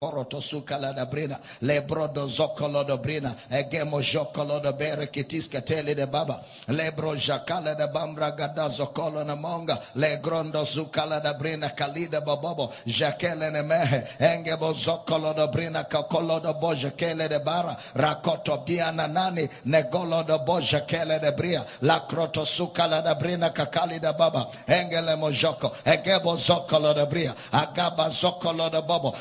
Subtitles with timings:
[0.00, 6.06] Oroto sukala da brina, lebrodo zokolo da brina, egemo jokolo da bere kitiska tele de
[6.06, 12.20] baba, lebro jakala da bambra gada zokolo na monga, le grondo zukala da brina kalida
[12.20, 18.62] babobo, jakele ne mehe, engebo zokolo da brina kakolo da bo jakele de bara, rakoto
[18.64, 24.12] biana nani, negolo da bo jakele de bria, la kroto sukala da brina kakali da
[24.12, 29.12] baba, engele mojoko, egebo zokolo da bria, agaba zokolo da bobo,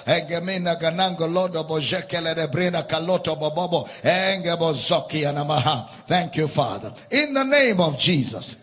[0.75, 2.47] ganango lodo bojekele de
[2.87, 5.89] kaloto bobobo, anamaha.
[6.07, 6.93] Thank you, Father.
[7.11, 8.57] In the name of Jesus.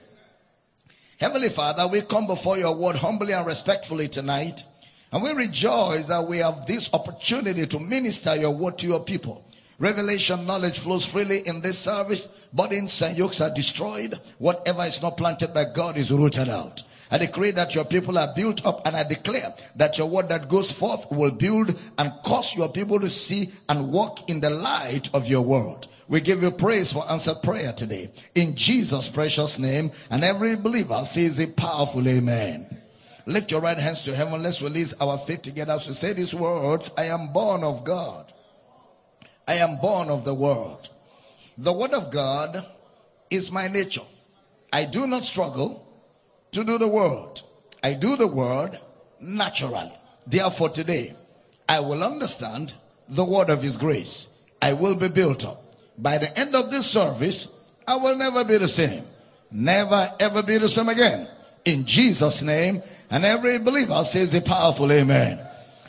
[1.18, 4.64] Heavenly Father, we come before your word humbly and respectfully tonight.
[5.12, 9.44] And we rejoice that we have this opportunity to minister your word to your people.
[9.78, 12.26] Revelation knowledge flows freely in this service.
[12.52, 14.18] Burdens and yokes are destroyed.
[14.38, 16.82] Whatever is not planted by God is rooted out.
[17.10, 20.48] I decree that your people are built up and I declare that your word that
[20.48, 25.14] goes forth will build and cause your people to see and walk in the light
[25.14, 25.86] of your word.
[26.08, 28.10] We give you praise for answered prayer today.
[28.34, 29.90] In Jesus' precious name.
[30.10, 32.66] And every believer says a powerful amen.
[33.26, 34.42] Lift your right hands to heaven.
[34.42, 36.92] Let's release our faith together as we say these words.
[36.98, 38.32] I am born of God.
[39.48, 40.90] I am born of the world.
[41.56, 42.66] The word of God
[43.30, 44.02] is my nature.
[44.72, 45.83] I do not struggle
[46.54, 47.42] to do the word.
[47.82, 48.78] I do the word
[49.20, 49.92] naturally.
[50.26, 51.14] Therefore today,
[51.68, 52.74] I will understand
[53.08, 54.28] the word of his grace.
[54.62, 55.62] I will be built up.
[55.98, 57.48] By the end of this service,
[57.86, 59.04] I will never be the same.
[59.50, 61.28] Never ever be the same again.
[61.64, 65.40] In Jesus' name, and every believer says a powerful amen.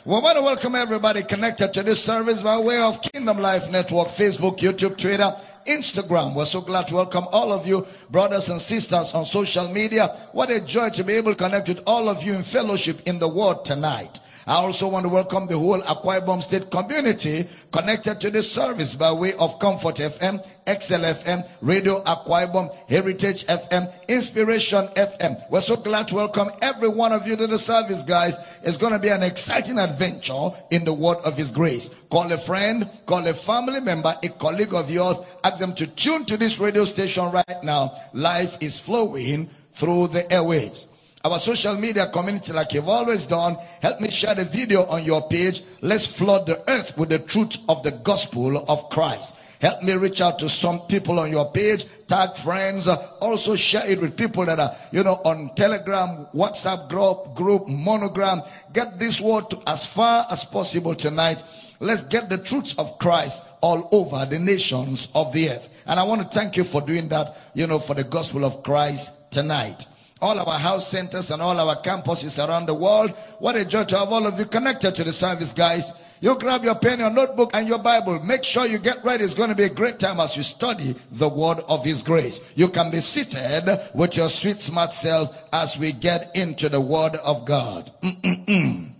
[0.04, 4.08] We want to welcome everybody connected to this service by way of Kingdom Life Network,
[4.08, 5.34] Facebook, YouTube, Twitter,
[5.66, 6.34] Instagram.
[6.34, 10.08] We're so glad to welcome all of you, brothers and sisters on social media.
[10.32, 13.18] What a joy to be able to connect with all of you in fellowship in
[13.18, 14.20] the word tonight.
[14.48, 18.94] I also want to welcome the whole Akwa Ibom State community connected to this service
[18.94, 25.42] by way of Comfort FM, XL FM, Radio Akwa Ibom, Heritage FM, Inspiration FM.
[25.50, 28.36] We're so glad to welcome every one of you to the service, guys.
[28.62, 31.92] It's going to be an exciting adventure in the word of His grace.
[32.08, 36.24] Call a friend, call a family member, a colleague of yours, ask them to tune
[36.26, 38.00] to this radio station right now.
[38.12, 40.86] Life is flowing through the airwaves
[41.26, 43.56] our social media community like you've always done.
[43.82, 45.62] Help me share the video on your page.
[45.80, 49.34] Let's flood the earth with the truth of the gospel of Christ.
[49.60, 51.84] Help me reach out to some people on your page.
[52.06, 52.86] Tag friends.
[52.86, 57.66] Uh, also share it with people that are, you know, on Telegram, WhatsApp group, group,
[57.66, 58.42] monogram.
[58.72, 61.42] Get this word to as far as possible tonight.
[61.80, 65.70] Let's get the truths of Christ all over the nations of the earth.
[65.86, 68.62] And I want to thank you for doing that, you know, for the gospel of
[68.62, 69.86] Christ tonight
[70.26, 73.10] all our house centers and all our campuses around the world.
[73.38, 75.92] What a joy to have all of you connected to the service, guys.
[76.20, 78.18] You grab your pen, your notebook, and your Bible.
[78.24, 79.22] Make sure you get ready.
[79.22, 82.40] It's going to be a great time as you study the word of His grace.
[82.56, 87.14] You can be seated with your sweet, smart self as we get into the word
[87.16, 87.92] of God.
[88.02, 88.90] Mm-mm-mm.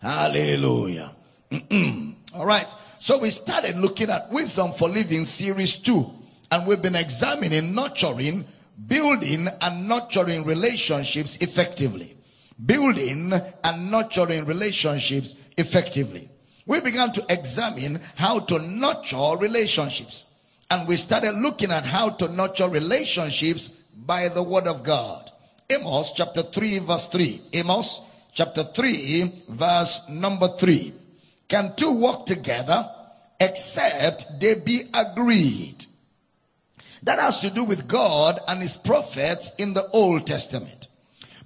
[0.00, 1.14] Hallelujah.
[1.50, 2.14] Mm-mm.
[2.34, 2.66] All right.
[2.98, 6.10] So we started looking at Wisdom for Living series two,
[6.50, 8.46] and we've been examining nurturing
[8.86, 12.16] building and nurturing relationships effectively.
[12.64, 13.32] Building
[13.64, 16.28] and nurturing relationships effectively.
[16.66, 20.26] We began to examine how to nurture relationships.
[20.70, 25.30] And we started looking at how to nurture relationships by the word of God.
[25.70, 27.40] Amos chapter 3 verse 3.
[27.54, 28.00] Amos
[28.32, 30.92] chapter 3 verse number 3.
[31.48, 32.88] Can two walk together
[33.38, 35.86] except they be agreed?
[37.06, 40.88] That has to do with God and his prophets in the Old Testament.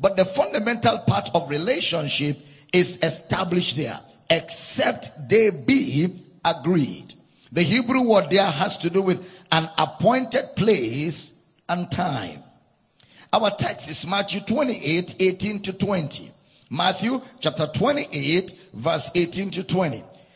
[0.00, 2.38] But the fundamental part of relationship
[2.72, 4.00] is established there,
[4.30, 7.12] except they be agreed.
[7.52, 11.34] The Hebrew word there has to do with an appointed place
[11.68, 12.42] and time.
[13.30, 16.32] Our text is Matthew 28, 18 to 20.
[16.70, 20.04] Matthew chapter 28, verse 18 to 20.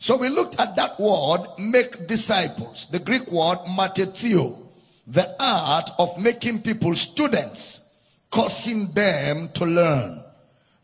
[0.00, 2.88] So we looked at that word, make disciples.
[2.90, 4.56] The Greek word, matetio.
[5.06, 7.82] The art of making people students,
[8.30, 10.24] causing them to learn.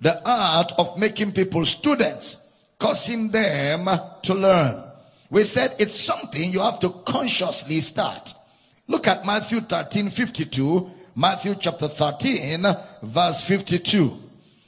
[0.03, 2.37] The art of making people students,
[2.79, 3.89] causing them
[4.23, 4.85] to learn.
[5.31, 8.35] We said it's something you have to consciously start.
[8.87, 10.91] Look at Matthew 13, 52.
[11.15, 12.67] Matthew chapter 13,
[13.03, 14.23] verse 52.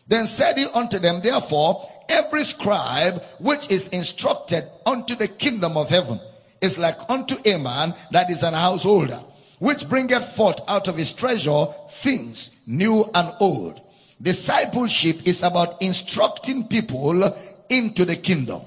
[0.06, 5.88] Then said he unto them, therefore, every scribe which is instructed unto the kingdom of
[5.88, 6.20] heaven
[6.60, 9.20] is like unto a man that is an householder,
[9.58, 13.81] which bringeth forth out of his treasure things new and old.
[14.20, 17.37] Discipleship is about instructing people
[17.69, 18.62] into the kingdom.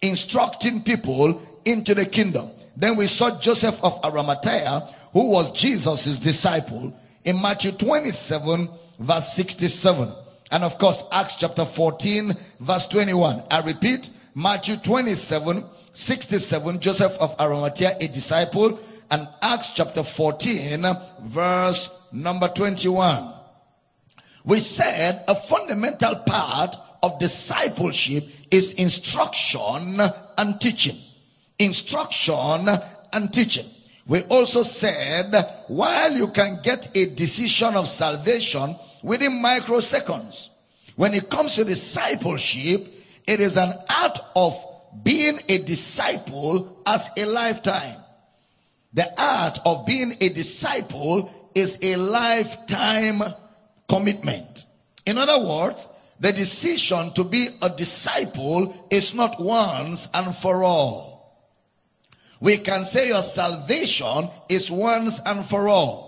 [0.00, 2.50] Instructing people into the kingdom.
[2.76, 8.68] Then we saw Joseph of Arimathea, who was Jesus' disciple, in Matthew 27,
[8.98, 10.10] verse 67.
[10.54, 13.42] And of course, Acts chapter 14, verse 21.
[13.50, 18.78] I repeat, Matthew 27, 67, Joseph of Arimathea, a disciple,
[19.10, 20.86] and Acts chapter 14,
[21.22, 23.34] verse number 21.
[24.44, 29.98] We said a fundamental part of discipleship is instruction
[30.38, 30.98] and teaching.
[31.58, 32.68] Instruction
[33.12, 33.66] and teaching.
[34.06, 35.34] We also said
[35.66, 40.48] while you can get a decision of salvation within microseconds,
[40.96, 42.86] when it comes to discipleship,
[43.26, 44.56] it is an art of
[45.02, 47.98] being a disciple as a lifetime.
[48.94, 53.22] The art of being a disciple is a lifetime
[53.88, 54.64] commitment.
[55.04, 61.50] In other words, the decision to be a disciple is not once and for all.
[62.40, 66.03] We can say your salvation is once and for all.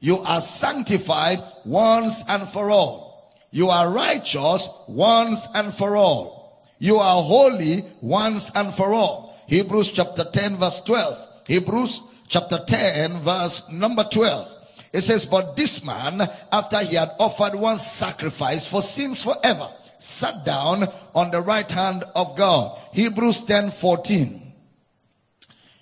[0.00, 3.34] You are sanctified once and for all.
[3.50, 6.64] You are righteous once and for all.
[6.78, 9.38] You are holy once and for all.
[9.46, 11.28] Hebrews chapter 10 verse 12.
[11.46, 14.56] Hebrews chapter 10 verse number 12.
[14.92, 19.68] It says, but this man, after he had offered one sacrifice for sins forever,
[19.98, 22.78] sat down on the right hand of God.
[22.92, 24.52] Hebrews 10 14.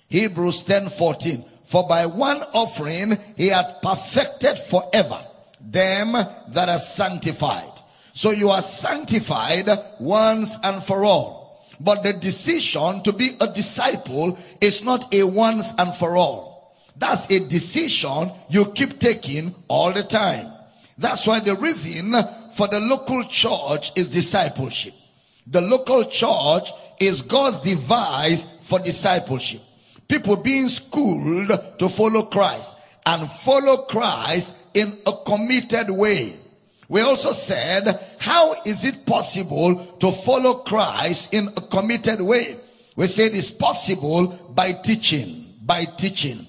[0.09, 1.45] Hebrews 10 14.
[1.69, 5.23] For by one offering he had perfected forever
[5.61, 7.73] them that are sanctified.
[8.11, 9.69] So you are sanctified
[9.99, 11.63] once and for all.
[11.79, 16.75] But the decision to be a disciple is not a once and for all.
[16.95, 20.51] That's a decision you keep taking all the time.
[20.97, 22.15] That's why the reason
[22.51, 24.95] for the local church is discipleship.
[25.45, 29.61] The local church is God's device for discipleship
[30.09, 31.47] people being schooled
[31.79, 36.35] to follow Christ and follow Christ in a committed way.
[36.89, 42.57] We also said, how is it possible to follow Christ in a committed way?
[42.95, 46.45] We said it's possible by teaching, by teaching.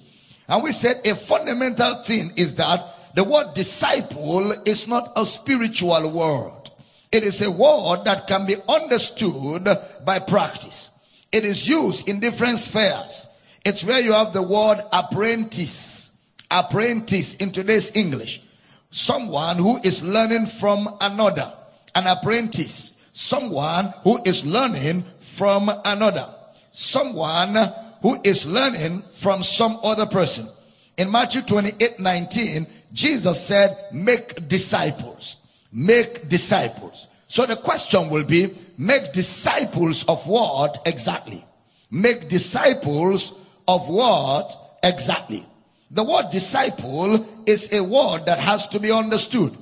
[0.49, 6.11] And we said a fundamental thing is that the word disciple is not a spiritual
[6.11, 6.71] word.
[7.13, 9.69] It is a word that can be understood
[10.05, 10.93] by practice.
[11.31, 13.29] It is used in different spheres.
[13.65, 16.13] It's where you have the word apprentice.
[16.51, 18.43] Apprentice in today's English.
[18.91, 21.53] Someone who is learning from another.
[21.95, 22.97] An apprentice.
[23.13, 26.29] Someone who is learning from another.
[26.73, 27.57] Someone
[28.03, 30.49] who is learning from some other person.
[30.97, 35.37] In Matthew 28, 19, Jesus said, make disciples.
[35.73, 37.07] Make disciples.
[37.27, 41.45] So the question will be, make disciples of what exactly?
[41.91, 43.35] Make disciples
[43.71, 45.47] of what exactly?
[45.93, 49.57] The word disciple is a word that has to be understood.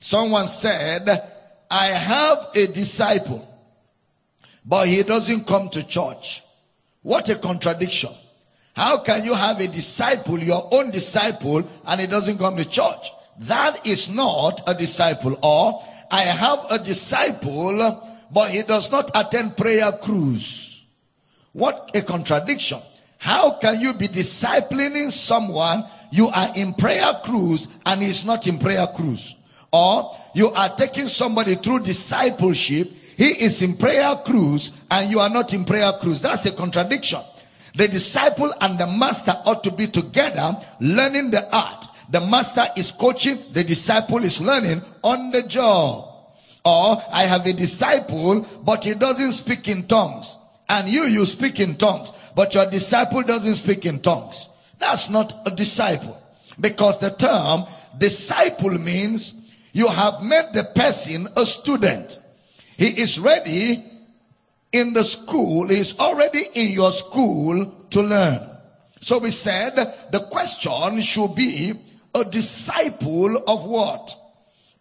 [0.00, 1.08] Someone said,
[1.70, 3.46] I have a disciple,
[4.66, 6.42] but he doesn't come to church.
[7.02, 8.10] What a contradiction.
[8.74, 13.12] How can you have a disciple, your own disciple, and he doesn't come to church?
[13.38, 15.38] That is not a disciple.
[15.42, 20.82] Or I have a disciple, but he does not attend prayer cruise.
[21.52, 22.80] What a contradiction.
[23.22, 28.58] How can you be disciplining someone you are in prayer cruise and he's not in
[28.58, 29.36] prayer cruise?
[29.70, 35.30] Or you are taking somebody through discipleship, he is in prayer cruise and you are
[35.30, 36.20] not in prayer cruise.
[36.20, 37.20] That's a contradiction.
[37.76, 41.86] The disciple and the master ought to be together learning the art.
[42.10, 46.08] The master is coaching, the disciple is learning on the job.
[46.64, 50.38] Or I have a disciple, but he doesn't speak in tongues.
[50.68, 54.48] And you, you speak in tongues but your disciple doesn't speak in tongues.
[54.78, 56.20] That's not a disciple.
[56.60, 57.64] Because the term
[57.98, 59.34] disciple means
[59.72, 62.20] you have made the person a student.
[62.76, 63.84] He is ready
[64.72, 65.68] in the school.
[65.68, 68.48] He is already in your school to learn.
[69.00, 69.74] So we said
[70.10, 71.72] the question should be
[72.14, 74.14] a disciple of what?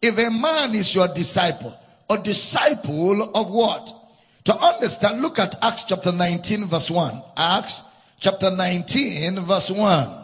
[0.01, 1.77] If a man is your disciple,
[2.10, 4.00] a disciple of what?
[4.45, 7.24] To understand, look at Acts chapter 19 verse 1.
[7.38, 7.83] Acts
[8.19, 10.17] chapter 19 verse 1.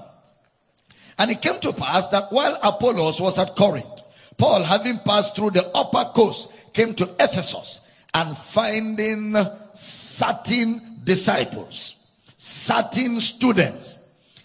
[1.19, 4.01] And it came to pass that while Apollos was at Corinth,
[4.38, 7.81] Paul, having passed through the upper coast, came to Ephesus
[8.13, 9.36] and finding
[9.74, 11.95] certain disciples,
[12.38, 14.00] certain students.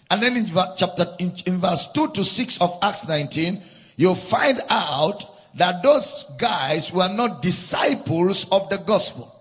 [0.09, 3.61] And then in chapter, in, in verse 2 to 6 of Acts 19,
[3.97, 9.32] you find out that those guys were not disciples of the gospel.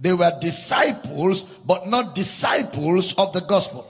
[0.00, 3.86] They were disciples, but not disciples of the gospel.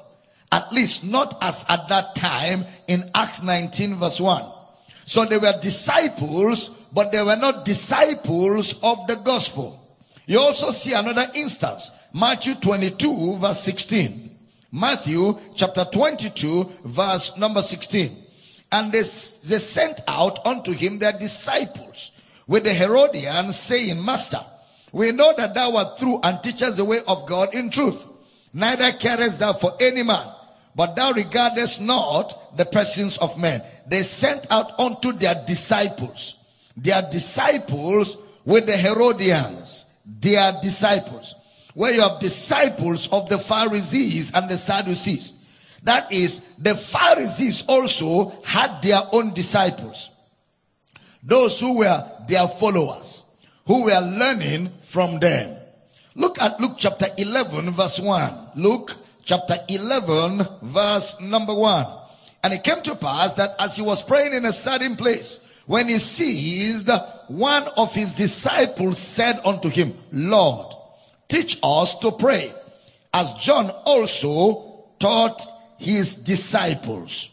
[0.50, 4.44] At least not as at that time in Acts 19 verse 1.
[5.04, 9.76] So they were disciples, but they were not disciples of the gospel.
[10.26, 11.92] You also see another instance.
[12.12, 14.36] Matthew 22 verse 16.
[14.72, 18.16] Matthew chapter 22 verse number 16.
[18.72, 22.12] And they, they sent out unto him their disciples
[22.48, 24.44] with the Herodians saying, Master,
[24.92, 28.06] we know that thou art true and teachest the way of God in truth.
[28.52, 30.26] Neither carest thou for any man,
[30.74, 33.62] but thou regardest not the persons of men.
[33.86, 36.36] They sent out unto their disciples,
[36.76, 41.34] their disciples with the Herodians, their disciples.
[41.74, 45.34] Where you have disciples of the Pharisees and the Sadducees.
[45.84, 50.10] That is, the Pharisees also had their own disciples.
[51.22, 53.24] Those who were their followers,
[53.70, 55.56] who were learning from them.
[56.16, 58.50] Look at Luke chapter 11 verse 1.
[58.56, 61.86] Luke chapter 11 verse number 1.
[62.42, 65.86] And it came to pass that as he was praying in a certain place, when
[65.86, 66.90] he ceased,
[67.28, 70.74] one of his disciples said unto him, Lord,
[71.28, 72.52] teach us to pray,
[73.14, 75.46] as John also taught
[75.78, 77.30] his disciples.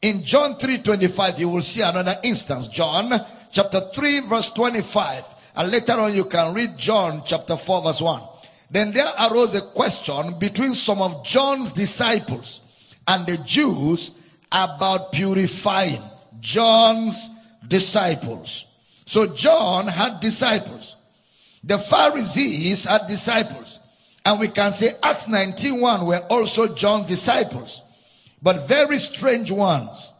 [0.00, 2.68] In John 3:25, you will see another instance.
[2.68, 3.10] John
[3.50, 5.32] chapter 3, verse 25.
[5.54, 8.22] And later on, you can read John chapter 4, verse 1.
[8.70, 12.62] Then there arose a question between some of John's disciples
[13.06, 14.14] and the Jews
[14.50, 16.00] about purifying
[16.40, 17.28] John's
[17.66, 18.66] disciples.
[19.04, 20.96] So John had disciples.
[21.62, 23.78] The Pharisees had disciples.
[24.24, 27.82] And we can say Acts 19:1 were also John's disciples,
[28.40, 30.12] but very strange ones.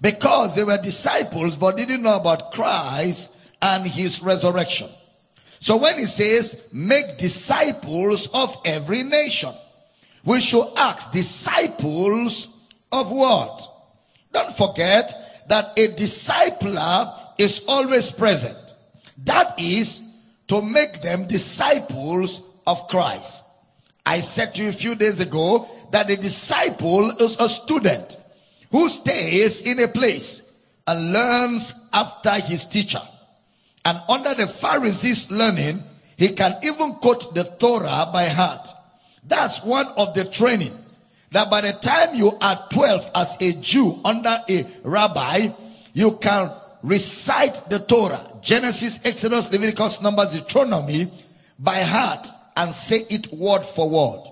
[0.00, 4.88] Because they were disciples but didn't know about Christ and his resurrection.
[5.60, 9.52] So when he says, make disciples of every nation,
[10.24, 12.48] we should ask disciples
[12.92, 13.66] of what?
[14.32, 18.74] Don't forget that a discipler is always present.
[19.24, 20.02] That is
[20.48, 23.46] to make them disciples of Christ.
[24.06, 28.16] I said to you a few days ago that a disciple is a student
[28.70, 30.42] who stays in a place
[30.86, 33.02] and learns after his teacher.
[33.84, 35.82] And under the Pharisees' learning,
[36.16, 38.68] he can even quote the Torah by heart.
[39.26, 40.76] That's one of the training.
[41.30, 45.48] That by the time you are 12 as a Jew under a rabbi,
[45.92, 46.50] you can
[46.82, 51.10] recite the Torah, Genesis, Exodus, Leviticus, Numbers, Deuteronomy
[51.58, 54.28] by heart and say it word for word.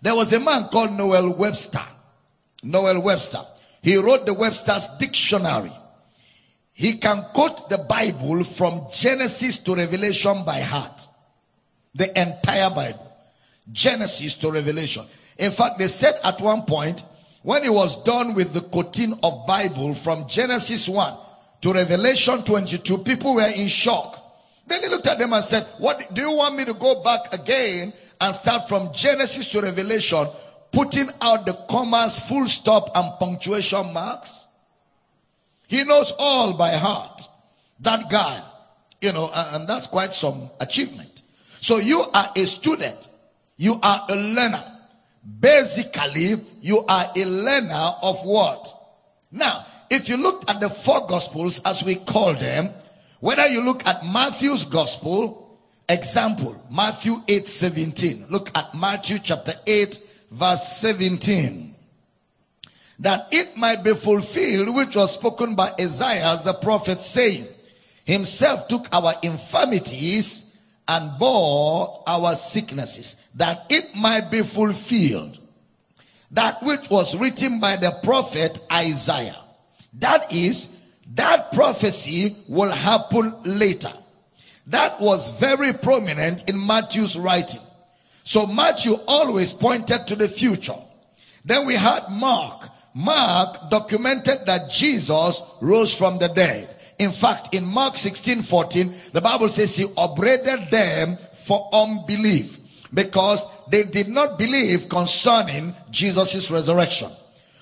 [0.00, 1.84] There was a man called Noel Webster.
[2.62, 3.40] Noel Webster.
[3.82, 5.72] He wrote the Webster's dictionary.
[6.74, 11.08] He can quote the Bible from Genesis to Revelation by heart.
[11.94, 13.12] The entire Bible.
[13.70, 15.04] Genesis to Revelation.
[15.38, 17.04] In fact, they said at one point,
[17.42, 21.14] when he was done with the quoting of Bible from Genesis 1
[21.60, 24.20] to Revelation 22, people were in shock.
[24.66, 27.32] Then he looked at them and said, what, do you want me to go back
[27.32, 30.26] again and start from Genesis to Revelation,
[30.72, 34.43] putting out the commas, full stop and punctuation marks?
[35.66, 37.22] He knows all by heart.
[37.80, 38.42] That guy,
[39.00, 41.22] you know, and that's quite some achievement.
[41.60, 43.08] So you are a student.
[43.56, 44.64] You are a learner.
[45.40, 48.72] Basically, you are a learner of what?
[49.30, 52.70] Now, if you look at the four gospels as we call them,
[53.20, 58.26] whether you look at Matthew's gospel, example, Matthew 8, 17.
[58.28, 59.98] Look at Matthew chapter 8,
[60.30, 61.73] verse 17
[62.98, 67.46] that it might be fulfilled which was spoken by Isaiah the prophet saying,
[68.04, 70.52] himself took our infirmities
[70.86, 75.40] and bore our sicknesses, that it might be fulfilled.
[76.30, 79.38] That which was written by the prophet Isaiah.
[79.94, 80.68] That is,
[81.14, 83.92] that prophecy will happen later.
[84.66, 87.60] That was very prominent in Matthew's writing.
[88.24, 90.76] So Matthew always pointed to the future.
[91.44, 96.74] Then we had Mark Mark documented that Jesus rose from the dead.
[96.98, 102.60] In fact, in Mark 16 14, the Bible says he upbraided them for unbelief
[102.94, 107.10] because they did not believe concerning Jesus' resurrection.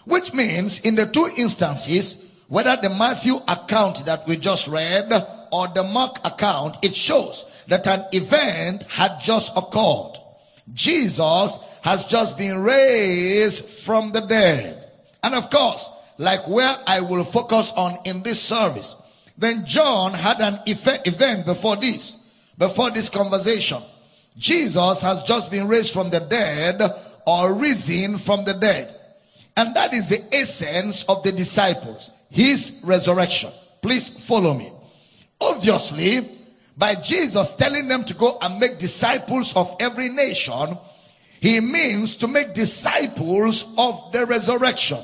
[0.05, 5.11] Which means in the two instances, whether the Matthew account that we just read
[5.51, 10.19] or the Mark account, it shows that an event had just occurred.
[10.75, 14.82] Jesus has just been raised from the dead.
[15.23, 15.89] And of course,
[16.19, 18.97] like where I will focus on in this service,
[19.39, 22.19] then John had an event before this,
[22.59, 23.83] before this conversation.
[24.37, 26.81] Jesus has just been raised from the dead
[27.27, 28.95] or risen from the dead.
[29.57, 33.51] And that is the essence of the disciples, his resurrection.
[33.83, 34.73] Please follow me.
[35.41, 36.29] Obviously,
[36.77, 40.79] by Jesus telling them to go and make disciples of every nation,
[41.41, 45.01] he means to make disciples of the resurrection.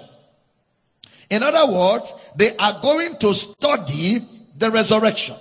[1.30, 4.25] In other words, they are going to study
[4.56, 5.37] the resurrection.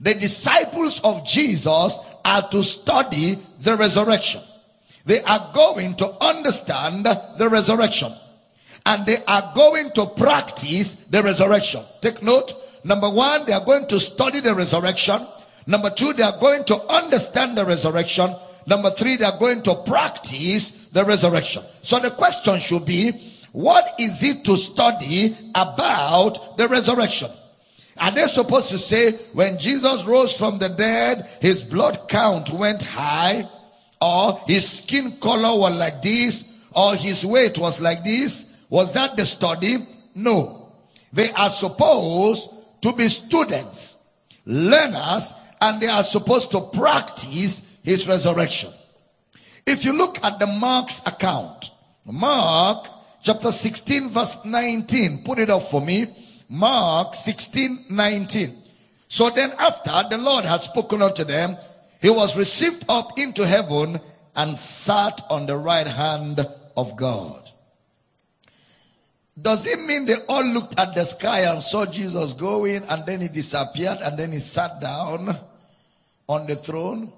[0.00, 4.42] The disciples of Jesus are to study the resurrection.
[5.06, 8.12] They are going to understand the resurrection.
[8.86, 11.82] And they are going to practice the resurrection.
[12.00, 12.54] Take note.
[12.84, 15.26] Number one, they are going to study the resurrection.
[15.66, 18.34] Number two, they are going to understand the resurrection.
[18.66, 21.62] Number three, they are going to practice the resurrection.
[21.82, 27.30] So the question should be, what is it to study about the resurrection?
[27.96, 32.82] Are they supposed to say when Jesus rose from the dead, his blood count went
[32.82, 33.48] high,
[34.02, 36.42] or his skin color was like this,
[36.72, 38.50] or his weight was like this?
[38.70, 39.86] Was that the study?
[40.16, 40.72] No.
[41.12, 42.50] They are supposed
[42.82, 43.98] to be students,
[44.44, 48.72] learners, and they are supposed to practice his resurrection.
[49.64, 51.70] If you look at the Mark's account,
[52.04, 52.88] Mark
[53.24, 56.06] chapter 16 verse 19, put it up for me.
[56.48, 58.56] Mark 16, 19.
[59.08, 61.56] So then after the Lord had spoken unto them,
[62.00, 63.98] he was received up into heaven
[64.36, 67.50] and sat on the right hand of God.
[69.40, 73.20] Does it mean they all looked at the sky and saw Jesus going and then
[73.20, 75.36] he disappeared and then he sat down
[76.28, 77.12] on the throne?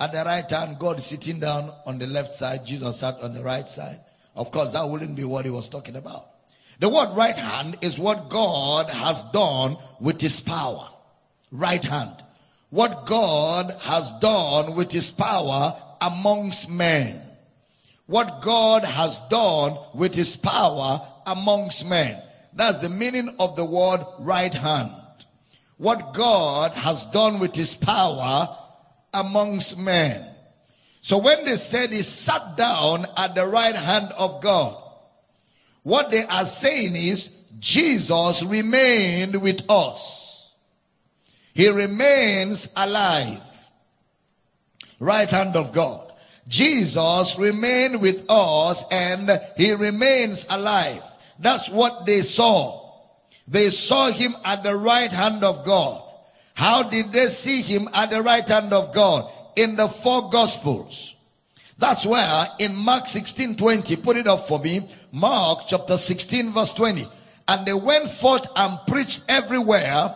[0.00, 3.42] At the right hand, God sitting down on the left side, Jesus sat on the
[3.42, 4.00] right side.
[4.34, 6.28] Of course, that wouldn't be what he was talking about.
[6.80, 10.88] The word right hand is what God has done with his power.
[11.52, 12.16] Right hand.
[12.70, 17.22] What God has done with his power amongst men.
[18.06, 22.20] What God has done with his power amongst men.
[22.52, 24.92] That's the meaning of the word right hand.
[25.76, 28.56] What God has done with his power
[29.12, 30.33] amongst men.
[31.04, 34.74] So when they said he sat down at the right hand of God,
[35.82, 40.50] what they are saying is Jesus remained with us.
[41.52, 43.42] He remains alive.
[44.98, 46.10] Right hand of God.
[46.48, 51.04] Jesus remained with us and he remains alive.
[51.38, 52.80] That's what they saw.
[53.46, 56.02] They saw him at the right hand of God.
[56.54, 59.30] How did they see him at the right hand of God?
[59.56, 61.14] In the four gospels.
[61.78, 64.88] That's where in Mark 16 20, put it up for me.
[65.12, 67.04] Mark chapter 16 verse 20.
[67.48, 70.14] And they went forth and preached everywhere,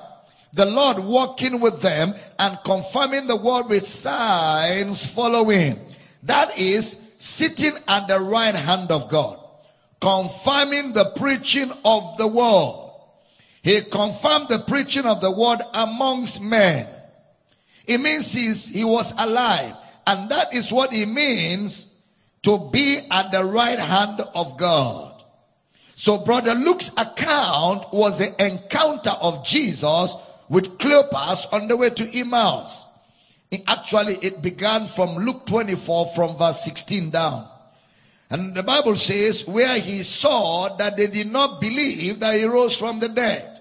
[0.52, 5.78] the Lord walking with them and confirming the word with signs following.
[6.22, 9.38] That is sitting at the right hand of God,
[10.00, 12.86] confirming the preaching of the word.
[13.62, 16.88] He confirmed the preaching of the word amongst men.
[17.88, 19.74] It means he's, he was alive.
[20.06, 21.90] And that is what it means
[22.42, 25.24] to be at the right hand of God.
[25.94, 30.16] So brother Luke's account was the encounter of Jesus
[30.48, 32.84] with Cleopas on the way to Emmaus.
[33.50, 37.48] It actually, it began from Luke 24 from verse 16 down.
[38.30, 42.76] And the Bible says where he saw that they did not believe that he rose
[42.76, 43.60] from the dead.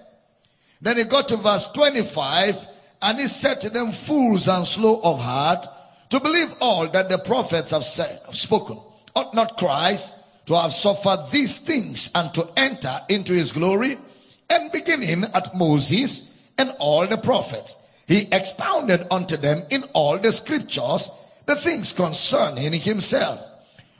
[0.80, 2.67] Then he got to verse 25
[3.00, 5.66] and he said to them, fools and slow of heart
[6.10, 8.78] to believe all that the prophets have said, have spoken.
[9.14, 13.98] Ought not Christ to have suffered these things and to enter into his glory?
[14.50, 20.32] And beginning at Moses and all the prophets, he expounded unto them in all the
[20.32, 21.10] scriptures
[21.46, 23.44] the things concerning himself.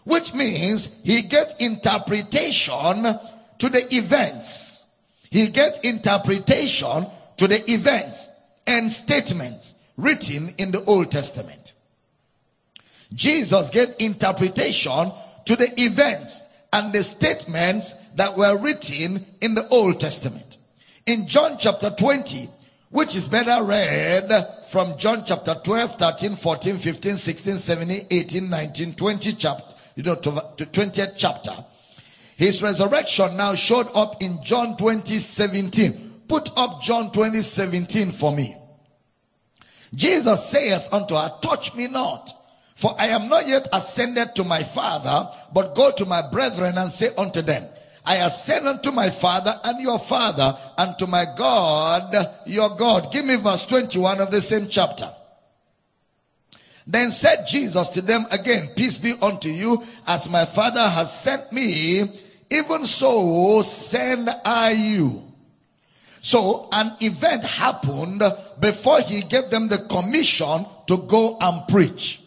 [0.04, 3.18] Which means he gave interpretation
[3.58, 4.86] to the events.
[5.30, 7.06] He gave interpretation
[7.36, 8.30] to the events
[8.68, 11.72] and statements written in the Old Testament.
[13.12, 15.10] Jesus gave interpretation
[15.46, 20.58] to the events and the statements that were written in the Old Testament.
[21.08, 22.50] in John chapter 20,
[22.90, 24.30] which is better read
[24.70, 30.16] from John chapter 12, 13, 14, 15, 16, 17, 18, 19, 20 chapter, you know,
[30.16, 31.56] to, to 20th chapter.
[32.36, 36.20] His resurrection now showed up in John 20, 17.
[36.28, 38.54] Put up John 20, 17 for me.
[39.94, 42.30] Jesus saith unto her, touch me not,
[42.74, 46.90] for I am not yet ascended to my Father, but go to my brethren and
[46.90, 47.64] say unto them,
[48.04, 52.14] I ascend unto my Father and your Father, and to my God,
[52.46, 53.12] your God.
[53.12, 55.12] Give me verse 21 of the same chapter.
[56.86, 61.52] Then said Jesus to them again, Peace be unto you, as my Father has sent
[61.52, 62.10] me,
[62.50, 65.27] even so send I you.
[66.20, 68.22] So an event happened
[68.60, 72.20] before he gave them the commission to go and preach.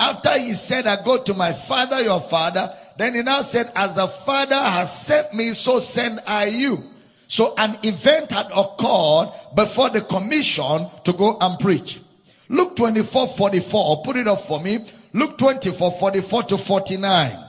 [0.00, 3.94] After he said, I go to my father, your father, then he now said, As
[3.94, 6.84] the Father has sent me, so send I you.
[7.26, 12.00] So an event had occurred before the commission to go and preach.
[12.48, 14.78] Luke 24 44, put it up for me.
[15.12, 17.47] Luke 24 44 to 49.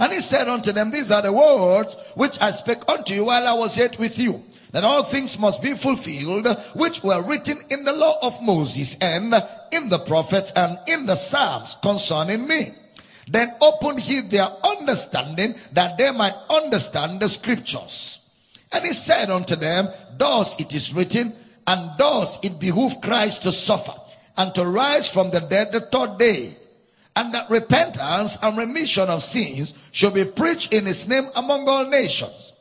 [0.00, 3.46] And he said unto them, These are the words which I spake unto you while
[3.46, 4.42] I was yet with you.
[4.72, 9.34] That all things must be fulfilled, which were written in the law of Moses and
[9.72, 12.70] in the prophets and in the Psalms concerning me.
[13.28, 18.20] Then opened he their understanding that they might understand the scriptures.
[18.72, 21.34] And he said unto them, Thus it is written,
[21.66, 23.94] and thus it behooved Christ to suffer
[24.38, 26.56] and to rise from the dead the third day.
[27.16, 31.86] And that repentance and remission of sins should be preached in his name among all
[31.86, 32.52] nations,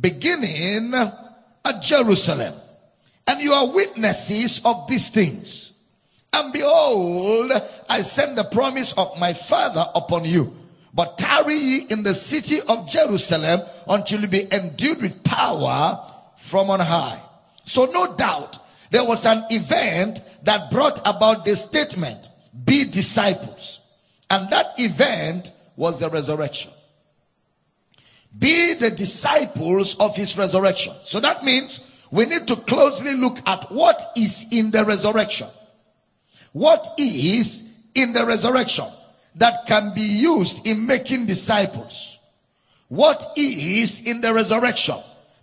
[0.00, 2.54] beginning at Jerusalem.
[3.26, 5.72] And you are witnesses of these things.
[6.32, 7.50] And behold,
[7.88, 10.54] I send the promise of my Father upon you.
[10.92, 16.00] But tarry ye in the city of Jerusalem until you be endued with power
[16.36, 17.20] from on high.
[17.64, 18.58] So no doubt
[18.90, 22.28] there was an event that brought about this statement,
[22.64, 23.75] be disciples.
[24.30, 26.72] And that event was the resurrection.
[28.38, 30.94] Be the disciples of his resurrection.
[31.04, 35.48] So that means we need to closely look at what is in the resurrection.
[36.52, 38.86] What is in the resurrection
[39.36, 42.18] that can be used in making disciples?
[42.88, 44.96] What is in the resurrection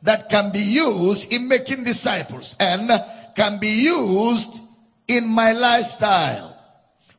[0.03, 2.89] that can be used in making disciples and
[3.35, 4.59] can be used
[5.07, 6.52] in my lifestyle?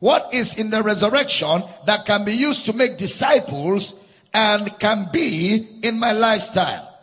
[0.05, 3.97] What is in the resurrection that can be used to make disciples
[4.35, 6.95] and can be in my lifestyle?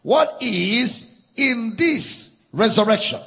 [0.00, 3.20] What is in this resurrection?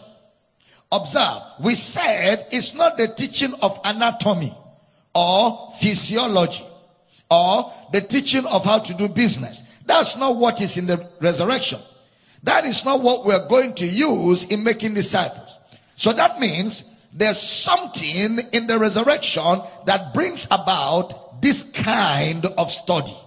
[0.91, 4.51] Observe, we said it's not the teaching of anatomy
[5.13, 6.65] or physiology
[7.29, 9.61] or the teaching of how to do business.
[9.85, 11.81] That's not what is in the resurrection.
[12.41, 15.55] That is not what we're going to use in making disciples.
[15.95, 23.17] So that means there's something in the resurrection that brings about this kind of study.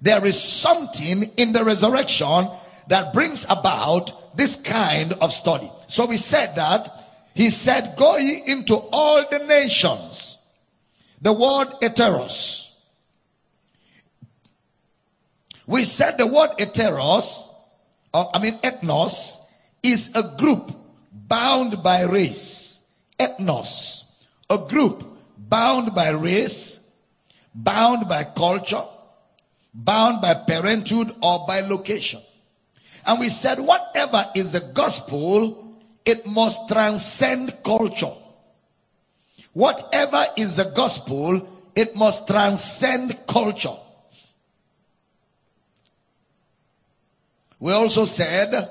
[0.00, 2.48] There is something in the resurrection
[2.88, 5.70] that brings about this kind of study.
[5.88, 7.04] So we said that
[7.34, 10.38] he said, go ye into all the nations.
[11.20, 12.70] The word heteros.
[15.66, 17.48] We said the word heteros,
[18.14, 19.38] or I mean ethnos,
[19.82, 20.72] is a group
[21.12, 22.75] bound by race.
[23.18, 24.04] Ethnos.
[24.48, 25.04] A group
[25.36, 26.92] bound by race,
[27.54, 28.84] bound by culture,
[29.74, 32.20] bound by parenthood or by location.
[33.06, 35.66] And we said whatever is the gospel
[36.04, 38.14] it must transcend culture.
[39.52, 43.76] Whatever is the gospel, it must transcend culture.
[47.58, 48.70] We also said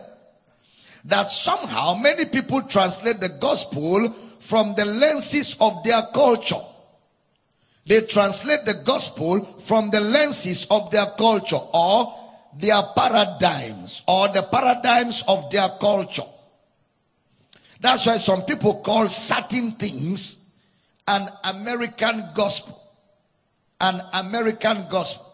[1.04, 6.62] that somehow many people translate the gospel from the lenses of their culture.
[7.88, 12.14] They translate the gospel from the lenses of their culture or
[12.58, 16.30] their paradigms or the paradigms of their culture.
[17.82, 20.38] That's why some people call certain things
[21.08, 22.80] an American gospel.
[23.82, 25.26] An American gospel.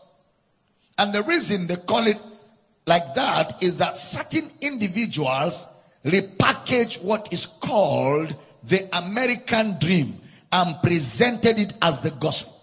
[0.97, 2.17] And the reason they call it
[2.87, 5.67] like that is that certain individuals
[6.05, 10.19] repackage what is called the American dream
[10.51, 12.57] and presented it as the gospel.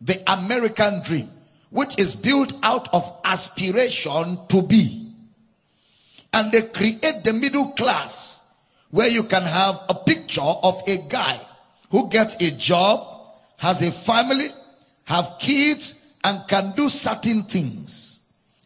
[0.00, 1.30] The American dream,
[1.70, 5.10] which is built out of aspiration to be.
[6.32, 8.44] And they create the middle class
[8.90, 11.40] where you can have a picture of a guy
[11.90, 13.24] who gets a job,
[13.56, 14.50] has a family,
[15.04, 18.20] have kids, and can do certain things.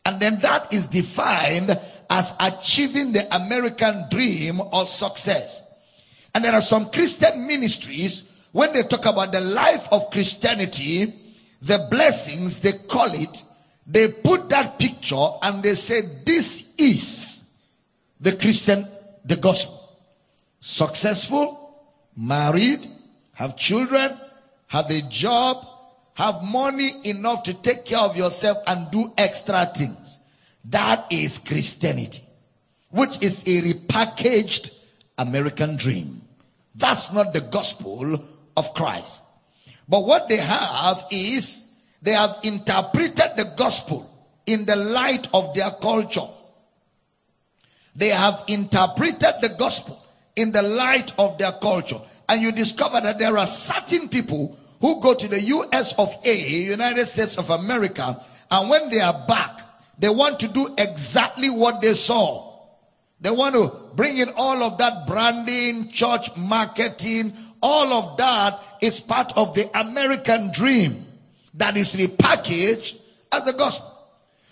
[0.04, 1.78] And then that is defined
[2.08, 5.62] as achieving the American dream or success.
[6.34, 11.14] And there are some Christian ministries, when they talk about the life of Christianity,
[11.62, 13.44] the blessings, they call it,
[13.86, 17.44] they put that picture and they say, this is
[18.20, 18.86] the Christian,
[19.24, 19.98] the gospel.
[20.60, 21.74] Successful,
[22.16, 22.88] married,
[23.32, 24.16] have children,
[24.68, 25.66] have a job,
[26.14, 30.20] have money enough to take care of yourself and do extra things.
[30.66, 32.22] That is Christianity,
[32.90, 34.74] which is a repackaged
[35.16, 36.19] American dream.
[36.74, 38.24] That's not the gospel
[38.56, 39.22] of Christ.
[39.88, 41.68] But what they have is
[42.02, 44.08] they have interpreted the gospel
[44.46, 46.28] in the light of their culture.
[47.94, 50.00] They have interpreted the gospel
[50.36, 52.00] in the light of their culture.
[52.28, 56.34] And you discover that there are certain people who go to the US of A,
[56.34, 59.60] United States of America, and when they are back,
[59.98, 62.49] they want to do exactly what they saw.
[63.20, 69.00] They want to bring in all of that branding, church marketing, all of that is
[69.00, 71.04] part of the American dream
[71.54, 72.98] that is repackaged
[73.30, 73.88] as a gospel.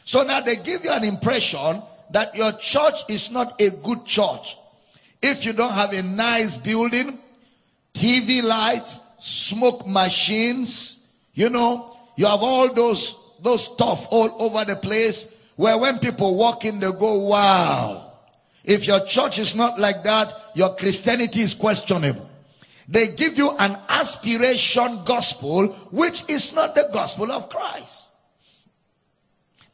[0.05, 4.59] So now they give you an impression that your church is not a good church.
[5.23, 7.19] If you don't have a nice building,
[7.95, 11.05] TV lights, smoke machines,
[11.35, 16.37] you know, you have all those, those stuff all over the place where when people
[16.37, 18.08] walk in, they go, wow.
[18.69, 22.29] If your church is not like that, your Christianity is questionable.
[22.87, 28.11] They give you an aspiration gospel, which is not the gospel of Christ.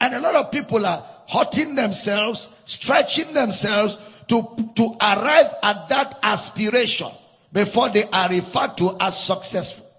[0.00, 6.16] And a lot of people are hurting themselves, stretching themselves to, to arrive at that
[6.22, 7.10] aspiration
[7.52, 9.90] before they are referred to as successful.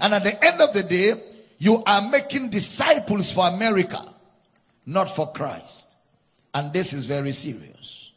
[0.00, 1.14] And at the end of the day,
[1.58, 4.04] you are making disciples for America
[4.86, 5.91] not for Christ.
[6.54, 8.10] And this is very serious.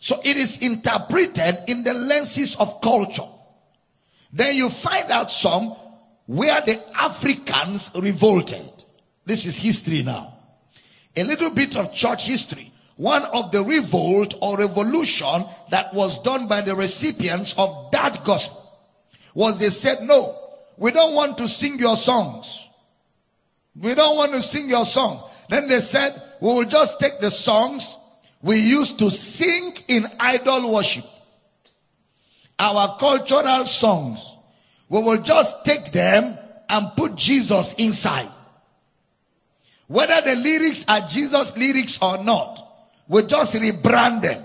[0.00, 3.28] So it is interpreted in the lenses of culture.
[4.32, 5.76] Then you find out some
[6.26, 8.70] where the Africans revolted.
[9.24, 10.36] This is history now.
[11.16, 12.72] A little bit of church history.
[12.96, 18.60] One of the revolt or revolution that was done by the recipients of that gospel
[19.34, 20.36] was they said, no,
[20.76, 22.68] we don't want to sing your songs.
[23.74, 25.22] We don't want to sing your songs.
[25.50, 27.98] Then they said, we will just take the songs
[28.40, 31.04] we used to sing in idol worship.
[32.58, 34.36] Our cultural songs.
[34.88, 38.28] We will just take them and put Jesus inside.
[39.88, 42.66] Whether the lyrics are Jesus lyrics or not,
[43.08, 44.44] we just rebrand them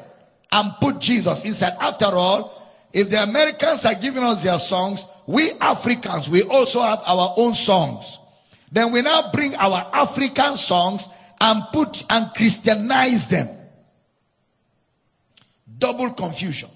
[0.51, 1.73] and put Jesus inside.
[1.79, 2.51] After all,
[2.91, 7.53] if the Americans are giving us their songs, we Africans, we also have our own
[7.53, 8.19] songs.
[8.75, 11.07] Then we now bring our African songs
[11.39, 13.47] and put and Christianize them.
[15.77, 16.69] Double confusion.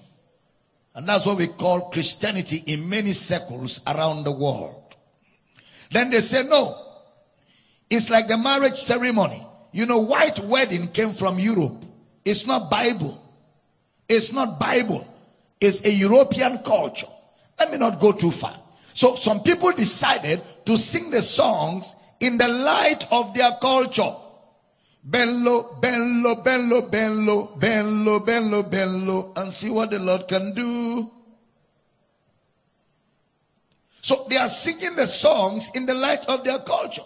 [0.94, 4.96] And that's what we call Christianity in many circles around the world.
[5.90, 6.74] Then they say, no.
[7.90, 9.46] It's like the marriage ceremony.
[9.72, 11.84] You know, white wedding came from Europe.
[12.24, 13.22] It's not Bible.
[14.08, 15.06] It's not Bible.
[15.60, 17.08] It's a European culture.
[17.58, 18.58] Let me not go too far.
[18.92, 24.14] So some people decided to sing the songs in the light of their culture.
[25.02, 31.10] Bello, bello, bello, bello, bello, bello, bello, and see what the Lord can do.
[34.02, 37.02] So they are singing the songs in the light of their culture.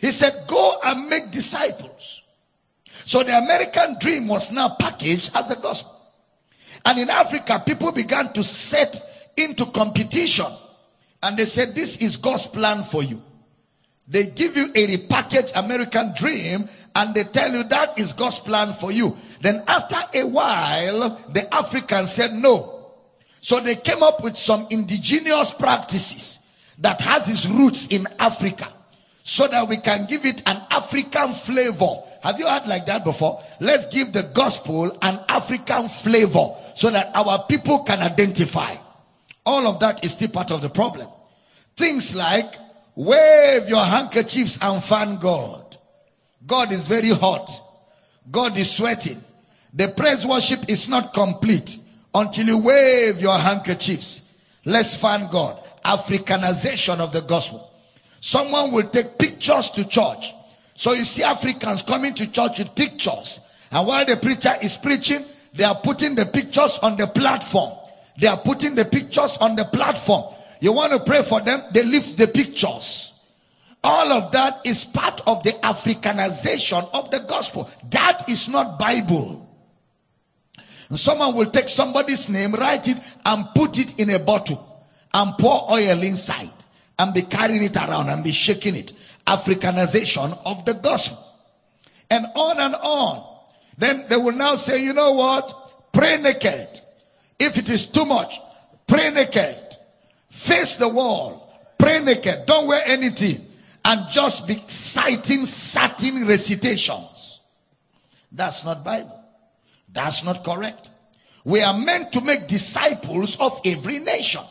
[0.00, 2.22] He said, Go and make disciples.
[3.04, 5.93] So the American dream was now packaged as the gospel.
[6.84, 10.46] And in Africa, people began to set into competition.
[11.22, 13.22] And they said, This is God's plan for you.
[14.06, 18.72] They give you a repackaged American dream and they tell you that is God's plan
[18.72, 19.16] for you.
[19.40, 22.92] Then after a while, the Africans said no.
[23.40, 26.40] So they came up with some indigenous practices
[26.78, 28.68] that has its roots in Africa
[29.22, 31.96] so that we can give it an African flavor.
[32.22, 33.42] Have you heard like that before?
[33.60, 38.74] Let's give the gospel an African flavor so that our people can identify.
[39.46, 41.08] All of that is still part of the problem.
[41.76, 42.54] Things like
[42.96, 45.76] wave your handkerchiefs and fan God.
[46.46, 47.50] God is very hot.
[48.30, 49.22] God is sweating.
[49.72, 51.78] The praise worship is not complete
[52.14, 54.22] until you wave your handkerchiefs.
[54.64, 55.60] Let's fan God.
[55.84, 57.70] Africanization of the gospel.
[58.20, 60.32] Someone will take pictures to church.
[60.74, 63.40] So you see Africans coming to church with pictures.
[63.70, 67.78] And while the preacher is preaching, they are putting the pictures on the platform.
[68.18, 70.34] They are putting the pictures on the platform.
[70.60, 73.12] You want to pray for them, they lift the pictures.
[73.82, 77.70] All of that is part of the Africanization of the gospel.
[77.90, 79.42] That is not Bible.
[80.90, 85.70] Someone will take somebody's name, write it, and put it in a bottle and pour
[85.70, 86.50] oil inside
[86.98, 88.92] and be carrying it around and be shaking it.
[89.26, 91.18] Africanization of the gospel.
[92.10, 93.33] And on and on.
[93.76, 95.92] Then they will now say, you know what?
[95.92, 96.68] Pray naked.
[97.38, 98.38] If it is too much,
[98.86, 99.60] pray naked.
[100.30, 101.40] Face the wall.
[101.78, 102.46] Pray naked.
[102.46, 103.46] Don't wear anything.
[103.84, 107.40] And just be citing certain recitations.
[108.32, 109.22] That's not Bible.
[109.92, 110.90] That's not correct.
[111.44, 114.42] We are meant to make disciples of every nation.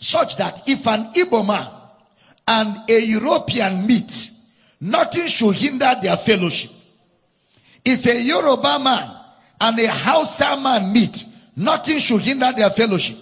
[0.00, 1.68] Such that if an Igbo man
[2.48, 4.30] and a European meet,
[4.80, 6.70] nothing should hinder their fellowship.
[7.84, 9.10] If a Yoruba man
[9.60, 11.24] and a Hausa man meet,
[11.56, 13.18] nothing should hinder their fellowship.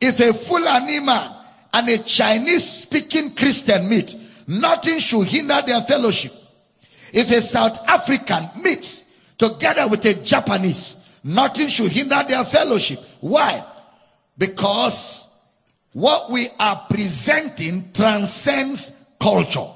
[0.00, 1.30] If a Fulani man
[1.74, 4.14] and a Chinese speaking Christian meet,
[4.46, 6.32] nothing should hinder their fellowship.
[7.12, 9.04] If a South African meets
[9.36, 12.98] together with a Japanese, nothing should hinder their fellowship.
[13.20, 13.64] Why?
[14.38, 15.28] Because
[15.92, 19.68] what we are presenting transcends culture.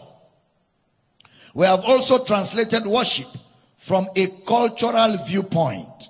[1.55, 3.29] We have also translated worship
[3.77, 6.09] from a cultural viewpoint.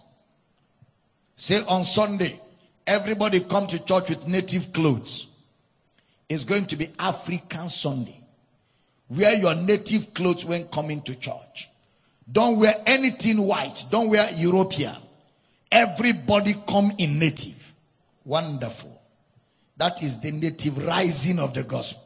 [1.37, 2.41] Say on Sunday,
[2.87, 5.29] everybody come to church with native clothes.
[6.29, 8.21] It's going to be African Sunday.
[9.09, 11.71] Wear your native clothes when coming to church.
[12.31, 13.85] Don't wear anything white.
[13.91, 14.97] Don't wear European.
[15.71, 17.75] Everybody come in native.
[18.25, 19.01] Wonderful.
[19.77, 22.03] That is the native rising of the gospel.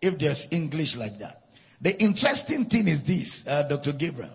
[0.00, 1.42] If there's English like that.
[1.80, 3.92] The interesting thing is this, uh, Dr.
[3.92, 4.30] Gabriel.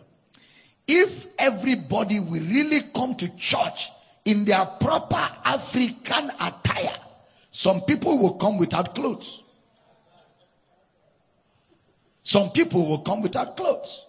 [0.88, 3.90] If everybody will really come to church
[4.24, 7.00] in their proper African attire,
[7.52, 9.42] some people will come without clothes.
[12.22, 14.06] Some people will come without clothes.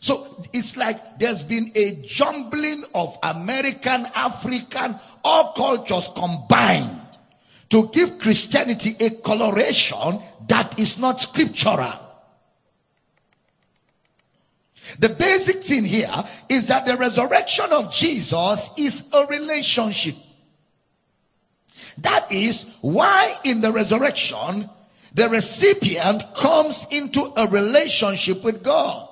[0.00, 7.00] So it's like there's been a jumbling of American, African, all cultures combined
[7.68, 12.09] to give Christianity a coloration that is not scriptural.
[14.98, 16.12] The basic thing here
[16.48, 20.16] is that the resurrection of Jesus is a relationship.
[21.98, 24.68] That is why in the resurrection,
[25.14, 29.08] the recipient comes into a relationship with God.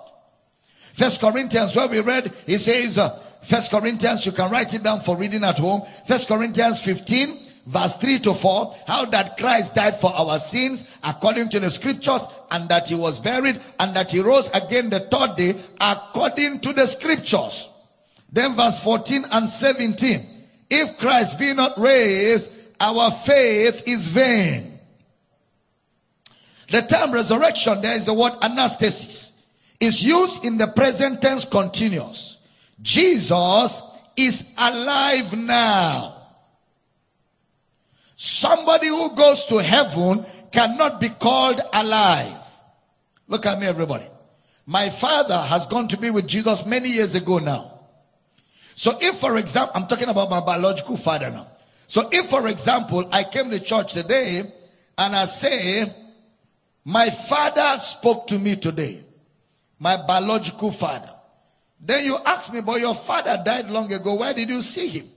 [0.93, 5.01] First Corinthians, where we read, he says, uh, First Corinthians, you can write it down
[5.01, 5.83] for reading at home.
[6.07, 11.51] First Corinthians 15, verse 3 to 4, how that Christ died for our sins according
[11.51, 15.37] to the scriptures and that he was buried and that he rose again the third
[15.37, 17.69] day according to the scriptures.
[18.33, 20.27] Then verse 14 and 17,
[20.71, 24.79] if Christ be not raised, our faith is vain.
[26.71, 29.33] The term resurrection, there is the word anastasis
[29.81, 32.39] is used in the present tense continuous.
[32.81, 33.83] Jesus
[34.17, 36.18] is alive now.
[38.21, 42.43] Somebody who goes to heaven cannot be called alive.
[43.29, 44.07] Look at me, everybody.
[44.67, 47.81] My father has gone to be with Jesus many years ago now.
[48.75, 51.47] So if, for example, I'm talking about my biological father now.
[51.87, 54.43] So if, for example, I came to church today
[54.99, 55.91] and I say,
[56.85, 59.05] my father spoke to me today
[59.79, 61.11] my biological father.
[61.81, 64.15] Then you ask me, but your father died long ago.
[64.15, 65.09] Why did you see him?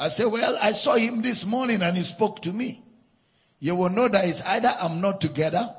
[0.00, 2.82] I say, well, I saw him this morning and he spoke to me.
[3.58, 5.74] You will know that it's either I'm not together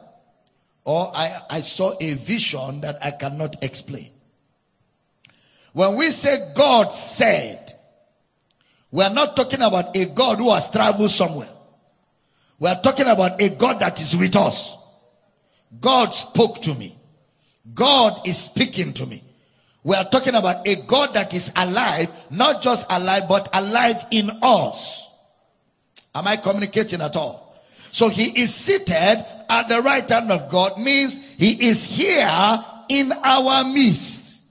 [0.83, 4.11] or I, I saw a vision that I cannot explain.
[5.73, 7.73] When we say God said,
[8.91, 11.49] we are not talking about a God who has traveled somewhere.
[12.59, 14.77] We are talking about a God that is with us.
[15.79, 16.95] God spoke to me.
[17.73, 19.23] God is speaking to me.
[19.83, 24.29] We are talking about a God that is alive, not just alive, but alive in
[24.41, 25.09] us.
[26.13, 27.59] Am I communicating at all?
[27.91, 33.11] So he is seated at the right hand of God means he is here in
[33.11, 34.41] our midst.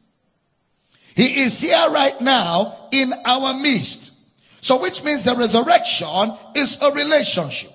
[1.15, 4.13] He is here right now in our midst.
[4.61, 7.73] So which means the resurrection is a relationship.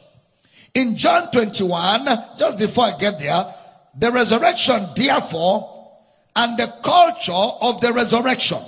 [0.74, 2.06] In John 21,
[2.38, 3.54] just before I get there,
[3.98, 5.75] the resurrection, therefore,
[6.36, 8.62] and the culture of the resurrection.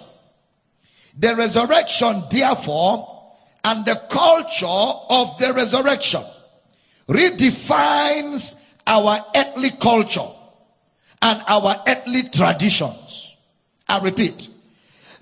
[1.18, 3.18] The resurrection, therefore,
[3.63, 6.24] and the culture of the resurrection
[7.07, 8.55] redefines
[8.86, 10.28] our earthly culture
[11.22, 13.36] and our earthly traditions.
[13.89, 14.49] I repeat,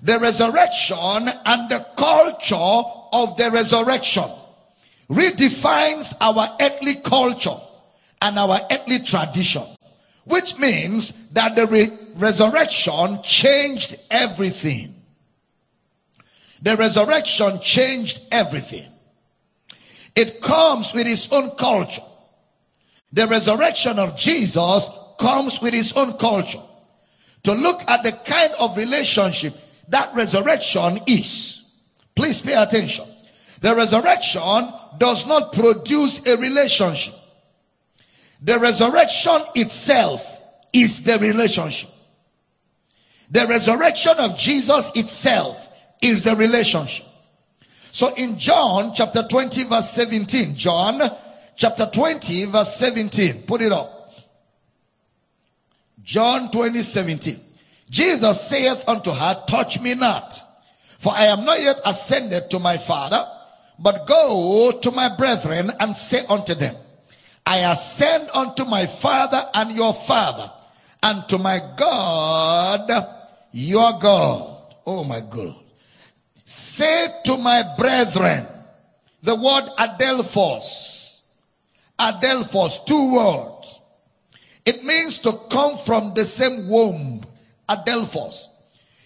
[0.02, 2.82] the resurrection and the culture
[3.12, 4.30] of the resurrection
[5.08, 7.56] redefines our earthly culture
[8.20, 9.62] and our earthly tradition,
[10.24, 14.94] which means that the re- resurrection changed everything.
[16.62, 18.86] The resurrection changed everything.
[20.14, 22.02] It comes with its own culture.
[23.12, 24.88] The resurrection of Jesus
[25.18, 26.62] comes with its own culture.
[27.44, 29.54] To look at the kind of relationship
[29.88, 31.62] that resurrection is.
[32.14, 33.04] Please pay attention.
[33.60, 37.14] The resurrection does not produce a relationship.
[38.42, 40.40] The resurrection itself
[40.72, 41.90] is the relationship.
[43.30, 45.68] The resurrection of Jesus itself
[46.00, 47.06] is the relationship.
[47.90, 51.00] So in John chapter 20 verse 17, John
[51.56, 54.12] chapter 20 verse 17, put it up.
[56.02, 57.40] John 20 17.
[57.88, 60.34] Jesus saith unto her, touch me not,
[60.98, 63.24] for I am not yet ascended to my Father,
[63.78, 66.74] but go to my brethren and say unto them,
[67.46, 70.50] I ascend unto my Father and your Father,
[71.02, 73.15] and to my God,
[73.56, 74.74] your God.
[74.86, 75.56] Oh my God.
[76.44, 78.46] Say to my brethren,
[79.22, 81.20] the word Adelphos.
[81.98, 83.80] Adelphos, two words.
[84.66, 87.22] It means to come from the same womb.
[87.66, 88.48] Adelphos.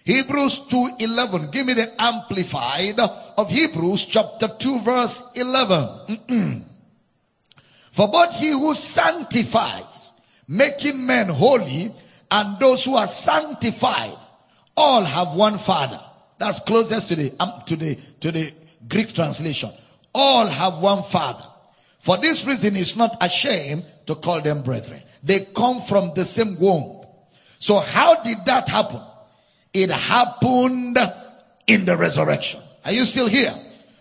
[0.03, 1.51] Hebrews 2:11.
[1.51, 5.83] Give me the amplified of Hebrews chapter 2 verse 11.
[6.09, 6.63] Mm-mm.
[7.91, 10.11] For both he who sanctifies,
[10.47, 11.93] making men holy,
[12.29, 14.17] and those who are sanctified,
[14.75, 15.99] all have one Father.
[16.37, 18.51] That's closest to the um, to the to the
[18.87, 19.71] Greek translation.
[20.13, 21.45] All have one Father.
[21.99, 25.03] For this reason, it's not ashamed to call them brethren.
[25.23, 27.05] They come from the same womb.
[27.59, 29.01] So how did that happen?
[29.73, 30.97] It happened
[31.67, 32.59] in the resurrection.
[32.83, 33.53] Are you still here?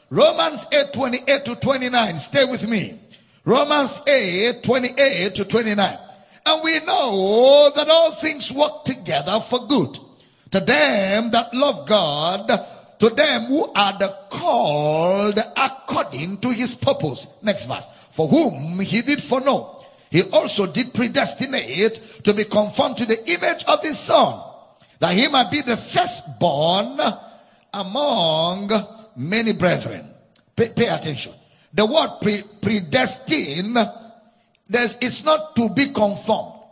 [0.09, 2.17] Romans 8, 28 to 29.
[2.17, 2.99] Stay with me.
[3.45, 5.99] Romans 8, 28 to 29.
[6.47, 9.99] And we know that all things work together for good
[10.51, 12.49] to them that love God,
[12.99, 17.29] to them who are the called according to his purpose.
[17.43, 17.89] Next verse.
[18.11, 23.65] For whom he did foreknow, he also did predestinate to be conformed to the image
[23.65, 24.43] of his son,
[24.99, 26.99] that he might be the firstborn
[27.73, 28.71] among
[29.17, 30.11] many brethren.
[30.57, 31.33] Pay, pay attention.
[31.73, 33.79] The word pre- predestined,
[34.69, 36.65] it's not to be conformed.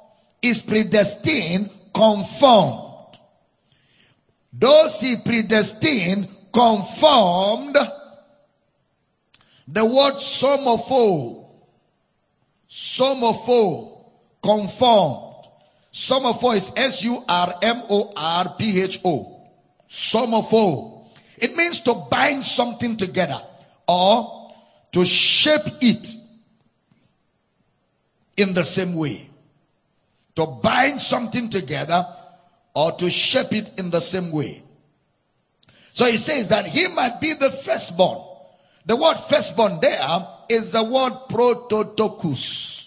[0.43, 2.88] It's predestined, conformed.
[4.59, 7.77] Those he predestined, conformed.
[9.69, 11.47] The word somopho,
[12.69, 14.03] somopho,
[14.43, 15.47] conformed.
[15.93, 17.21] Somopho is S-U-R-M-O-R-P-H-O.
[19.89, 21.05] Somopho.
[21.37, 23.41] It means to bind something together
[23.87, 24.53] or
[24.91, 26.17] to shape it
[28.37, 29.31] in the same way.
[30.35, 32.07] To bind something together
[32.75, 34.63] or to shape it in the same way.
[35.93, 38.21] So he says that he might be the firstborn.
[38.87, 41.13] The word firstborn there is the word.
[41.29, 42.87] Pro-to-tokus.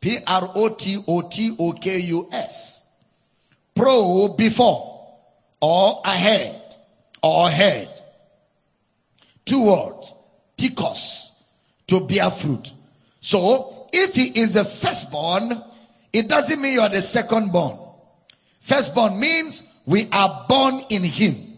[0.00, 0.84] P-R-O-T-O-T-O-K-U-S.
[3.74, 5.16] Pro before
[5.60, 6.76] or ahead
[7.22, 8.02] or head.
[9.44, 10.14] Two words.
[10.56, 11.30] Tikos.
[11.86, 12.72] To bear fruit.
[13.20, 15.62] So if he is the firstborn,
[16.12, 17.78] it doesn't mean you are the secondborn.
[18.60, 21.56] Firstborn means we are born in him.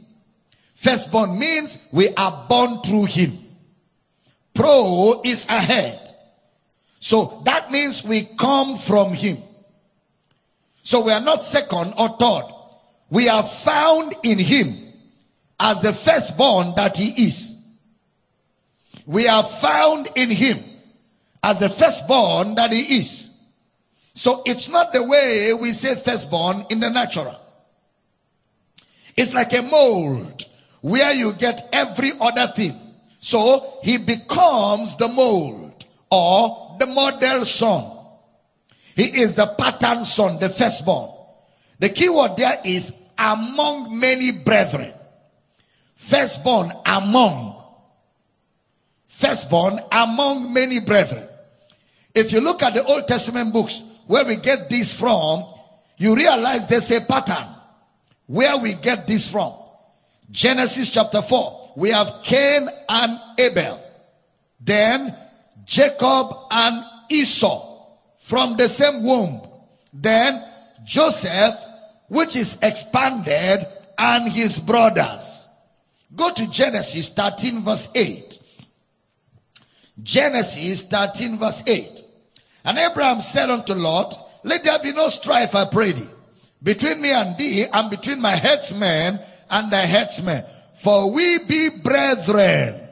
[0.75, 3.39] Firstborn means we are born through him.
[4.55, 6.15] Pro is ahead.
[7.01, 9.43] So that means we come from him.
[10.83, 12.45] So we are not second or third.
[13.11, 14.93] We are found in him
[15.59, 17.57] as the firstborn that he is.
[19.07, 20.63] We are found in him
[21.43, 23.33] as the firstborn that he is.
[24.15, 27.41] So it's not the way we say firstborn in the natural.
[29.17, 30.45] It's like a mold
[30.81, 32.79] where you get every other thing.
[33.21, 37.99] So he becomes the mold or the model son.
[38.97, 41.11] He is the pattern son, the firstborn.
[41.79, 44.93] The key word there is among many brethren.
[45.95, 47.63] Firstborn among.
[49.07, 51.29] Firstborn among many brethren.
[52.15, 55.45] If you look at the Old Testament books, where we get this from,
[55.97, 57.47] you realize there's a pattern
[58.27, 59.53] where we get this from.
[60.31, 63.81] Genesis chapter 4, we have Cain and Abel.
[64.61, 65.17] Then
[65.65, 67.87] Jacob and Esau
[68.19, 69.47] from the same womb.
[69.93, 70.45] Then
[70.85, 71.55] Joseph,
[72.09, 73.67] which is expanded,
[73.99, 75.47] and his brothers.
[76.15, 78.39] Go to Genesis 13 verse 8.
[80.03, 82.00] Genesis 13 verse 8.
[82.65, 86.09] And Abraham said unto Lot, Let there be no strife, I pray thee,
[86.63, 90.45] between me and thee, and between my headsmen and thy headsmen.
[90.75, 92.89] For we be brethren.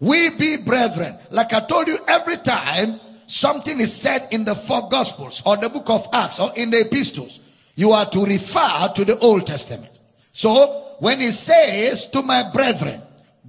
[0.00, 1.18] We be brethren.
[1.30, 5.68] Like I told you, every time something is said in the four gospels or the
[5.68, 7.40] book of Acts or in the epistles,
[7.74, 9.90] you are to refer to the Old Testament.
[10.32, 13.00] So when he says to my brethren,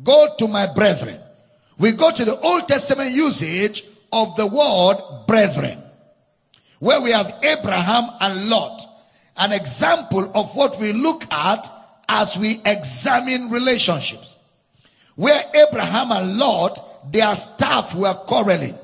[0.03, 1.19] go to my brethren,
[1.77, 3.85] we go to the Old Testament usage
[4.15, 5.83] of the word brethren,
[6.79, 8.81] where we have Abraham and Lot,
[9.35, 11.69] an example of what we look at
[12.07, 14.37] as we examine relationships.
[15.15, 18.77] Where Abraham and Lot, their staff were quarreling,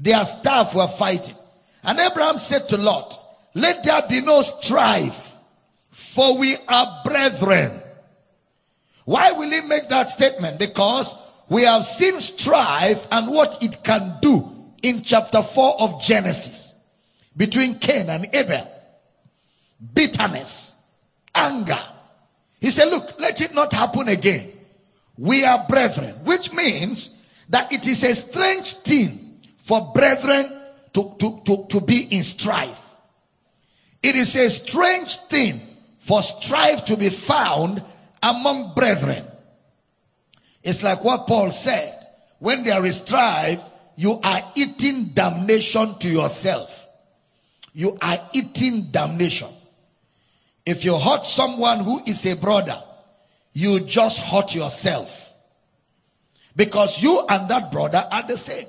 [0.00, 1.36] their staff were fighting.
[1.84, 3.20] And Abraham said to Lot,
[3.54, 5.36] Let there be no strife,
[5.90, 7.80] for we are brethren.
[9.04, 10.58] Why will he make that statement?
[10.58, 11.14] Because
[11.48, 14.55] we have seen strife and what it can do
[14.86, 16.72] in chapter 4 of Genesis
[17.36, 18.70] between Cain and Abel.
[19.92, 20.74] Bitterness,
[21.34, 21.80] anger.
[22.60, 24.52] He said, Look, let it not happen again.
[25.18, 27.14] We are brethren, which means
[27.48, 30.52] that it is a strange thing for brethren
[30.92, 32.94] to, to, to, to be in strife.
[34.02, 35.60] It is a strange thing
[35.98, 37.82] for strife to be found
[38.22, 39.24] among brethren.
[40.62, 42.06] It's like what Paul said.
[42.38, 43.60] When there is strife,
[43.96, 46.86] you are eating damnation to yourself.
[47.72, 49.48] You are eating damnation.
[50.64, 52.82] If you hurt someone who is a brother,
[53.52, 55.32] you just hurt yourself.
[56.54, 58.66] Because you and that brother are the same.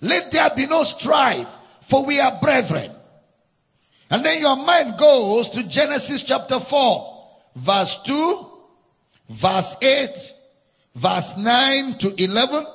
[0.00, 1.48] Let there be no strife,
[1.80, 2.92] for we are brethren.
[4.10, 8.46] And then your mind goes to Genesis chapter 4, verse 2,
[9.28, 10.34] verse 8,
[10.94, 12.66] verse 9 to 11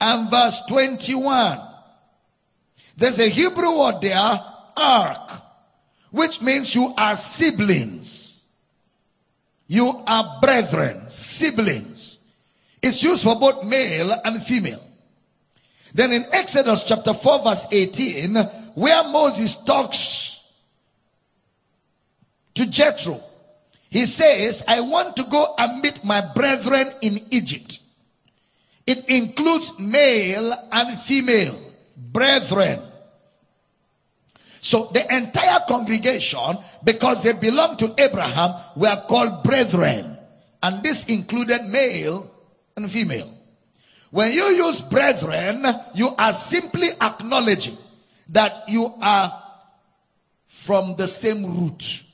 [0.00, 1.60] and verse 21.
[2.96, 4.40] There's a Hebrew word there,
[4.76, 5.32] ark,
[6.10, 8.44] which means you are siblings.
[9.66, 12.18] You are brethren, siblings.
[12.82, 14.82] It's used for both male and female.
[15.94, 18.34] Then in Exodus chapter 4 verse 18,
[18.74, 20.44] where Moses talks
[22.54, 23.22] to Jethro,
[23.90, 27.80] he says, I want to go and meet my brethren in Egypt.
[28.88, 31.60] It includes male and female
[31.94, 32.80] brethren.
[34.60, 40.16] So the entire congregation, because they belong to Abraham, were called brethren.
[40.62, 42.30] And this included male
[42.76, 43.32] and female.
[44.10, 47.76] When you use brethren, you are simply acknowledging
[48.30, 49.44] that you are
[50.46, 52.04] from the same root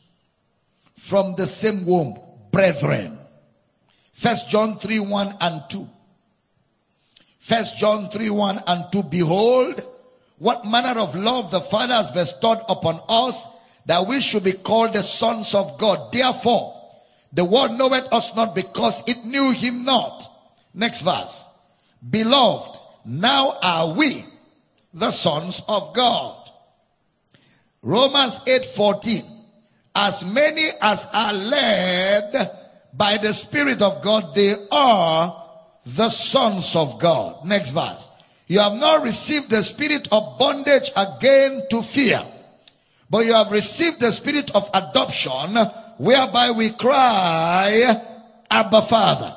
[1.04, 2.18] from the same womb,
[2.50, 3.18] brethren.
[4.12, 5.88] First John 3 1 and 2.
[7.44, 9.02] First John 3 1 and 2.
[9.02, 9.84] Behold,
[10.38, 13.46] what manner of love the Father has bestowed upon us
[13.84, 16.10] that we should be called the sons of God.
[16.10, 16.72] Therefore,
[17.34, 20.26] the world knoweth us not because it knew him not.
[20.72, 21.46] Next verse.
[22.08, 24.24] Beloved, now are we
[24.94, 26.48] the sons of God.
[27.82, 29.22] Romans 8 14
[29.94, 32.58] as many as are led
[32.94, 35.43] by the Spirit of God, they are
[35.86, 37.44] the sons of God.
[37.44, 38.08] Next verse.
[38.46, 42.22] You have not received the spirit of bondage again to fear,
[43.08, 45.56] but you have received the spirit of adoption,
[45.96, 48.02] whereby we cry,
[48.50, 49.34] Abba Father.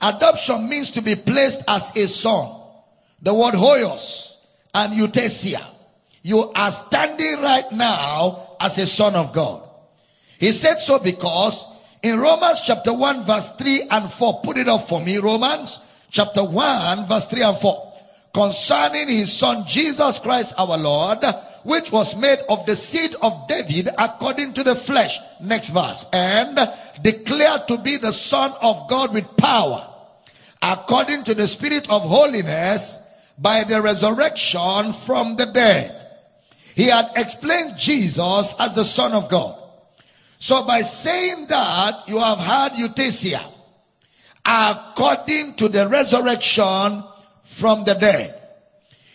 [0.00, 2.54] Adoption means to be placed as a son.
[3.20, 4.36] The word huios
[4.72, 5.64] and huiothesia.
[6.22, 9.62] You are standing right now as a son of God.
[10.38, 11.66] He said so because
[12.02, 16.44] in Romans chapter 1 verse 3 and 4, put it up for me, Romans chapter
[16.44, 17.92] 1 verse 3 and 4.
[18.32, 21.24] Concerning his son Jesus Christ our Lord,
[21.64, 25.18] which was made of the seed of David according to the flesh.
[25.40, 26.06] Next verse.
[26.12, 26.58] And
[27.02, 29.88] declared to be the son of God with power
[30.62, 32.98] according to the spirit of holiness
[33.38, 35.98] by the resurrection from the dead
[36.78, 39.57] he had explained Jesus as the Son of God.
[40.38, 43.42] So by saying that, you have had huiothesia
[44.44, 47.04] according to the resurrection
[47.42, 48.34] from the dead.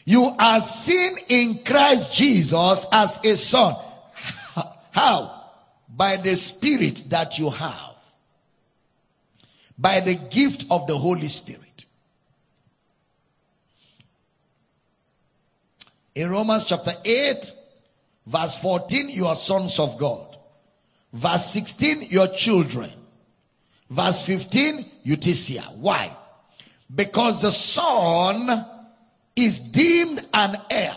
[0.05, 3.75] You are seen in Christ Jesus as a son.
[4.91, 5.49] How?
[5.87, 7.95] By the spirit that you have.
[9.77, 11.85] By the gift of the Holy Spirit.
[16.15, 17.51] In Romans chapter 8,
[18.27, 20.32] verse 14, you are sons of God.
[21.13, 22.91] Verse 16, your children.
[23.89, 25.75] Verse 15, huiothesia.
[25.77, 26.15] Why?
[26.93, 28.65] Because the son
[29.35, 30.95] is deemed an heir.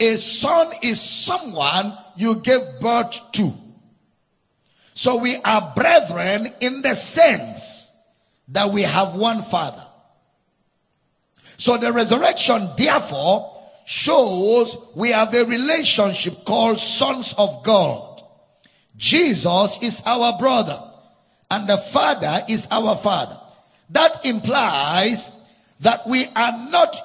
[0.00, 3.52] A son is someone you gave birth to.
[4.94, 7.90] So we are brethren in the sense
[8.48, 9.84] that we have one father.
[11.56, 18.07] So the resurrection, therefore, shows we have a relationship called sons of God.
[18.98, 20.82] Jesus is our brother
[21.50, 23.38] and the father is our father.
[23.90, 25.32] That implies
[25.80, 26.96] that we are not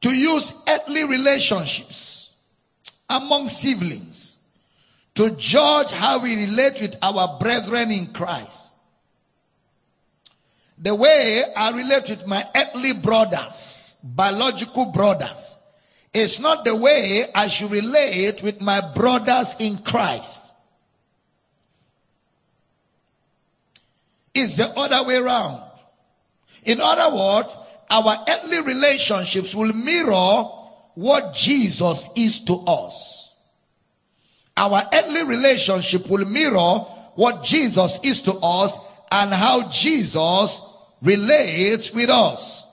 [0.00, 2.30] to use earthly relationships
[3.10, 4.38] among siblings
[5.14, 8.72] to judge how we relate with our brethren in Christ.
[10.78, 15.58] The way I relate with my earthly brothers, biological brothers,
[16.14, 20.52] is not the way I should relate with my brothers in Christ.
[24.34, 25.62] It's the other way around.
[26.64, 27.56] In other words,
[27.90, 30.44] our earthly relationships will mirror
[30.94, 33.30] what Jesus is to us.
[34.56, 38.78] Our earthly relationship will mirror what Jesus is to us
[39.10, 40.62] and how Jesus
[41.00, 42.66] relates with us.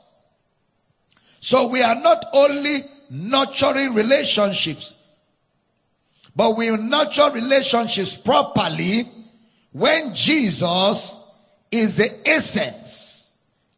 [1.40, 4.96] So we are not only nurturing relationships,
[6.36, 9.10] but we nurture relationships properly
[9.72, 11.20] when Jesus
[11.72, 13.30] is the essence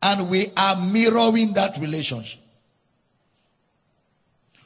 [0.02, 2.40] and we are mirroring that relationship.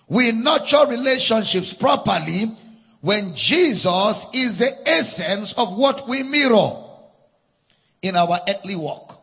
[0.08, 2.52] We nurture relationships properly
[3.02, 6.78] when Jesus is the essence of what we mirror
[8.02, 9.22] in our earthly walk.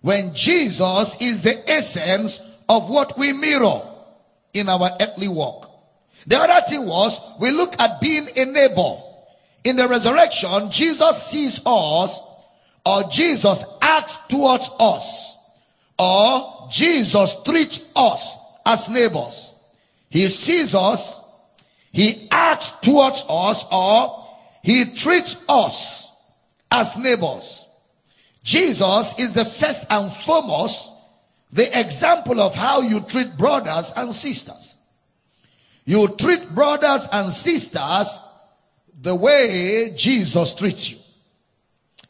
[0.00, 3.87] When Jesus is the essence of what we mirror
[4.54, 5.70] in our earthly walk.
[6.26, 8.96] The other thing was we look at being a neighbor.
[9.64, 12.22] In the resurrection, Jesus sees us
[12.84, 15.36] or Jesus acts towards us
[15.98, 19.54] or Jesus treats us as neighbors.
[20.10, 21.20] He sees us,
[21.92, 24.26] he acts towards us or
[24.62, 26.12] he treats us
[26.70, 27.66] as neighbors.
[28.42, 30.90] Jesus is the first and foremost
[31.52, 34.76] the example of how you treat brothers and sisters.
[35.84, 38.20] You treat brothers and sisters
[39.00, 40.98] the way Jesus treats you.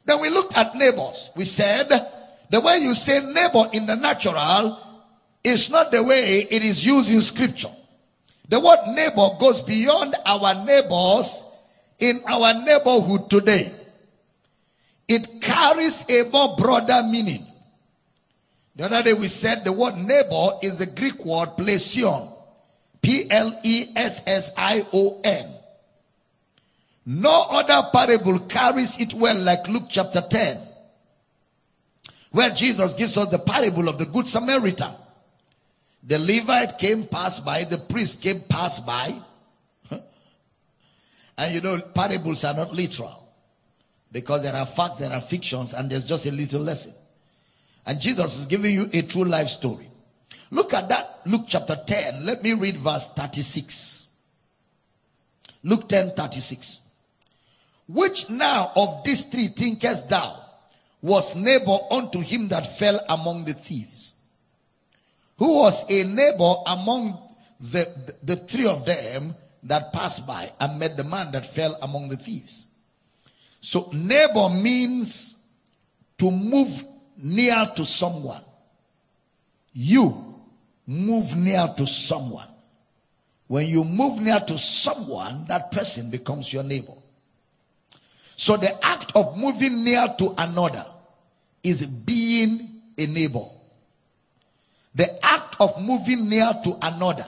[0.05, 1.31] Then we looked at neighbors.
[1.37, 1.89] We said
[2.51, 4.79] the way you say neighbor in the natural
[5.45, 7.71] is not the way it is used in scripture.
[8.49, 11.45] The word neighbor goes beyond our neighbors
[11.99, 13.73] in our neighborhood today.
[15.07, 17.47] It carries a more broader meaning.
[18.79, 22.33] The other day we said the word neighbor is the Greek word plesion.
[23.03, 23.55] P-L-E-S-S-I-O-N.
[27.07, 30.61] No other parable carries it well like Luke chapter 10,
[32.31, 34.93] where Jesus gives us the parable of the Good Samaritan.
[36.05, 39.21] The Levite came pass by, the priest came pass by.
[39.91, 43.29] and you know, parables are not literal
[44.13, 46.95] because there are facts, there are fictions, and there's just a little lesson.
[47.87, 49.89] And Jesus is giving you a true life story.
[50.51, 52.25] Look at that, Luke chapter 10.
[52.25, 54.07] Let me read verse 36.
[55.63, 56.81] Luke 10 36.
[57.89, 60.45] Which now of these three thinkest thou
[61.01, 64.15] was neighbor unto him that fell among the thieves?
[65.39, 67.19] Who was a neighbor among
[67.61, 71.79] the, the, the three of them that passed by and met the man that fell
[71.81, 72.67] among the thieves?
[73.61, 75.37] So neighbor means
[76.19, 76.85] to move
[77.19, 78.43] near to someone.
[79.73, 80.35] You
[80.87, 82.49] move near to someone.
[83.47, 86.95] When you move near to someone, that person becomes your neighbor.
[88.37, 90.87] So the act of moving near to another
[91.63, 93.45] is being a neighbor.
[94.95, 97.27] The act of moving near to another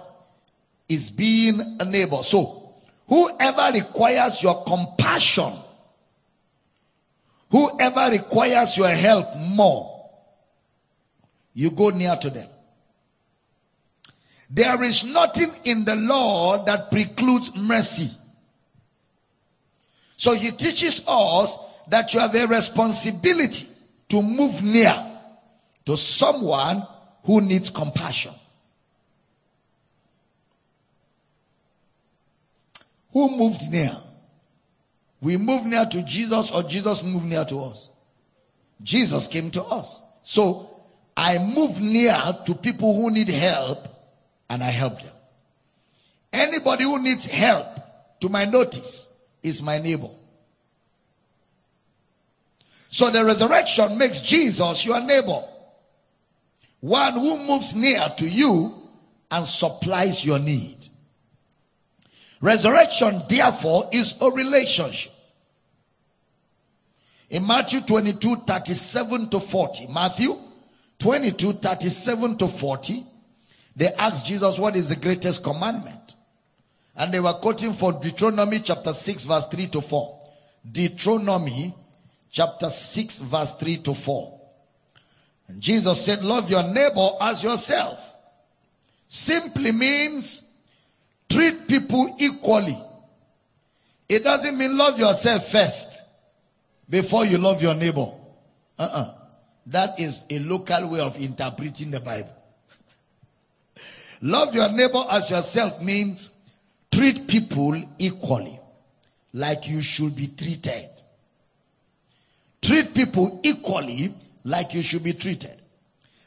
[0.88, 2.22] is being a neighbor.
[2.22, 2.74] So
[3.08, 5.52] whoever requires your compassion,
[7.50, 10.10] whoever requires your help more,
[11.52, 12.48] you go near to them.
[14.48, 18.10] There is nothing in the law that precludes mercy.
[20.16, 21.56] So he teaches us
[21.88, 23.66] that you have a responsibility
[24.08, 25.06] to move near
[25.86, 26.86] to someone
[27.24, 28.34] who needs compassion.
[33.12, 33.96] Who moved near?
[35.20, 37.90] We move near to Jesus or Jesus move near to us?
[38.82, 40.02] Jesus came to us.
[40.22, 40.82] So
[41.16, 43.88] I move near to people who need help
[44.48, 45.12] and I help them.
[46.32, 47.80] Anybody who needs help
[48.20, 49.10] to my notice,
[49.42, 50.10] is my neighbor.
[52.88, 55.42] So the resurrection makes Jesus your neighbor.
[56.80, 58.74] One who moves near to you
[59.30, 60.88] and supplies your need.
[62.40, 65.12] Resurrection, therefore, is a relationship.
[67.28, 70.36] In Matthew 22, 37 to 40, Matthew
[70.98, 73.04] 22, 37 to 40,
[73.76, 76.16] they asked Jesus, What is the greatest commandment?
[76.96, 80.20] And they were quoting for Deuteronomy chapter 6, verse 3 to 4.
[80.70, 81.74] Deuteronomy
[82.30, 84.40] chapter 6, verse 3 to 4.
[85.48, 88.16] And Jesus said, Love your neighbor as yourself.
[89.08, 90.49] Simply means
[91.30, 92.76] treat people equally.
[94.08, 96.02] It doesn't mean love yourself first
[96.88, 98.10] before you love your neighbor.
[98.78, 99.14] Uh-uh.
[99.66, 102.34] That is a local way of interpreting the Bible.
[104.22, 106.34] love your neighbor as yourself means
[106.90, 108.58] treat people equally,
[109.32, 110.88] like you should be treated.
[112.60, 114.12] Treat people equally,
[114.44, 115.60] like you should be treated.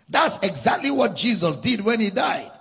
[0.07, 2.51] That's exactly what Jesus did when he died.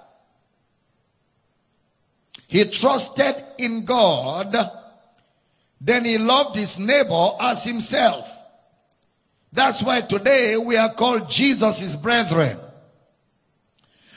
[2.53, 4.55] He trusted in God
[5.85, 8.31] then he loved his neighbor as himself.
[9.53, 12.57] That's why today we are called Jesus' brethren.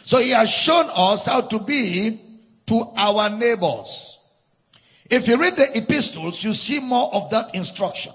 [0.04, 2.22] So he has shown us how to be
[2.68, 4.20] to our neighbors.
[5.10, 8.14] If you read the epistles, you see more of that instruction.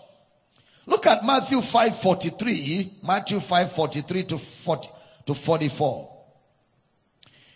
[0.86, 4.88] Look at Matthew 5:43, Matthew 5:43 to 40
[5.26, 6.09] to 44.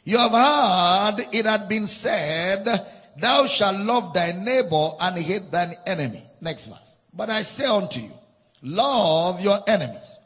[0.05, 2.67] You have heard it had been said
[3.17, 6.23] Thou shalt love thy neighbor and hate thine enemy.
[6.41, 6.97] Next verse.
[7.13, 8.13] But I say unto you,
[8.63, 10.19] love your enemies.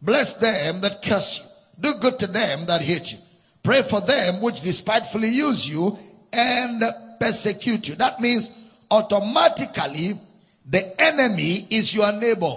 [0.00, 1.44] Bless them that curse you.
[1.80, 3.18] Do good to them that hate you.
[3.62, 5.98] Pray for them which despitefully use you
[6.32, 6.82] and
[7.18, 7.94] persecute you.
[7.94, 8.52] That means
[8.90, 10.20] automatically
[10.68, 12.56] the enemy is your neighbor.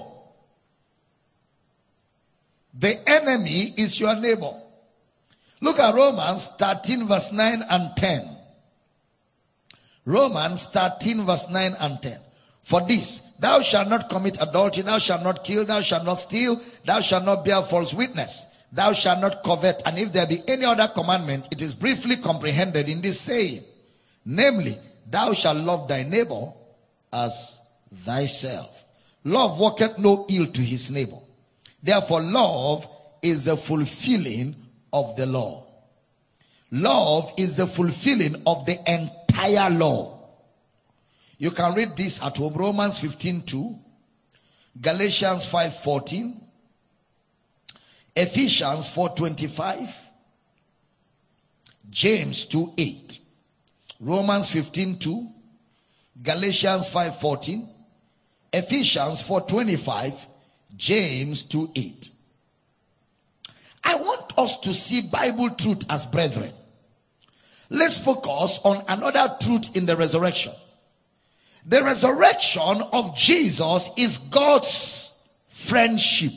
[2.78, 4.53] The enemy is your neighbor.
[5.62, 8.30] Look at Romans 13 verse 9 and 10.
[10.05, 12.20] Romans 13 verse 9 and 10.
[12.64, 16.62] For this, thou shalt not commit adultery, thou shalt not kill, thou shalt not steal,
[16.86, 19.82] thou shalt not bear false witness, thou shalt not covet.
[19.86, 23.64] And if there be any other commandment, it is briefly comprehended in this saying,
[24.26, 24.78] namely,
[25.10, 26.51] thou shalt love thy neighbor
[27.12, 27.62] as
[27.93, 28.86] thyself.
[29.24, 31.20] Love worketh no ill to his neighbor.
[31.82, 32.88] Therefore, love
[33.22, 34.55] is the fulfilling
[34.94, 35.66] of the law.
[36.72, 40.18] Love is the fulfilling of the entire law.
[41.38, 42.54] You can read this at home.
[42.56, 43.80] Romans 15 2,
[44.82, 46.42] Galatians 5 14,
[48.16, 50.10] Ephesians 4 25,
[51.90, 53.20] James 2 8,
[54.00, 55.28] Romans 15 2,
[56.24, 57.70] Galatians 5 14,
[58.52, 60.28] Ephesians 4 25,
[60.76, 62.12] James 2 8.
[63.88, 66.52] I want us to see Bible truth as brethren.
[67.70, 70.52] Let's focus on another truth in the resurrection.
[71.66, 75.16] The resurrection of Jesus is God's
[75.48, 76.34] friendship.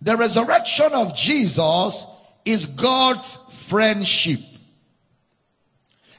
[0.00, 2.06] The resurrection of Jesus
[2.46, 4.40] is God's friendship.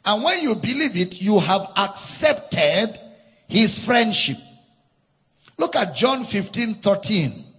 [0.06, 3.00] And when you believe it, you have accepted
[3.48, 4.38] his friendship.
[5.58, 7.53] Look at John 15 13.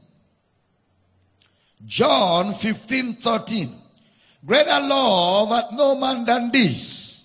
[1.87, 3.75] John 15 13.
[4.45, 7.25] Greater love hath no man than this,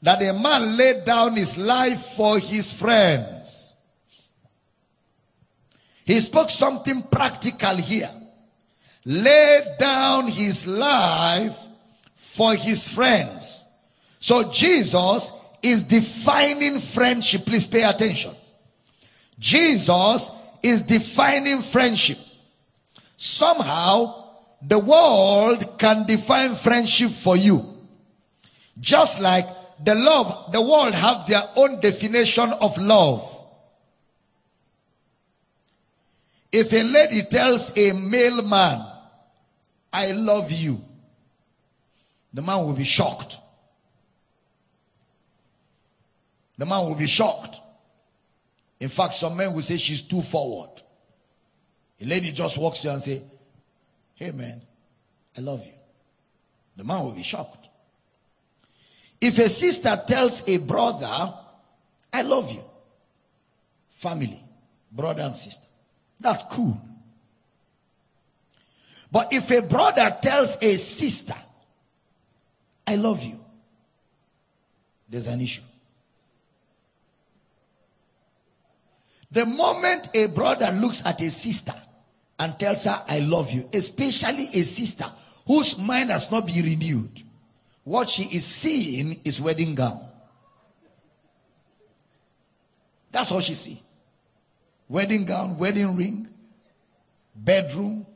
[0.00, 3.72] that a man laid down his life for his friends.
[6.04, 8.10] He spoke something practical here.
[9.04, 11.56] Laid down his life
[12.14, 13.64] for his friends.
[14.18, 15.32] So Jesus
[15.62, 17.44] is defining friendship.
[17.46, 18.34] Please pay attention.
[19.38, 20.30] Jesus
[20.62, 22.18] is defining friendship.
[23.22, 24.24] Somehow,
[24.60, 27.64] the world can define friendship for you.
[28.80, 29.46] Just like
[29.84, 33.46] the love, the world have their own definition of love.
[36.50, 38.84] If a lady tells a male man,
[39.92, 40.82] I love you,
[42.34, 43.36] the man will be shocked.
[46.58, 47.60] The man will be shocked.
[48.80, 50.81] In fact, some men will say she's too forward.
[52.02, 53.22] A lady just walks to you and say,
[54.14, 54.60] Hey man,
[55.38, 55.72] I love you.
[56.76, 57.68] The man will be shocked.
[59.20, 61.32] If a sister tells a brother,
[62.12, 62.64] I love you,
[63.88, 64.42] family,
[64.90, 65.64] brother and sister,
[66.18, 66.80] that's cool.
[69.10, 71.36] But if a brother tells a sister,
[72.84, 73.38] I love you,
[75.08, 75.62] there's an issue.
[79.30, 81.74] The moment a brother looks at a sister
[82.38, 85.06] and tells her, I love you, especially a sister
[85.46, 87.22] whose mind has not been renewed,
[87.84, 90.00] what she is seeing is wedding gown.
[93.10, 93.78] That's all she sees.
[94.88, 96.28] Wedding gown, wedding ring,
[97.34, 98.06] bedroom,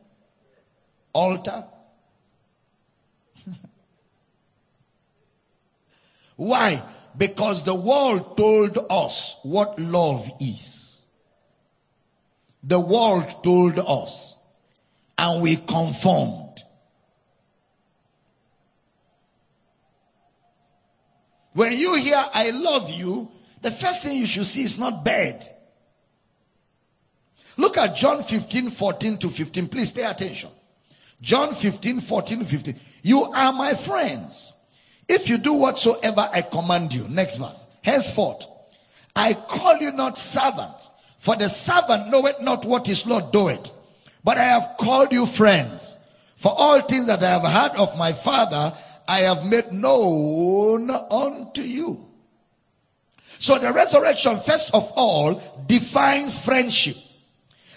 [1.12, 1.64] altar.
[6.36, 6.82] Why?
[7.16, 10.85] Because the world told us what love is.
[12.66, 14.36] The world told us
[15.16, 16.62] and we conformed.
[21.52, 23.30] When you hear I love you,
[23.62, 25.48] the first thing you should see is not bad.
[27.56, 29.68] Look at John 15, 14 to 15.
[29.68, 30.50] Please pay attention.
[31.22, 32.76] John 15, 14 to 15.
[33.02, 34.52] You are my friends.
[35.08, 37.08] If you do whatsoever I command you.
[37.08, 37.64] Next verse.
[37.82, 38.46] Henceforth,
[39.14, 40.90] I call you not servants,
[41.26, 43.72] for the servant knoweth not what his Lord doeth.
[44.22, 45.96] But I have called you friends.
[46.36, 48.72] For all things that I have heard of my Father,
[49.08, 52.06] I have made known unto you.
[53.40, 56.96] So the resurrection, first of all, defines friendship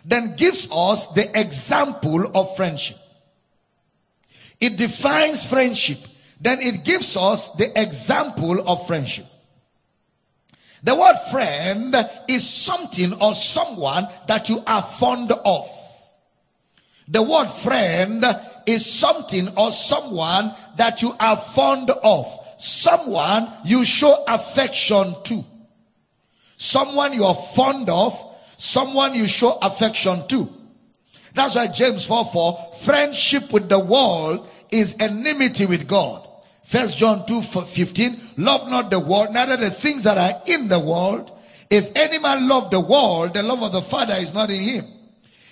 [0.05, 2.97] then gives us the example of friendship.
[4.59, 5.99] It defines friendship.
[6.39, 9.25] Then it gives us the example of friendship.
[10.83, 11.95] The word friend
[12.27, 15.67] is something or someone that you are fond of.
[17.07, 18.23] The word friend
[18.65, 22.25] is something or someone that you are fond of.
[22.57, 25.43] Someone you show affection to.
[26.57, 30.47] Someone you are fond of someone you show affection to.
[31.33, 36.27] That's why James 4 4, friendship with the world is enmity with God.
[36.63, 40.79] First John 2 15, love not the world, neither the things that are in the
[40.79, 41.31] world.
[41.69, 44.85] If any man love the world, the love of the Father is not in him.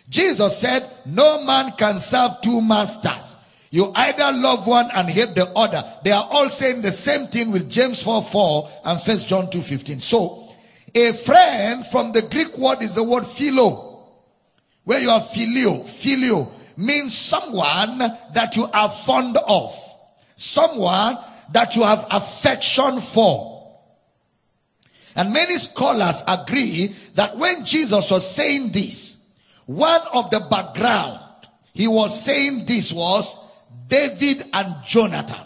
[0.10, 3.36] Jesus said, no man can serve two masters.
[3.70, 5.84] You either love one and hate the other.
[6.04, 9.62] They are all saying the same thing with James 4 4 and First John 2
[9.62, 10.00] 15.
[10.00, 10.54] So,
[10.96, 14.06] a friend from the Greek word is the word philo.
[14.86, 17.98] Where you are phileo, phileo means someone
[18.34, 19.78] that you are fond of.
[20.38, 21.18] Someone
[21.54, 23.76] that you have affection for.
[25.16, 29.20] And many scholars agree that when Jesus was saying this,
[29.66, 31.20] one of the background
[31.78, 33.40] he was saying this was
[33.88, 35.46] David and Jonathan.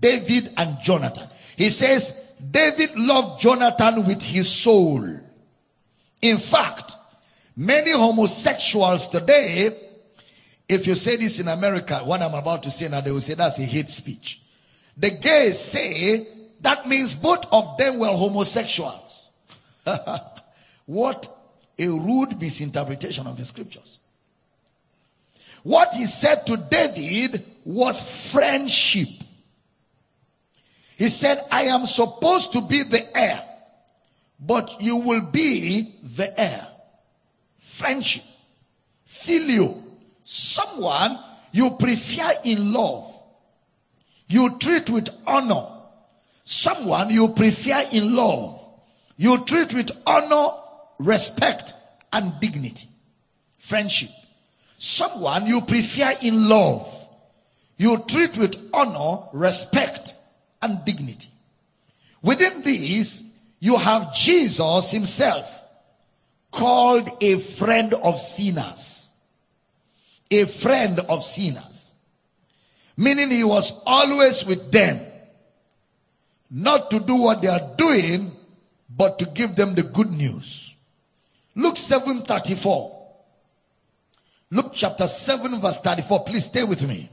[0.00, 1.28] David and Jonathan.
[1.56, 2.16] He says,
[2.50, 5.20] David loved Jonathan with his soul.
[6.20, 6.96] In fact,
[7.56, 9.78] many homosexuals today,
[10.68, 13.34] if you say this in America, what I'm about to say now, they will say
[13.34, 14.42] that's a hate speech.
[14.98, 16.26] The gays say
[16.60, 19.30] that means both of them were homosexuals.
[20.86, 21.34] what
[21.78, 24.00] a rude misinterpretation of the scriptures.
[25.62, 29.08] What he said to David was friendship.
[30.96, 33.44] He said, I am supposed to be the heir,
[34.40, 36.66] but you will be the heir.
[37.58, 38.24] Friendship.
[39.06, 39.80] Phileo.
[40.24, 41.18] Someone
[41.52, 43.07] you prefer in love.
[44.28, 45.66] You treat with honor.
[46.44, 48.62] Someone you prefer in love.
[49.16, 50.54] You treat with honor,
[50.98, 51.74] respect,
[52.12, 52.88] and dignity.
[53.56, 54.10] Friendship.
[54.76, 56.94] Someone you prefer in love.
[57.76, 60.14] You treat with honor, respect,
[60.62, 61.30] and dignity.
[62.22, 63.24] Within these,
[63.60, 65.62] you have Jesus himself
[66.50, 69.10] called a friend of sinners.
[70.30, 71.87] A friend of sinners.
[72.98, 75.00] Meaning he was always with them.
[76.50, 78.32] Not to do what they are doing,
[78.90, 80.74] but to give them the good news.
[81.54, 82.96] Luke 7 34.
[84.50, 86.24] Luke chapter 7 verse 34.
[86.24, 87.08] Please stay with me.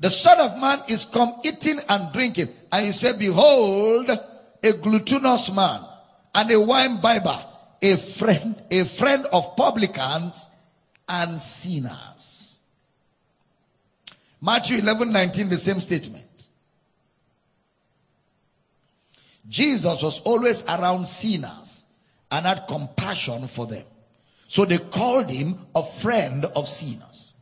[0.00, 2.48] The Son of Man is come eating and drinking.
[2.72, 5.84] And he said, Behold, a gluttonous man
[6.34, 7.38] and a wine bibber,
[7.80, 10.50] a friend, a friend of publicans
[11.08, 12.39] and sinners.
[14.40, 16.24] Matthew 11 19, the same statement.
[19.48, 21.84] Jesus was always around sinners
[22.30, 23.84] and had compassion for them.
[24.46, 27.34] So they called him a friend of sinners.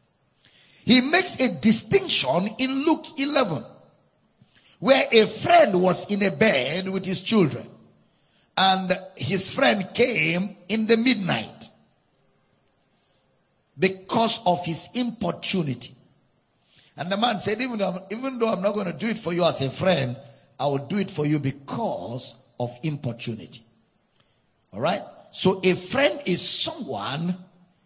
[0.85, 3.63] He makes a distinction in Luke 11,
[4.79, 7.67] where a friend was in a bed with his children,
[8.57, 11.69] and his friend came in the midnight
[13.79, 15.95] because of his importunity.
[16.99, 19.33] And the man said, even though, even though I'm not going to do it for
[19.33, 20.17] you as a friend,
[20.59, 23.63] I will do it for you because of importunity.
[24.73, 25.03] All right?
[25.31, 27.37] So a friend is someone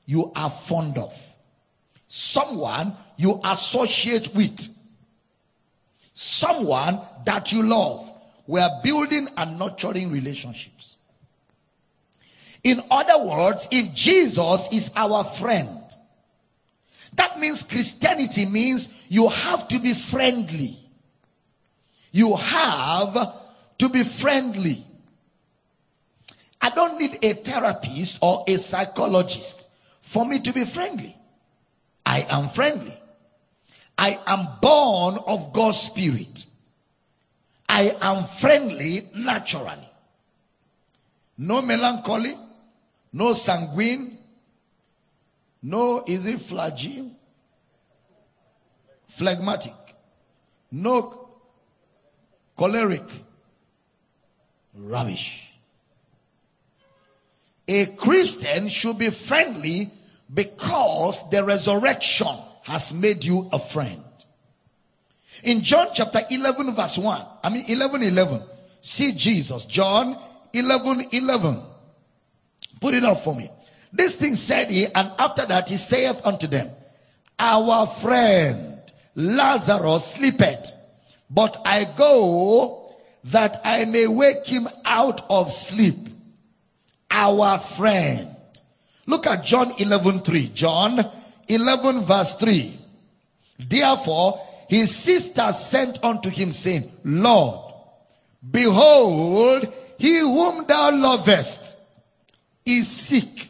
[0.07, 1.15] you are fond of,
[2.09, 4.75] someone you associate with,
[6.15, 8.11] someone that you love.
[8.47, 10.97] We are building and nurturing relationships.
[12.65, 15.82] In other words, if Jesus is our friend,
[17.15, 20.79] that means Christianity means you have to be friendly.
[22.11, 23.33] You have
[23.79, 24.85] to be friendly.
[26.61, 29.67] I don't need a therapist or a psychologist
[30.01, 31.17] for me to be friendly.
[32.07, 32.97] I am friendly.
[33.99, 36.47] I am born of God's Spirit.
[37.69, 39.89] I am friendly naturally.
[41.39, 42.37] No melancholy,
[43.13, 44.19] no sanguine,
[45.63, 47.11] no is it flagell,
[49.07, 49.75] phlegmatic,
[50.71, 51.29] no
[52.57, 53.05] choleric,
[54.75, 55.49] rubbish.
[57.69, 59.91] A Christian should be friendly
[60.33, 64.03] because the resurrection has made you a friend.
[65.45, 68.43] In John chapter 11 verse 1, I mean 11 11,
[68.81, 69.65] see Jesus.
[69.65, 70.19] John
[70.53, 71.63] 11 11.
[72.81, 73.49] Put it up for me.
[73.93, 76.71] This thing said he, and after that he saith unto them,
[77.39, 78.81] Our friend
[79.15, 80.73] Lazarus sleepeth,
[81.29, 86.09] but I go that I may wake him out of sleep
[87.13, 88.35] our friend.
[89.07, 90.49] Look at John 11 3.
[90.49, 91.11] John
[91.47, 92.79] 11 verse 3.
[93.59, 97.75] Therefore, his sister sent unto him, saying, Lord,
[98.51, 101.77] behold, he whom thou lovest
[102.65, 103.49] is sick.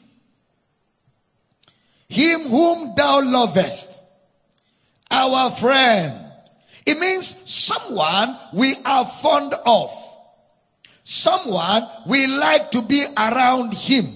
[2.12, 4.02] Him whom thou lovest,
[5.10, 6.18] our friend.
[6.84, 9.90] It means someone we are fond of
[11.04, 14.06] someone we like to be around him.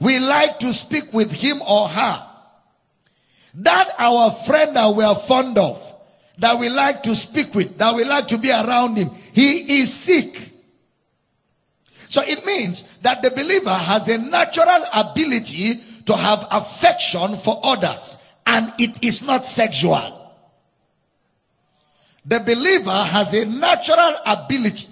[0.00, 2.26] We like to speak with him or her.
[3.54, 5.82] That our friend that we are fond of,
[6.38, 9.92] that we like to speak with, that we like to be around him, he is
[9.92, 10.52] sick.
[12.08, 18.16] So it means that the believer has a natural ability to have affection for others
[18.46, 20.32] and it is not sexual.
[22.24, 24.88] The believer has a natural ability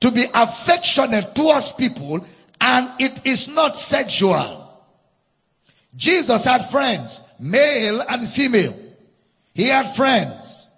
[0.00, 2.24] to be affectionate towards people
[2.58, 4.82] and it is not sexual.
[5.94, 8.78] Jesus had friends, male and female.
[9.52, 10.70] He had friends.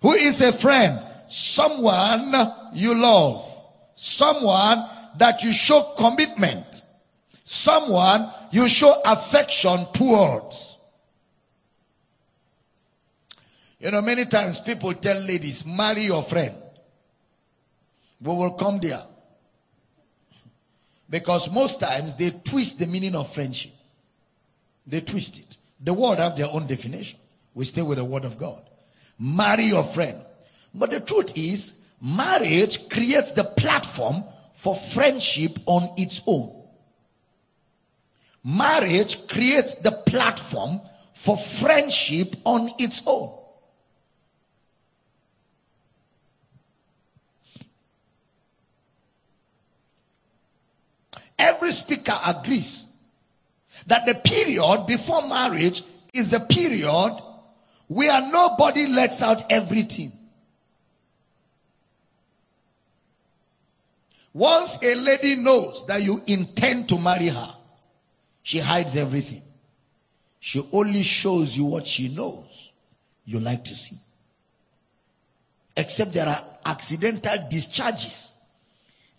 [0.00, 1.00] Who is a friend?
[1.28, 2.34] Someone
[2.74, 3.48] you love.
[3.94, 4.84] Someone
[5.18, 6.82] that you show commitment.
[7.44, 10.76] Someone you show affection towards.
[13.80, 16.54] You know, many times people tell ladies, marry your friend.
[18.20, 19.02] We will come there.
[21.10, 23.72] Because most times they twist the meaning of friendship.
[24.86, 25.56] They twist it.
[25.80, 27.18] The word have their own definition.
[27.54, 28.62] We stay with the word of God.
[29.18, 30.20] Marry your friend.
[30.74, 34.24] But the truth is, marriage creates the platform
[34.54, 36.61] for friendship on its own.
[38.44, 40.80] Marriage creates the platform
[41.14, 43.32] for friendship on its own.
[51.38, 52.88] Every speaker agrees
[53.86, 55.82] that the period before marriage
[56.12, 57.20] is a period
[57.88, 60.12] where nobody lets out everything.
[64.32, 67.54] Once a lady knows that you intend to marry her,
[68.42, 69.42] she hides everything.
[70.40, 72.72] She only shows you what she knows
[73.24, 73.96] you like to see.
[75.76, 78.32] Except there are accidental discharges.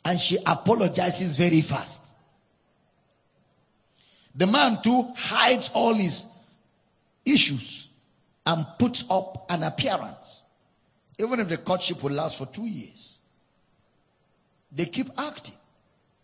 [0.06, 2.02] And she apologizes very fast.
[4.36, 6.26] The man too hides all his
[7.26, 7.88] issues
[8.46, 10.42] and puts up an appearance.
[11.18, 13.20] Even if the courtship will last for two years.
[14.72, 15.56] They keep acting.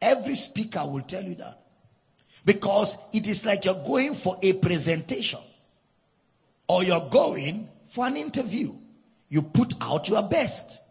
[0.01, 1.58] Every speaker will tell you that.
[2.49, 5.39] Because it is like you're going for a presentation
[6.67, 8.73] or you're going for an interview.
[9.29, 10.81] You put out your best.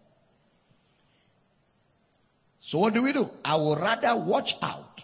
[2.60, 3.28] So what do we do?
[3.44, 5.02] I would rather watch out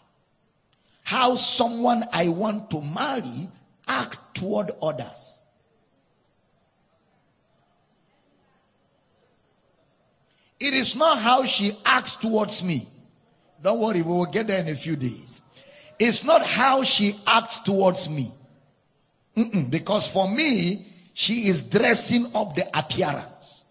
[1.03, 3.51] how someone I want to marry
[3.89, 5.41] act toward others.
[10.61, 12.87] It is not how she acts towards me.
[13.61, 15.44] Don't worry, we will get there in a few days.
[15.99, 18.33] It's not how she acts towards me.
[19.37, 23.65] Mm-mm, because for me, she is dressing up the appearance.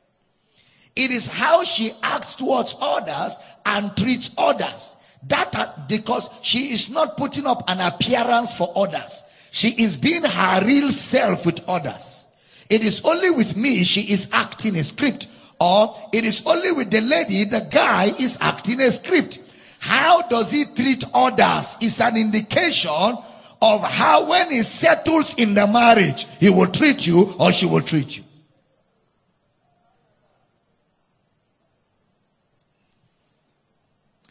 [0.96, 4.96] It is how she acts towards others and treats others
[5.28, 9.24] That uh, because she is not putting up an appearance for others.
[9.52, 12.26] She is being her real self with others.
[12.70, 15.28] It is only with me she is acting a script.
[15.60, 19.43] Or it is only with the lady the guy is acting a script.
[19.84, 23.18] How does he treat others is an indication
[23.62, 27.82] of how when he settles in the marriage, he will treat you or she will
[27.82, 28.24] treat you.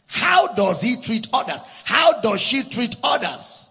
[0.07, 1.61] How does he treat others?
[1.83, 3.69] How does she treat others?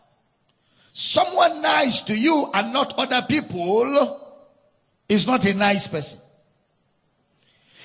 [0.93, 4.21] Someone nice to you and not other people
[5.09, 6.21] is not a nice person.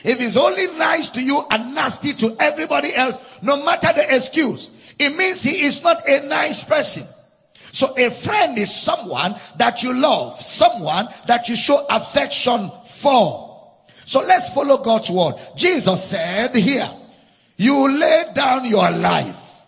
[0.03, 4.71] If he's only nice to you and nasty to everybody else, no matter the excuse,
[4.99, 7.05] it means he is not a nice person.
[7.71, 13.75] So a friend is someone that you love, someone that you show affection for.
[14.05, 15.35] So let's follow God's word.
[15.55, 16.89] Jesus said here,
[17.57, 19.65] you lay down your life.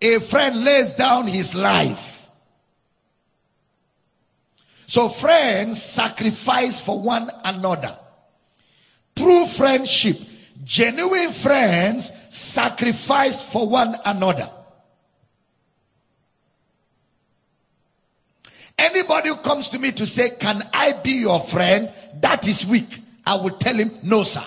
[0.00, 2.28] A friend lays down his life.
[4.86, 7.96] So friends sacrifice for one another.
[9.16, 10.18] True friendship,
[10.64, 14.50] genuine friends sacrifice for one another.
[18.78, 21.90] Anybody who comes to me to say, Can I be your friend?
[22.20, 23.00] That is weak.
[23.24, 24.44] I will tell him, No, sir.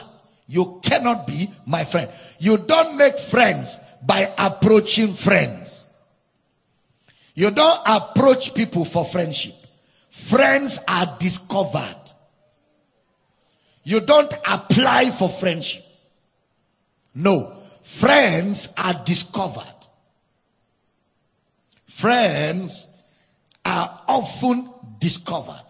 [0.48, 2.12] You cannot be my friend.
[2.40, 5.88] You don't make friends by approaching friends.
[7.34, 9.56] You don't approach people for friendship.
[10.10, 12.05] Friends are discovered.
[13.86, 15.86] You don't apply for friendship.
[17.14, 17.56] No.
[17.82, 19.64] Friends are discovered.
[21.86, 22.90] Friends
[23.64, 24.70] are often
[25.00, 25.62] discovered.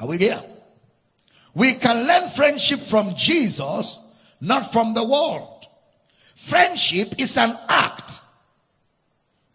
[0.00, 0.42] Are we here?
[1.54, 4.00] We can learn friendship from Jesus,
[4.40, 5.66] not from the world.
[6.34, 8.20] Friendship is an act.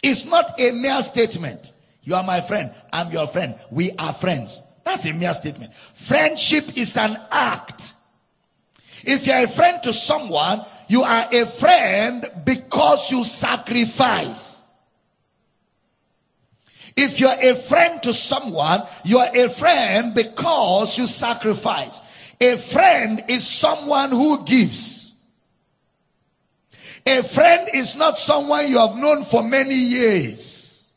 [0.03, 1.74] It's not a mere statement.
[2.03, 2.72] You are my friend.
[2.91, 3.55] I'm your friend.
[3.72, 4.61] We are friends.
[4.84, 5.73] That's a mere statement.
[5.73, 7.93] Friendship is an act.
[9.03, 14.63] If you're a friend to someone, you are a friend because you sacrifice.
[16.95, 22.01] If you're a friend to someone, you are a friend because you sacrifice.
[22.39, 25.13] A friend is someone who gives.
[27.05, 30.88] A friend is not someone you have known for many years.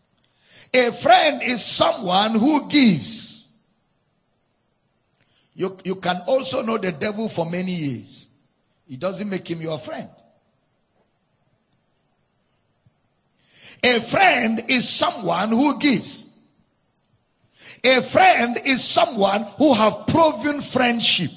[0.72, 3.35] A friend is someone who gives.
[5.56, 8.28] You, you can also know the devil for many years.
[8.88, 10.10] It doesn't make him your friend.
[13.82, 16.26] A friend is someone who gives.
[17.82, 21.30] A friend is someone who have proven friendship.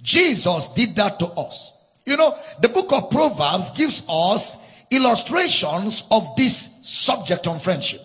[0.00, 1.72] Jesus did that to us.
[2.04, 4.56] You know, the book of Proverbs gives us
[4.90, 8.00] illustrations of this subject on friendship.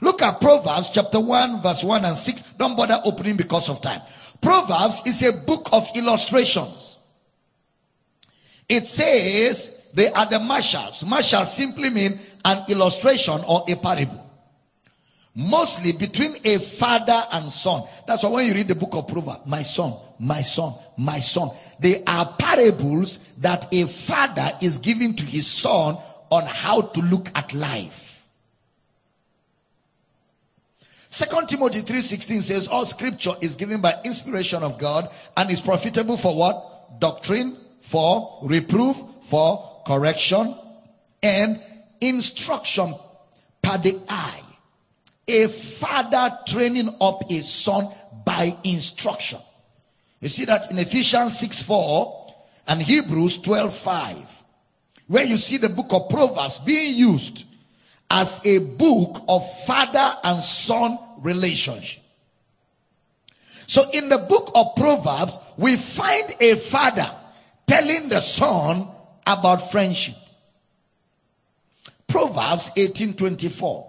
[0.00, 2.42] Look at Proverbs chapter 1 verse 1 and 6.
[2.58, 4.00] Don't bother opening because of time.
[4.40, 6.98] Proverbs is a book of illustrations.
[8.68, 11.04] It says they are the mashals.
[11.04, 14.24] Mashals simply mean an illustration or a parable.
[15.34, 17.84] Mostly between a father and son.
[18.06, 21.50] That's why when you read the book of Proverbs, my son, my son, my son,
[21.78, 25.96] they are parables that a father is giving to his son
[26.30, 28.17] on how to look at life.
[31.08, 36.18] Second Timothy 3:16 says all scripture is given by inspiration of God and is profitable
[36.18, 37.00] for what?
[37.00, 40.54] Doctrine, for reproof, for correction,
[41.22, 41.60] and
[42.00, 42.94] instruction
[43.62, 44.40] per the eye.
[45.26, 47.88] A father training up his son
[48.24, 49.40] by instruction.
[50.20, 52.34] You see that in Ephesians 6 4
[52.68, 54.44] and Hebrews 12 5,
[55.06, 57.47] where you see the book of Proverbs being used
[58.10, 62.02] as a book of father and son relationship.
[63.66, 67.10] So in the book of Proverbs, we find a father
[67.66, 68.88] telling the son
[69.26, 70.16] about friendship.
[72.06, 73.86] Proverbs 18:24.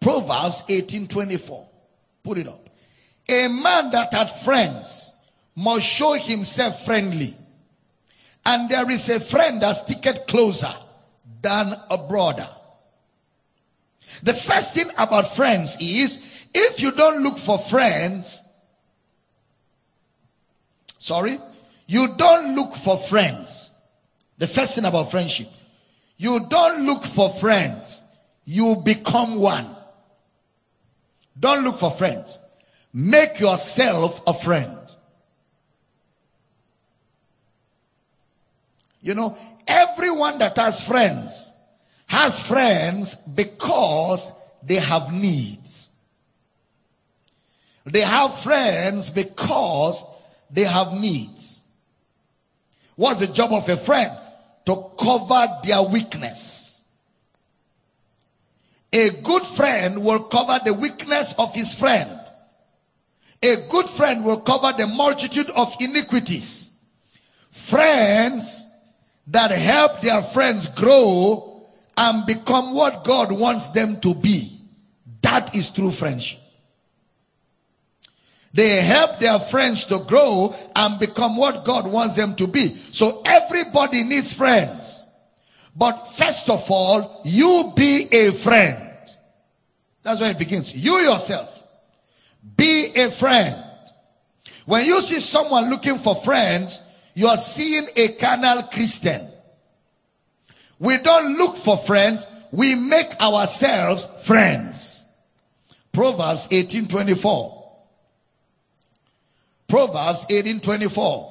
[0.00, 1.68] Proverbs 18:24.
[2.22, 2.70] Put it up.
[3.28, 5.12] A man that had friends
[5.54, 7.36] must show himself friendly.
[8.44, 10.74] And there is a friend that sticketh closer
[11.42, 12.48] than a brother.
[14.22, 18.42] The first thing about friends is if you don't look for friends,
[20.98, 21.38] sorry,
[21.86, 23.70] you don't look for friends
[24.40, 25.48] the first thing about friendship.
[26.16, 28.02] You don't look for friends.
[28.44, 29.76] You become one.
[31.38, 32.38] Don't look for friends.
[32.90, 34.79] Make yourself a friend.
[39.02, 39.36] You know,
[39.66, 41.52] everyone that has friends
[42.06, 44.32] has friends because
[44.62, 45.90] they have needs.
[47.84, 50.04] They have friends because
[50.50, 51.60] they have needs.
[52.96, 54.10] What's the job of a friend?
[54.66, 56.82] To cover their weakness.
[58.92, 62.18] A good friend will cover the weakness of his friend.
[63.42, 66.72] A good friend will cover the multitude of iniquities.
[67.50, 68.66] Friends
[69.30, 74.58] that help their friends grow and become what God wants them to be.
[75.22, 76.40] That is true friendship.
[78.52, 82.74] They help their friends to grow and become what God wants them to be.
[82.90, 85.06] So everybody needs friends.
[85.76, 88.76] But first of all, you be a friend.
[90.02, 90.74] That's where it begins.
[90.74, 91.62] You yourself,
[92.56, 93.62] be a friend.
[94.66, 96.82] When you see someone looking for friends,
[97.14, 99.26] you are seeing a carnal Christian.
[100.78, 105.04] We don't look for friends, we make ourselves friends.
[105.92, 107.56] Proverbs 18:24.
[109.68, 111.30] Proverbs 18:24.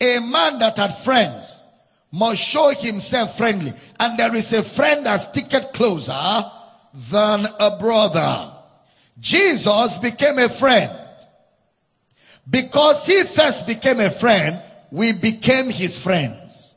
[0.00, 1.62] A man that had friends
[2.10, 6.50] must show himself friendly, and there is a friend that sticketh closer
[7.10, 8.52] than a brother.
[9.18, 10.92] Jesus became a friend.
[12.48, 14.60] Because he first became a friend,
[14.94, 16.76] we became his friends.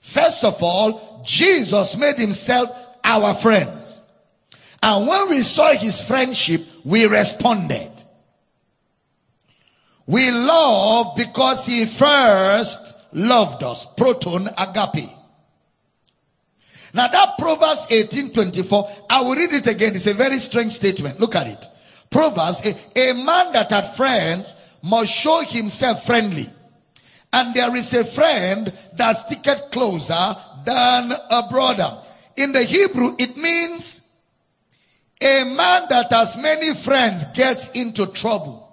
[0.00, 2.70] First of all, Jesus made himself
[3.04, 4.00] our friends.
[4.82, 7.90] And when we saw his friendship, we responded.
[10.06, 13.84] We love because he first loved us.
[13.94, 15.10] Proton agape.
[16.94, 19.94] Now that Proverbs 18 24, I will read it again.
[19.94, 21.20] It's a very strange statement.
[21.20, 21.66] Look at it.
[22.08, 22.70] Proverbs, a,
[23.10, 26.48] a man that had friends must show himself friendly.
[27.32, 31.98] And there is a friend that sticketh closer than a brother.
[32.36, 34.06] In the Hebrew, it means
[35.20, 38.66] a man that has many friends gets into trouble.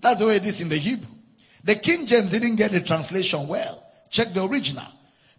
[0.00, 1.08] That's the way it is in the Hebrew.
[1.62, 3.82] The King James didn't get the translation well.
[4.10, 4.86] Check the original.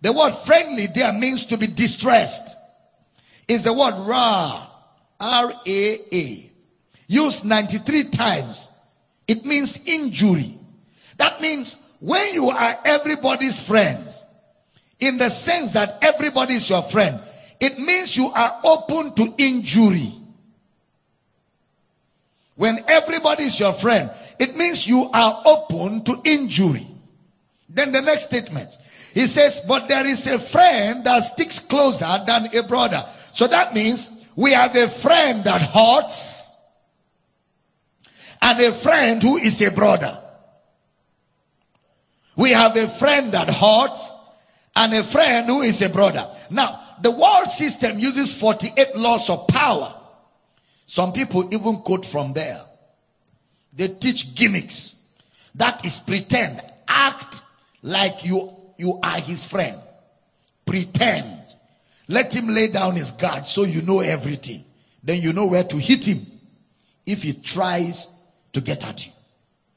[0.01, 2.55] The word friendly there means to be distressed.
[3.47, 4.67] Is the word ra,
[5.19, 6.51] R-A-A.
[7.07, 8.71] Used 93 times.
[9.27, 10.57] It means injury.
[11.17, 14.25] That means when you are everybody's friends,
[14.99, 17.19] in the sense that everybody is your friend,
[17.59, 20.11] it means you are open to injury.
[22.55, 24.09] When everybody is your friend,
[24.39, 26.87] it means you are open to injury.
[27.69, 28.77] Then the next statement,
[29.13, 33.05] he says, but there is a friend that sticks closer than a brother.
[33.33, 36.44] So that means we have a friend that hurts
[38.45, 40.21] and a friend who is a brother.
[42.35, 44.13] We have a friend that hurts
[44.75, 46.29] and a friend who is a brother.
[46.51, 49.95] Now, the world system uses 48 laws of power.
[50.85, 52.61] Some people even quote from there.
[53.73, 54.93] They teach gimmicks.
[55.55, 56.61] That is pretend.
[56.87, 57.41] Act
[57.81, 59.79] like you, you are his friend.
[60.67, 61.41] Pretend.
[62.07, 64.65] Let him lay down his guard so you know everything.
[65.03, 66.27] Then you know where to hit him
[67.07, 68.11] if he tries
[68.55, 69.11] to get at you.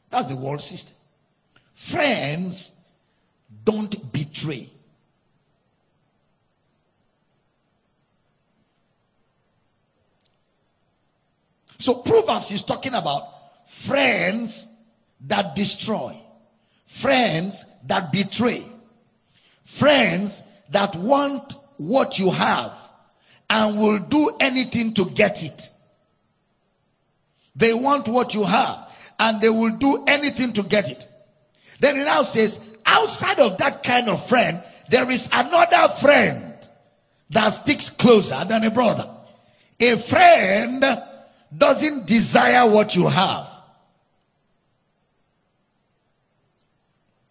[0.09, 0.95] That's the world system.
[1.75, 2.77] Friends
[3.65, 4.71] don't betray.
[11.79, 14.69] So Proverbs is talking about friends
[15.27, 16.17] that destroy,
[16.87, 18.65] friends that betray,
[19.65, 22.79] friends that want what you have
[23.51, 25.71] and will do anything to get it.
[27.59, 31.07] They want what you have and they will do anything to get it.
[31.81, 36.55] Then he now says, outside of that kind of friend, there is another friend
[37.31, 39.11] that sticks closer than a brother.
[39.81, 40.85] A friend
[41.57, 43.51] doesn't desire what you have.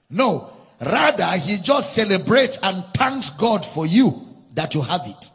[0.09, 0.51] No,
[0.81, 5.31] rather he just celebrates and thanks God for you that you have it.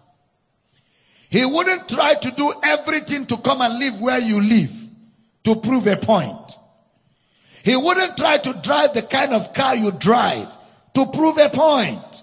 [1.30, 4.81] He wouldn't try to do everything to come and live where you live
[5.44, 6.58] to prove a point.
[7.64, 10.48] He wouldn't try to drive the kind of car you drive
[10.94, 12.22] to prove a point.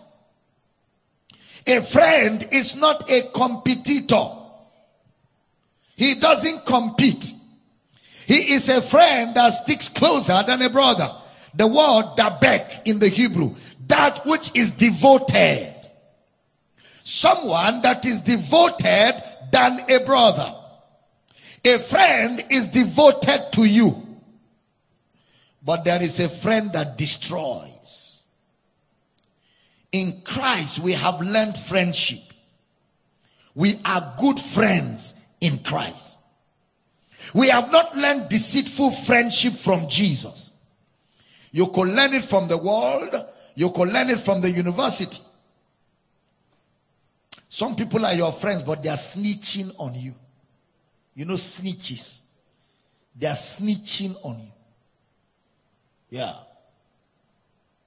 [1.65, 4.27] A friend is not a competitor.
[5.95, 7.33] He doesn't compete.
[8.25, 11.09] He is a friend that sticks closer than a brother.
[11.55, 13.55] The word dabek in the Hebrew,
[13.87, 15.75] that which is devoted.
[17.03, 19.21] Someone that is devoted
[19.51, 20.55] than a brother.
[21.65, 24.05] A friend is devoted to you.
[25.63, 28.23] But there is a friend that destroys.
[29.91, 32.21] In Christ, we have learned friendship.
[33.55, 36.17] We are good friends in Christ.
[37.33, 40.51] We have not learned deceitful friendship from Jesus.
[41.51, 43.25] You could learn it from the world,
[43.55, 45.21] you could learn it from the university.
[47.49, 50.15] Some people are your friends, but they are snitching on you.
[51.19, 52.21] You know, snitches.
[53.13, 54.51] They are snitching on you.
[56.11, 56.33] Yeah.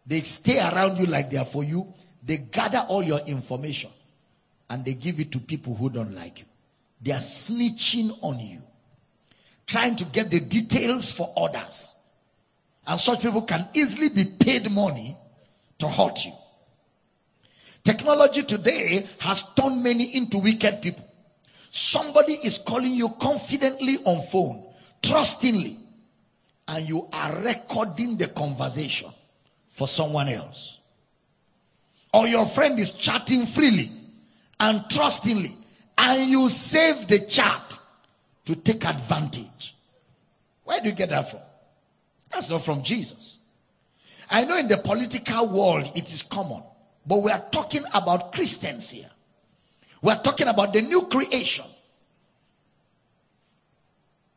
[0.06, 1.94] They stay around you like they are for you.
[2.22, 3.90] They gather all your information
[4.68, 6.44] and they give it to people who don't like you.
[7.00, 8.60] They are snitching on you,
[9.66, 11.94] trying to get the details for others.
[12.86, 15.16] And such people can easily be paid money
[15.78, 16.32] to hurt you.
[17.82, 21.08] Technology today has turned many into wicked people.
[21.74, 24.62] Somebody is calling you confidently on phone,
[25.00, 25.78] trustingly,
[26.68, 29.10] and you are recording the conversation
[29.68, 30.80] for someone else.
[32.12, 33.90] Or your friend is chatting freely
[34.60, 35.56] and trustingly,
[35.96, 37.80] and you save the chat
[38.44, 39.74] to take advantage.
[40.64, 41.40] Where do you get that from?
[42.30, 43.38] That's not from Jesus.
[44.30, 46.62] I know in the political world it is common,
[47.06, 49.08] but we are talking about Christians here.
[50.02, 51.64] We are talking about the new creation,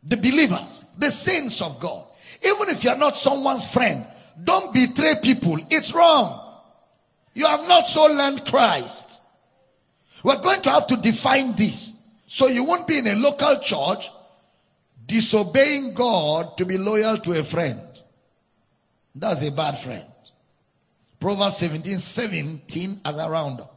[0.03, 2.05] the believers, the saints of God.
[2.45, 4.05] Even if you are not someone's friend,
[4.43, 5.57] don't betray people.
[5.71, 6.41] It's wrong.
[7.33, 9.19] You have not so learned Christ.
[10.23, 11.95] We're going to have to define this.
[12.27, 14.09] So you won't be in a local church
[15.05, 17.79] disobeying God to be loyal to a friend.
[19.13, 20.05] That's a bad friend.
[21.19, 23.74] Proverbs 17 17 as a roundup.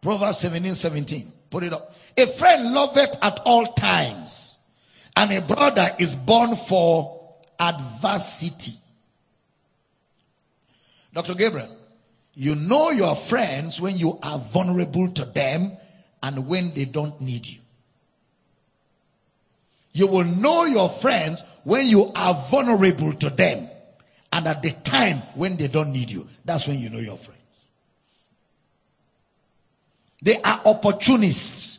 [0.00, 1.32] Proverbs 17 17.
[1.50, 1.94] Put it up.
[2.16, 4.58] A friend loveth at all times,
[5.16, 8.74] and a brother is born for adversity.
[11.12, 11.34] Dr.
[11.34, 11.76] Gabriel,
[12.34, 15.76] you know your friends when you are vulnerable to them
[16.22, 17.60] and when they don't need you.
[19.92, 23.68] You will know your friends when you are vulnerable to them
[24.32, 26.28] and at the time when they don't need you.
[26.44, 27.39] That's when you know your friends.
[30.22, 31.78] They are opportunists,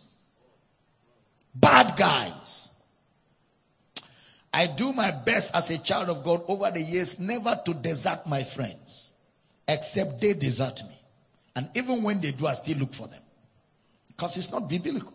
[1.53, 2.71] bad guys.
[4.53, 8.27] I do my best as a child of God over the years never to desert
[8.27, 9.11] my friends
[9.67, 10.99] except they desert me.
[11.55, 13.21] And even when they do, I still look for them.
[14.07, 15.13] Because it's not biblical.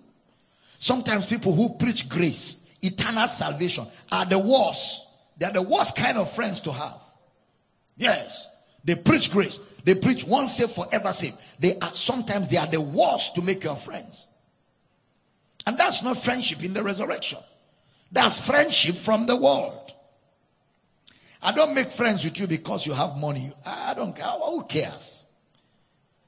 [0.79, 5.07] Sometimes people who preach grace, eternal salvation, are the worst.
[5.39, 7.01] They are the worst kind of friends to have.
[7.97, 8.49] Yes.
[8.85, 9.59] They preach grace.
[9.87, 11.37] They preach once saved, forever saved.
[11.61, 14.27] They are sometimes they are the worst to make your friends.
[15.65, 17.39] And that's not friendship in the resurrection.
[18.11, 19.93] That's friendship from the world.
[21.41, 23.53] I don't make friends with you because you have money.
[23.65, 24.27] I don't care.
[24.27, 25.25] Who cares?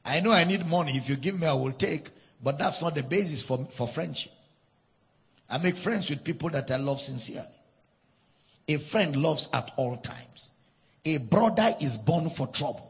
[0.05, 0.93] I know I need money.
[0.93, 2.11] If you give me, I will take.
[2.41, 4.31] But that's not the basis for, for friendship.
[5.51, 7.49] I make friends with people that I love sincerely.
[8.69, 10.53] A friend loves at all times.
[11.05, 12.88] A brother is born for trouble.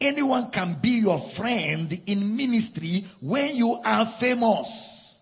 [0.00, 5.20] Anyone can be your friend in ministry when you are famous.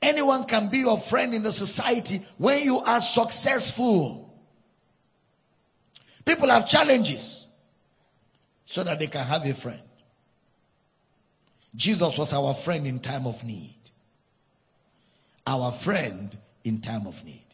[0.00, 4.34] Anyone can be your friend in the society when you are successful.
[6.24, 7.46] People have challenges
[8.64, 9.82] so that they can have a friend.
[11.74, 13.76] Jesus was our friend in time of need.
[15.46, 17.44] Our friend in time of need.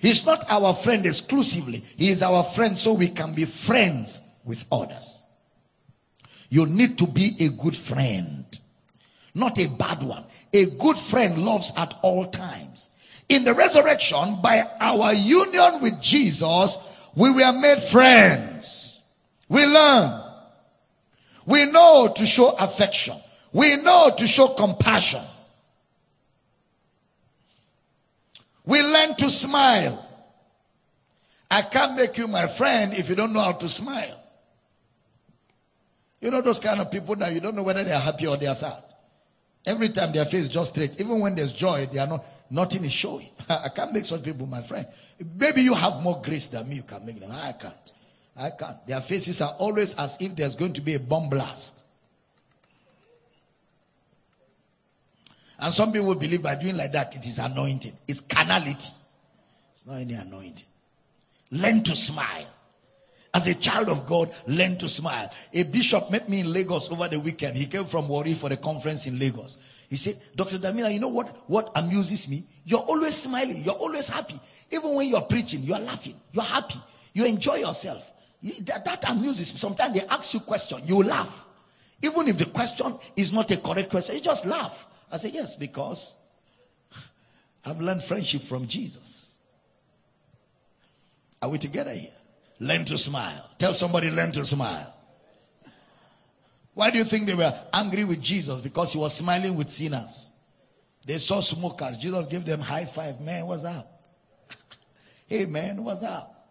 [0.00, 1.82] He's not our friend exclusively.
[1.96, 5.24] He is our friend so we can be friends with others.
[6.48, 8.44] You need to be a good friend,
[9.34, 10.24] not a bad one.
[10.52, 12.88] A good friend loves at all times.
[13.28, 16.78] In the resurrection, by our union with Jesus,
[17.14, 18.98] we were made friends.
[19.50, 20.22] We learn.
[21.44, 23.16] We know to show affection.
[23.52, 25.22] We know to show compassion.
[28.64, 30.06] We learn to smile.
[31.50, 34.17] I can't make you my friend if you don't know how to smile.
[36.20, 38.36] You know those kind of people that you don't know whether they are happy or
[38.36, 38.82] they are sad.
[39.66, 42.84] Every time their face is just straight, even when there's joy, they are not nothing
[42.84, 43.28] is showing.
[43.48, 44.86] I can't make such people my friend.
[45.36, 47.30] Maybe you have more grace than me, you can make them.
[47.32, 47.92] I can't.
[48.36, 48.86] I can't.
[48.86, 51.84] Their faces are always as if there's going to be a bomb blast.
[55.60, 57.92] And some people believe by doing like that, it is anointing.
[58.06, 58.92] It's carnality.
[59.74, 60.66] It's not any anointing.
[61.50, 62.46] Learn to smile.
[63.34, 65.30] As a child of God, learn to smile.
[65.52, 67.56] A bishop met me in Lagos over the weekend.
[67.56, 69.58] He came from Warri for a conference in Lagos.
[69.90, 70.56] He said, Dr.
[70.56, 72.44] Damina, you know what, what amuses me?
[72.64, 73.62] You're always smiling.
[73.64, 74.38] You're always happy.
[74.70, 76.14] Even when you're preaching, you're laughing.
[76.32, 76.78] You're happy.
[77.14, 78.12] You enjoy yourself.
[78.42, 79.58] That, that amuses me.
[79.58, 81.44] Sometimes they ask you question, you laugh.
[82.02, 84.86] Even if the question is not a correct question, you just laugh.
[85.10, 86.14] I say, yes, because
[87.64, 89.32] I've learned friendship from Jesus.
[91.40, 92.10] Are we together here?
[92.60, 93.50] Learn to smile.
[93.58, 94.94] Tell somebody, learn to smile.
[96.74, 98.60] Why do you think they were angry with Jesus?
[98.60, 100.30] Because he was smiling with sinners.
[101.04, 101.96] They saw smokers.
[101.96, 103.20] Jesus gave them high five.
[103.20, 104.00] Man, what's up?
[105.26, 106.48] hey, man, what's up?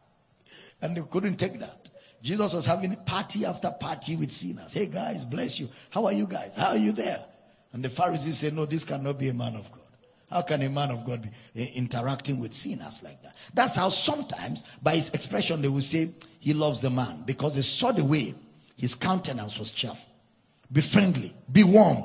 [0.82, 1.90] And they couldn't take that.
[2.22, 4.74] Jesus was having party after party with sinners.
[4.74, 5.70] Hey, guys, bless you.
[5.90, 6.54] How are you guys?
[6.56, 7.24] How are you there?
[7.72, 9.87] And the Pharisees said, No, this cannot be a man of God.
[10.30, 13.36] How can a man of God be eh, interacting with sinners like that?
[13.54, 16.10] That's how sometimes, by his expression, they will say
[16.40, 18.36] he loves the man because they saw the way
[18.76, 20.10] his countenance was cheerful.
[20.72, 22.04] Be friendly, be warm,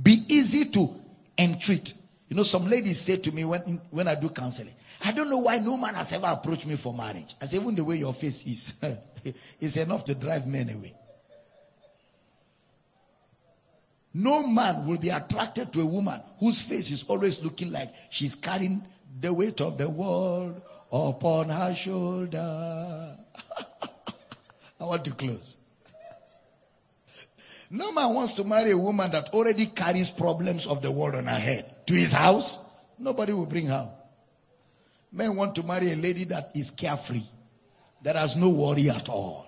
[0.00, 0.94] be easy to
[1.36, 1.94] entreat.
[2.28, 4.74] You know, some ladies say to me when, when I do counseling,
[5.04, 7.34] I don't know why no man has ever approached me for marriage.
[7.40, 8.74] I say, even the way your face is,
[9.60, 10.94] is enough to drive men away.
[14.14, 18.34] No man will be attracted to a woman whose face is always looking like she's
[18.34, 18.82] carrying
[19.20, 20.60] the weight of the world
[20.90, 23.16] upon her shoulder.
[24.80, 25.56] I want to close.
[27.70, 31.26] No man wants to marry a woman that already carries problems of the world on
[31.26, 32.58] her head to his house.
[32.98, 33.90] Nobody will bring her.
[35.12, 37.22] Men want to marry a lady that is carefree,
[38.02, 39.46] that has no worry at all.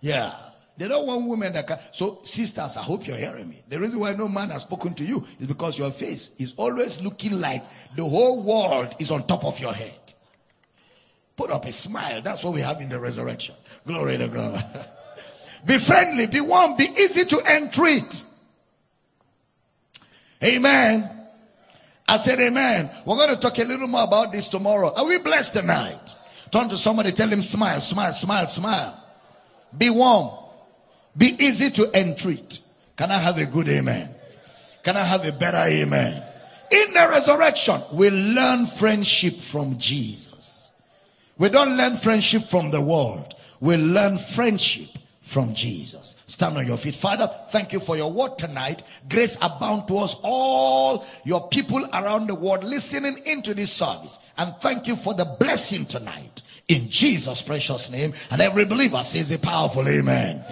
[0.00, 0.32] Yeah.
[0.76, 1.78] They don't want women that can.
[1.92, 3.62] So, sisters, I hope you're hearing me.
[3.68, 7.00] The reason why no man has spoken to you is because your face is always
[7.00, 7.64] looking like
[7.94, 9.94] the whole world is on top of your head.
[11.36, 12.22] Put up a smile.
[12.22, 13.54] That's what we have in the resurrection.
[13.86, 14.88] Glory to God.
[15.66, 18.24] be friendly, be warm, be easy to entreat.
[20.42, 21.10] Amen.
[22.06, 22.90] I said, Amen.
[23.06, 24.92] We're going to talk a little more about this tomorrow.
[24.94, 26.16] Are we blessed tonight?
[26.50, 29.02] Turn to somebody, tell him, smile, smile, smile, smile.
[29.76, 30.43] Be warm.
[31.16, 32.60] Be easy to entreat.
[32.96, 34.10] Can I have a good amen?
[34.82, 36.22] Can I have a better amen?
[36.70, 40.70] In the resurrection, we learn friendship from Jesus.
[41.38, 43.34] We don't learn friendship from the world.
[43.60, 44.88] We learn friendship
[45.20, 46.16] from Jesus.
[46.26, 46.94] Stand on your feet.
[46.94, 48.82] Father, thank you for your word tonight.
[49.08, 54.20] Grace abound to us all, your people around the world listening into this service.
[54.36, 56.42] And thank you for the blessing tonight.
[56.68, 58.14] In Jesus' precious name.
[58.30, 60.44] And every believer says a powerful amen.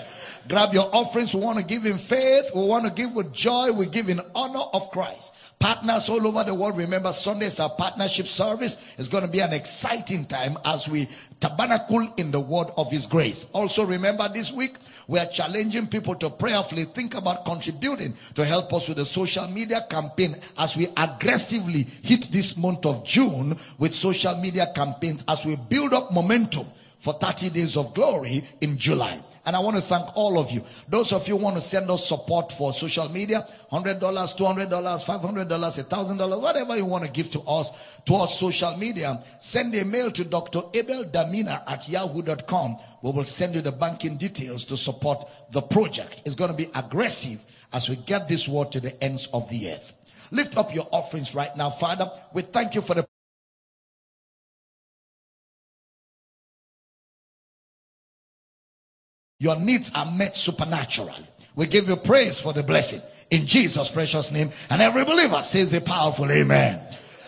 [0.48, 1.34] Grab your offerings.
[1.34, 2.50] We want to give in faith.
[2.54, 3.70] We want to give with joy.
[3.72, 5.34] We give in honor of Christ.
[5.60, 6.76] Partners all over the world.
[6.76, 8.96] Remember, Sunday is our partnership service.
[8.98, 11.06] It's going to be an exciting time as we
[11.38, 13.48] tabernacle in the word of His grace.
[13.52, 14.74] Also, remember this week,
[15.06, 19.46] we are challenging people to prayerfully think about contributing to help us with the social
[19.46, 25.44] media campaign as we aggressively hit this month of June with social media campaigns as
[25.44, 26.66] we build up momentum
[26.98, 29.20] for 30 days of glory in July.
[29.44, 30.62] And I want to thank all of you.
[30.88, 36.40] Those of you want to send us support for social media, $100, $200, $500, $1,000,
[36.40, 37.72] whatever you want to give to us,
[38.06, 40.60] to our social media, send a mail to Dr.
[40.74, 42.76] Abel Damina at yahoo.com.
[43.02, 46.22] We will send you the banking details to support the project.
[46.24, 49.72] It's going to be aggressive as we get this word to the ends of the
[49.72, 49.94] earth.
[50.30, 52.10] Lift up your offerings right now, Father.
[52.32, 53.06] We thank you for the
[59.42, 61.26] Your needs are met supernaturally.
[61.56, 64.52] We give you praise for the blessing in Jesus' precious name.
[64.70, 66.80] And every believer says a powerful amen.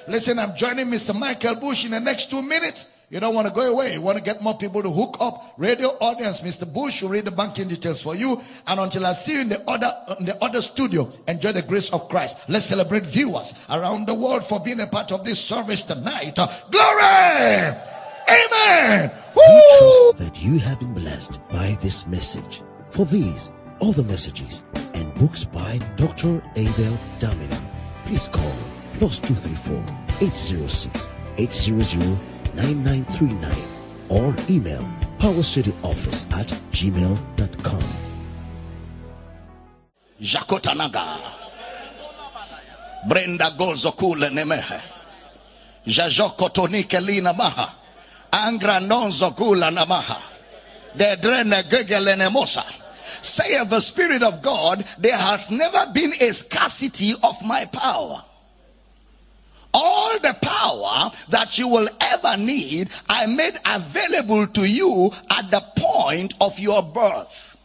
[0.07, 1.19] Listen, I'm joining Mr.
[1.19, 2.93] Michael Bush in the next two minutes.
[3.11, 3.95] You don't want to go away.
[3.95, 5.55] You want to get more people to hook up.
[5.59, 6.73] Radio audience, Mr.
[6.73, 8.41] Bush will read the banking details for you.
[8.69, 11.63] And until I see you in the other, uh, in the other studio, enjoy the
[11.63, 12.39] grace of Christ.
[12.49, 16.37] Let's celebrate viewers around the world for being a part of this service tonight.
[16.71, 17.94] Glory!
[18.29, 19.11] Amen.
[19.37, 19.43] We
[19.79, 22.63] trust that you have been blessed by this message.
[22.91, 23.53] For these,
[23.83, 24.65] other messages,
[24.95, 26.43] and books by Dr.
[26.57, 27.61] Abel Damina,
[28.07, 28.57] please call
[28.99, 29.77] plus 234
[30.21, 32.19] 806 800
[32.55, 33.75] 9939
[34.11, 34.89] or email
[35.19, 37.83] powercityoffice at gmail.com.
[40.21, 41.19] Jakotanaga.
[43.09, 44.81] Brenda gozo kule nemehe.
[45.87, 47.84] Jajokotonike lina maha.
[48.35, 50.21] Angra nonzo kula namaha.
[50.97, 52.65] De drene nemosa.
[53.23, 58.25] Say of the Spirit of God, there has never been a scarcity of my power.
[59.73, 65.61] All the power that you will ever need, I made available to you at the
[65.77, 67.57] point of your birth.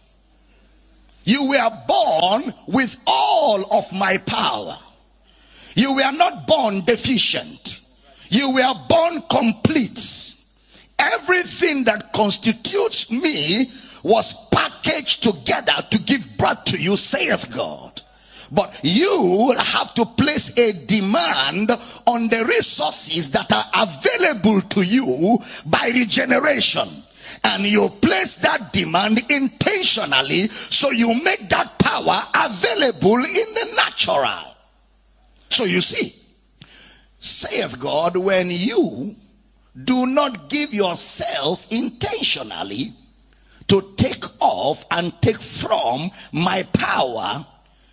[1.23, 4.77] You were born with all of my power.
[5.75, 7.81] You were not born deficient.
[8.29, 10.28] You were born complete.
[10.99, 13.71] Everything that constitutes me
[14.03, 18.01] was packaged together to give birth to you, saith God.
[18.51, 21.71] But you will have to place a demand
[22.07, 27.03] on the resources that are available to you by regeneration.
[27.43, 34.55] And you place that demand intentionally so you make that power available in the natural.
[35.49, 36.15] So you see,
[37.19, 39.15] saith God, when you
[39.83, 42.93] do not give yourself intentionally
[43.67, 47.45] to take off and take from my power,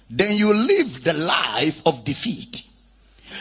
[0.09, 2.67] then you live the life of defeat.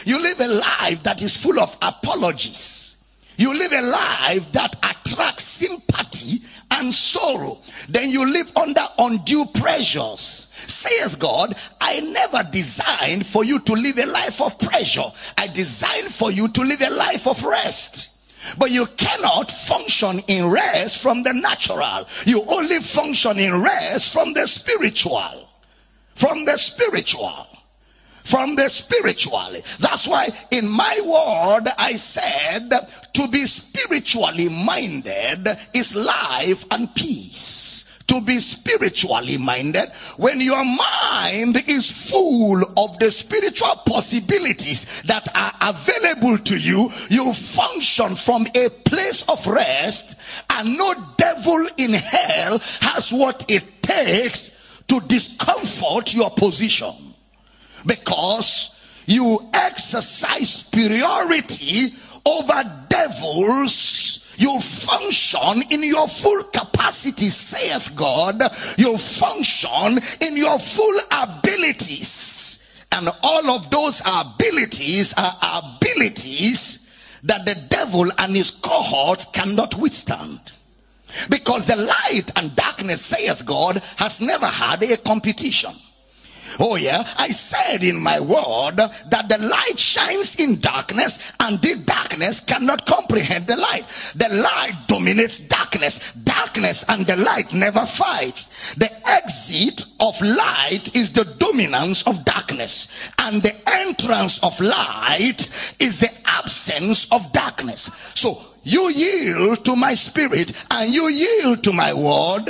[0.04, 2.92] You live a life that is full of apologies.
[3.38, 7.58] You live a life that attracts sympathy and sorrow.
[7.88, 10.48] Then you live under undue pressures.
[10.52, 15.10] Saith God, I never designed for you to live a life of pressure.
[15.38, 18.15] I designed for you to live a life of rest.
[18.58, 22.06] But you cannot function in rest from the natural.
[22.24, 25.48] You only function in rest from the spiritual.
[26.14, 27.46] From the spiritual.
[28.22, 29.56] From the spiritual.
[29.78, 32.70] That's why in my word I said
[33.14, 37.65] to be spiritually minded is life and peace
[38.08, 45.52] to be spiritually minded when your mind is full of the spiritual possibilities that are
[45.60, 50.18] available to you you function from a place of rest
[50.50, 54.50] and no devil in hell has what it takes
[54.88, 56.94] to discomfort your position.
[57.84, 58.74] Because
[59.06, 61.94] you exercise superiority
[62.26, 68.42] over devils you function in your full capacity, saith God.
[68.76, 72.58] You function in your full abilities.
[72.92, 76.88] And all of those abilities are abilities
[77.22, 80.52] that the devil and his cohorts cannot withstand.
[81.30, 85.74] Because the light and darkness, saith God, has never had a competition.
[86.58, 87.06] Oh, yeah.
[87.18, 92.86] I said in my word that the light shines in darkness and the darkness cannot
[92.86, 93.86] comprehend the light.
[94.14, 96.12] The light dominates darkness.
[96.12, 98.48] Darkness and the light never fights.
[98.76, 102.88] The exit of light is the dominance of darkness,
[103.18, 107.90] and the entrance of light is the absence of darkness.
[108.14, 112.48] So you yield to my spirit and you yield to my word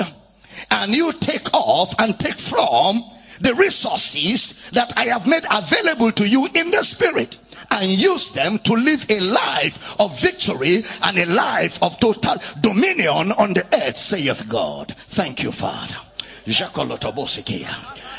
[0.71, 3.05] and you take off and take from
[3.41, 7.39] the resources that I have made available to you in the spirit
[7.71, 13.33] and use them to live a life of victory and a life of total dominion
[13.33, 14.95] on the earth, saith God.
[14.97, 15.97] Thank you, Father.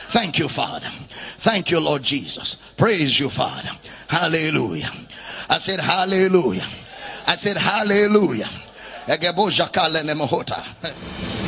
[0.10, 0.90] Thank you, Father.
[1.38, 2.56] Thank you, Lord Jesus.
[2.78, 3.72] Praise you, Father.
[4.08, 4.92] Hallelujah.
[5.50, 6.66] I said, Hallelujah.
[7.26, 8.50] I said, Hallelujah.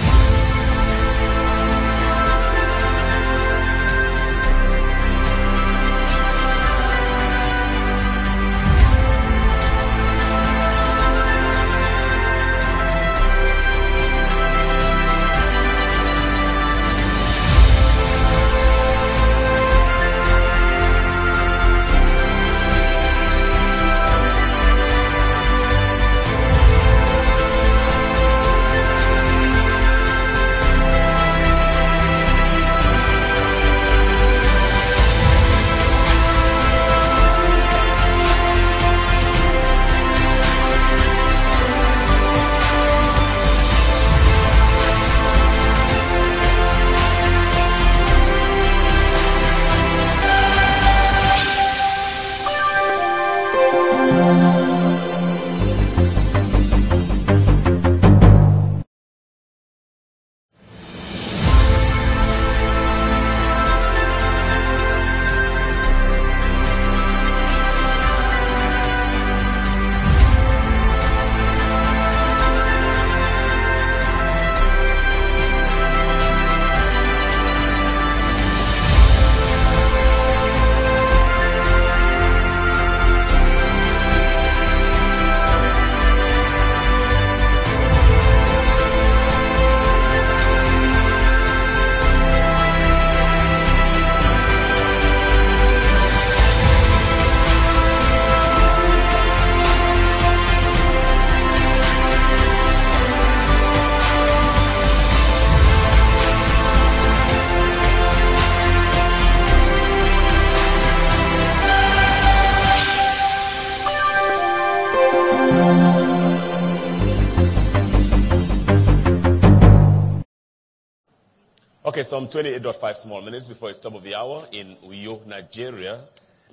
[122.09, 125.99] some 28.5 small minutes before it's top of the hour in Uyo, Nigeria.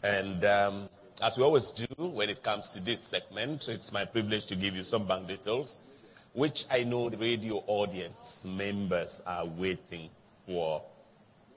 [0.03, 0.91] And um,
[1.23, 4.77] as we always do when it comes to this segment, it's my privilege to give
[4.77, 5.79] you some bank details,
[6.35, 10.11] which I know the radio audience members are waiting
[10.45, 10.83] for.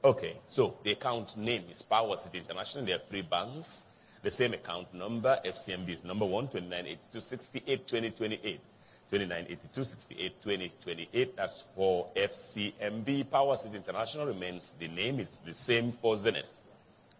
[0.02, 2.86] Okay, so the account name is Power City International.
[2.86, 3.88] There are three banks.
[4.24, 8.62] The same account number, FCMB is number one, 2982 68 2028.
[9.10, 11.36] 2982 68 2028.
[11.36, 13.30] That's for FCMB.
[13.30, 15.20] Power City International remains the name.
[15.20, 16.62] It's the same for Zenith.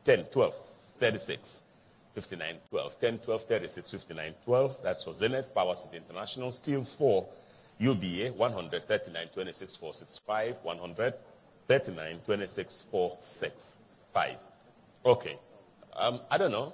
[0.06, 0.56] 10, 12,
[1.00, 1.62] 36,
[2.14, 3.00] 59, 12.
[3.00, 4.78] 10, 12, 36, 59, 12.
[4.84, 5.54] That's for Zenith.
[5.54, 6.52] Power City International.
[6.52, 7.28] Still for
[7.80, 14.36] UBA, 139, 26, 465, 139, 26, 465.
[15.06, 15.40] Okay.
[15.96, 16.74] Um, I don't know.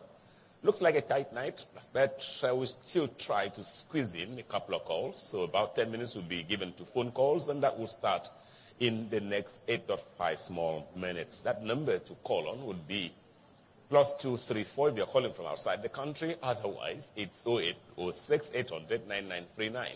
[0.64, 1.64] Looks like a tight night,
[1.96, 5.30] but I will still try to squeeze in a couple of calls.
[5.32, 8.30] So about 10 minutes will be given to phone calls, and that will start
[8.82, 11.40] in the next 8.5 small minutes.
[11.44, 13.14] That number to call on would be
[13.90, 16.36] plus 234 if you're calling from outside the country.
[16.44, 19.88] Otherwise, it's 0806 800 9939.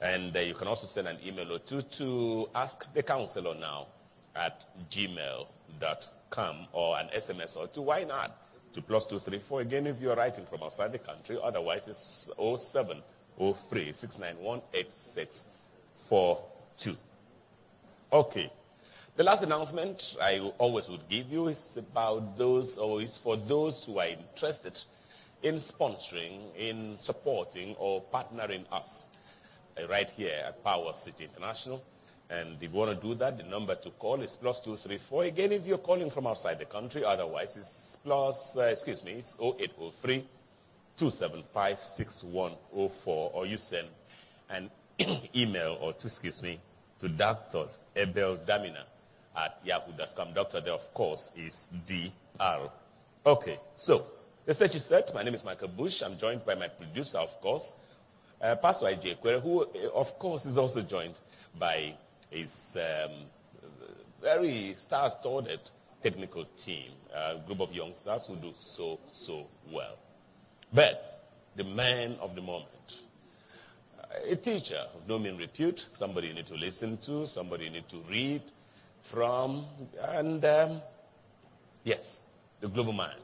[0.00, 3.86] And uh, you can also send an email or two to ask the counselor now
[4.34, 7.82] at gmail.com or an SMS or two.
[7.82, 8.36] Why not?
[8.74, 9.62] To plus 234.
[9.62, 16.96] Again, if you're writing from outside the country, otherwise it's 0703 691 8642.
[18.12, 18.52] Okay.
[19.16, 23.84] The last announcement I always would give you is about those, or is for those
[23.84, 24.80] who are interested
[25.42, 29.08] in sponsoring, in supporting, or partnering us
[29.78, 31.80] uh, right here at Power City International.
[32.30, 35.24] And if you want to do that, the number to call is plus 234.
[35.24, 39.36] Again, if you're calling from outside the country, otherwise it's plus, uh, excuse me, it's
[39.40, 40.26] 0803
[40.96, 43.30] 275 6104.
[43.34, 43.88] Or you send
[44.48, 44.70] an
[45.36, 46.58] email or to, excuse me,
[47.00, 47.66] to Dr.
[47.94, 48.84] Abel Damina
[49.36, 50.32] at yahoo.com.
[50.32, 52.70] Doctor there, of course, is DR.
[53.26, 54.06] Okay, so
[54.46, 55.14] the stage is set.
[55.14, 56.02] My name is Michael Bush.
[56.02, 57.74] I'm joined by my producer, of course,
[58.40, 61.20] uh, Pastor IJ Kwere, who, uh, of course, is also joined
[61.58, 61.94] by
[62.34, 63.12] his um,
[64.20, 65.70] very star-studded
[66.02, 69.96] technical team, a group of youngsters who do so, so well.
[70.72, 73.00] But the man of the moment,
[74.28, 77.88] a teacher of no mean repute, somebody you need to listen to, somebody you need
[77.88, 78.42] to read
[79.00, 79.64] from,
[80.02, 80.82] and um,
[81.84, 82.22] yes,
[82.60, 83.16] the global man,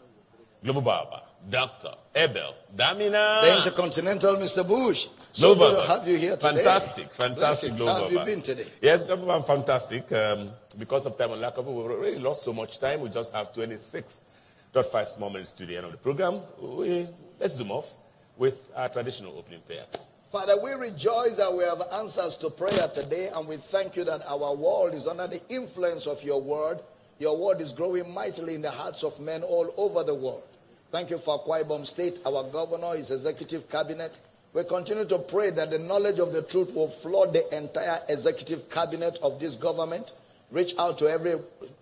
[0.63, 1.95] global Baba, Dr.
[2.15, 3.43] Abel Damina.
[3.43, 4.67] The Intercontinental Mr.
[4.67, 5.09] Bush.
[5.33, 6.57] So Global good to have you here today.
[6.57, 7.71] Fantastic, fantastic.
[7.71, 7.79] Blessings.
[7.79, 8.67] Global How have you been today?
[8.83, 10.11] Yes, Global Baba, fantastic.
[10.13, 13.01] Um, because of time and lack of it, we've already lost so much time.
[13.01, 16.41] We just have 26.5 small minutes to the end of the program.
[16.61, 17.09] We,
[17.39, 17.93] let's zoom off
[18.37, 20.07] with our traditional opening prayers.
[20.33, 24.23] Father, we rejoice that we have answers to prayer today, and we thank you that
[24.27, 26.81] our world is under the influence of your word.
[27.19, 30.45] Your word is growing mightily in the hearts of men all over the world.
[30.91, 34.19] Thank you for Akwa Ibom State, our governor, his executive cabinet.
[34.53, 38.69] We continue to pray that the knowledge of the truth will flood the entire executive
[38.69, 40.11] cabinet of this government.
[40.51, 41.37] Reach out to every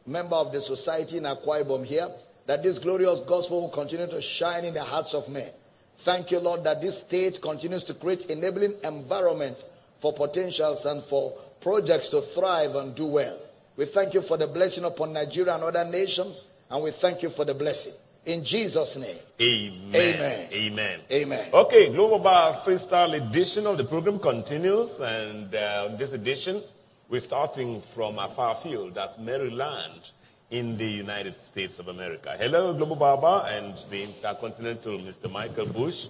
[0.07, 2.11] member of the society in Akwa here,
[2.45, 5.51] that this glorious gospel will continue to shine in the hearts of men.
[5.97, 9.67] Thank you, Lord, that this state continues to create enabling environments
[9.97, 11.33] for potentials and for
[11.63, 13.39] projects to thrive and do well.
[13.79, 17.31] We thank you for the blessing upon Nigeria and other nations, and we thank you
[17.31, 17.95] for the blessing.
[18.27, 19.17] In Jesus' name.
[19.41, 19.95] Amen.
[19.95, 20.49] Amen.
[20.53, 21.01] Amen.
[21.11, 21.47] Amen.
[21.53, 26.63] Okay, Global Bar Freestyle edition of the program continues, and uh, this edition
[27.09, 30.11] we're starting from a far field, that's Maryland,
[30.51, 32.37] in the United States of America.
[32.39, 35.31] Hello, Global Baba and the Intercontinental Mr.
[35.31, 36.09] Michael Bush.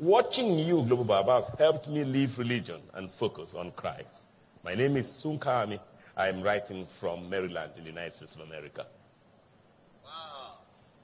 [0.00, 4.26] Watching you, Global Baba, has helped me leave religion and focus on Christ.
[4.64, 5.78] My name is Sunkami.
[6.16, 8.86] I am writing from Maryland in the United States of America.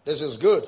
[0.04, 0.64] This is good.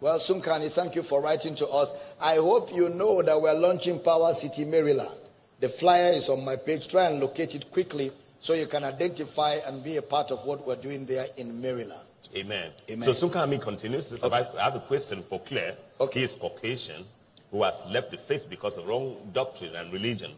[0.00, 1.92] Well, Sunkami, thank you for writing to us.
[2.20, 5.14] I hope you know that we're launching Power City, Maryland.
[5.60, 6.88] The flyer is on my page.
[6.88, 10.66] Try and locate it quickly so you can identify and be a part of what
[10.66, 12.02] we're doing there in Maryland.
[12.36, 12.72] Amen.
[12.90, 13.14] Amen.
[13.14, 14.12] So Sunkami continues.
[14.12, 14.44] Okay.
[14.58, 15.76] I have a question for Claire.
[16.00, 16.18] Okay.
[16.18, 17.06] He is Caucasian
[17.50, 20.32] who has left the faith because of wrong doctrine and religion.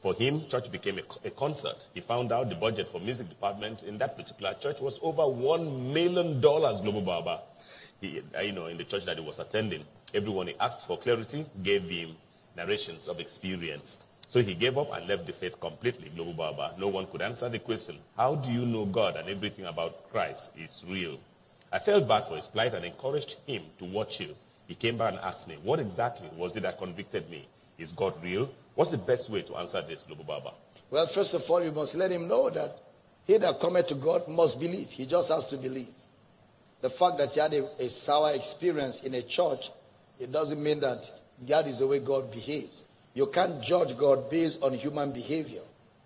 [0.00, 1.84] For him, church became a, a concert.
[1.92, 5.92] He found out the budget for music department in that particular church was over one
[5.92, 6.80] million dollars.
[6.80, 7.40] Global Baba,
[8.00, 10.98] he, uh, you know, in the church that he was attending, everyone he asked for
[10.98, 12.16] clarity gave him
[12.56, 14.00] narrations of experience.
[14.28, 16.10] So he gave up and left the faith completely.
[16.14, 19.64] Global Baba, no one could answer the question: How do you know God and everything
[19.66, 21.18] about Christ is real?
[21.72, 24.34] I felt bad for his plight and encouraged him to watch you.
[24.66, 27.46] He came back and asked me, What exactly was it that convicted me?
[27.78, 28.50] Is God real?
[28.74, 30.52] What's the best way to answer this, Global Baba?
[30.90, 32.78] Well, first of all, you must let him know that
[33.24, 34.90] He that cometh to God must believe.
[34.90, 35.88] He just has to believe.
[36.80, 39.70] The fact that he had a, a sour experience in a church,
[40.18, 41.10] it doesn't mean that
[41.46, 42.84] that is the way God behaves.
[43.14, 45.62] You can't judge God based on human behavior.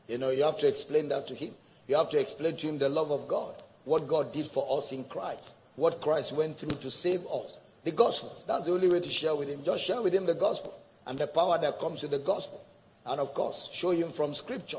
[0.09, 1.55] You know, you have to explain that to him.
[1.87, 4.93] You have to explain to him the love of God, what God did for us
[4.93, 7.59] in Christ, what Christ went through to save us.
[7.85, 8.35] The gospel.
[8.47, 9.63] That's the only way to share with him.
[9.63, 10.75] Just share with him the gospel
[11.07, 12.65] and the power that comes with the gospel.
[13.05, 14.79] And of course, show him from scripture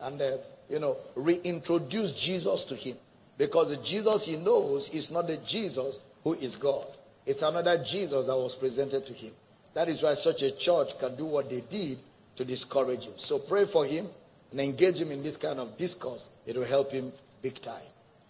[0.00, 0.38] and, uh,
[0.70, 2.96] you know, reintroduce Jesus to him.
[3.38, 6.86] Because the Jesus he knows is not the Jesus who is God.
[7.26, 9.32] It's another Jesus that was presented to him.
[9.74, 11.98] That is why such a church can do what they did
[12.36, 13.14] to discourage him.
[13.16, 14.08] So pray for him
[14.50, 16.28] and engage him in this kind of discourse.
[16.46, 17.82] It will help him big time.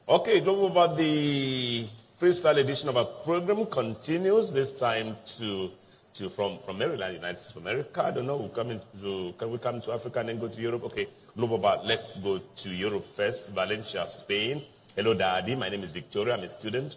[0.09, 1.87] Okay, don't about the
[2.21, 5.71] freestyle edition of our program continues this time to
[6.15, 8.05] to from, from Maryland, United States of America.
[8.05, 8.39] I don't know.
[8.39, 10.85] We come into, can we come to Africa and then go to Europe?
[10.85, 11.81] Okay, global bar.
[11.85, 13.53] Let's go to Europe first.
[13.53, 14.63] Valencia, Spain.
[14.97, 15.55] Hello, Daddy.
[15.55, 16.33] My name is Victoria.
[16.33, 16.97] I'm a student.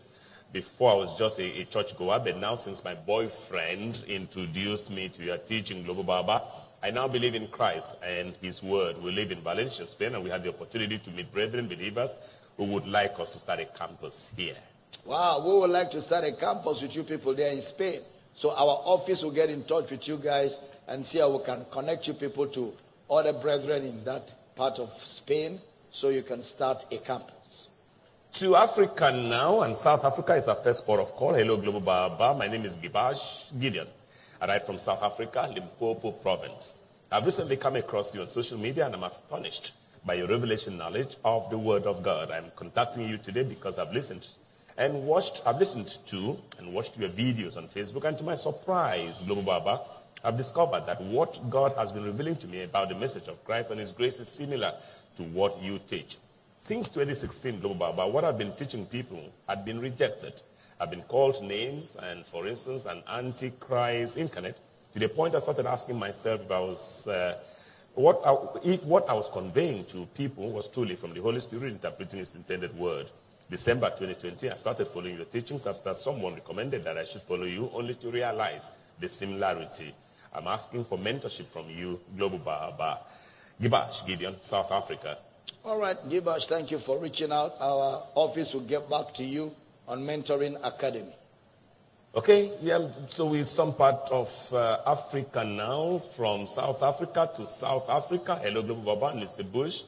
[0.53, 5.09] Before I was just a, a church goer, but now since my boyfriend introduced me
[5.09, 6.43] to your teaching, Global Baba,
[6.81, 9.03] I now believe in Christ and His Word.
[9.03, 12.15] We live in Valencia, Spain, and we had the opportunity to meet brethren, believers,
[12.55, 14.55] who would like us to start a campus here.
[15.03, 17.99] Wow, we would like to start a campus with you people there in Spain.
[18.33, 20.57] So our office will get in touch with you guys
[20.87, 22.73] and see how we can connect you people to
[23.11, 25.59] other brethren in that part of Spain
[25.91, 27.38] so you can start a campus.
[28.33, 31.33] To Africa now, and South Africa is our first port of call.
[31.33, 32.37] Hello, Global Baba.
[32.37, 33.87] My name is Gibash Gideon.
[34.39, 36.75] I write from South Africa, Limpopo province.
[37.11, 39.73] I've recently come across you on social media and I'm astonished
[40.05, 42.31] by your revelation knowledge of the Word of God.
[42.31, 44.27] I'm contacting you today because I've listened
[44.77, 48.05] and watched, I've listened to and watched your videos on Facebook.
[48.05, 49.81] And to my surprise, Global Baba,
[50.23, 53.71] I've discovered that what God has been revealing to me about the message of Christ
[53.71, 54.75] and His grace is similar
[55.17, 56.17] to what you teach.
[56.61, 60.41] Since 2016, Global Baba, what I've been teaching people had been rejected.
[60.79, 64.57] I've been called names and, for instance, an antichrist incarnate
[64.93, 67.37] to the point I started asking myself if I was, uh,
[67.95, 68.35] what I,
[68.67, 72.35] if what I was conveying to people was truly from the Holy Spirit interpreting His
[72.35, 73.09] intended word.
[73.49, 77.71] December 2020, I started following your teachings after someone recommended that I should follow you,
[77.73, 78.69] only to realize
[78.99, 79.95] the similarity.
[80.33, 82.99] I'm asking for mentorship from you, Global Baba.
[83.61, 85.17] Gibash Gideon, South Africa.
[85.65, 87.55] All right, Gibash, thank you for reaching out.
[87.59, 89.51] Our office will get back to you
[89.89, 91.13] on Mentoring Academy.
[92.15, 97.89] Okay, yeah, so we're some part of uh, Africa now, from South Africa to South
[97.89, 98.39] Africa.
[98.41, 99.49] Hello, Global Baba, Mr.
[99.49, 99.83] Bush.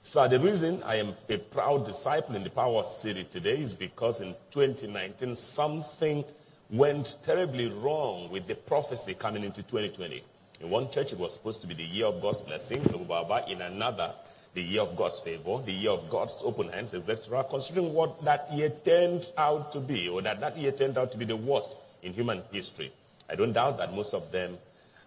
[0.00, 4.20] So the reason I am a proud disciple in the Power City today is because
[4.20, 6.24] in 2019, something
[6.70, 10.24] went terribly wrong with the prophecy coming into 2020.
[10.60, 13.44] In one church, it was supposed to be the year of God's blessing, Global Baba.
[13.48, 14.12] In another,
[14.54, 18.52] the year of God's favor, the year of God's open hands, etc., considering what that
[18.52, 21.76] year turned out to be, or that that year turned out to be the worst
[22.02, 22.92] in human history.
[23.28, 24.58] I don't doubt that most of them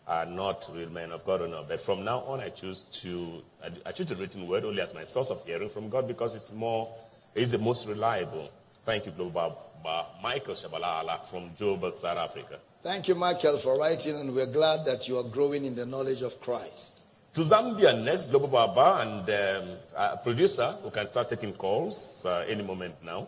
[0.08, 1.68] are not real men of God or not.
[1.68, 3.42] But from now on, I choose to
[3.86, 6.52] I choose the written word only as my source of hearing from God because it's
[6.52, 6.94] more,
[7.36, 8.50] it's the most reliable.
[8.86, 9.58] Thank you, Global
[10.22, 12.60] Michael Shabalala from Joburg, South Africa.
[12.84, 16.22] Thank you, Michael, for writing, and we're glad that you are growing in the knowledge
[16.22, 17.00] of Christ.
[17.34, 22.64] To Zambia next, Global Baba and um, producer who can start taking calls uh, any
[22.64, 23.28] moment now.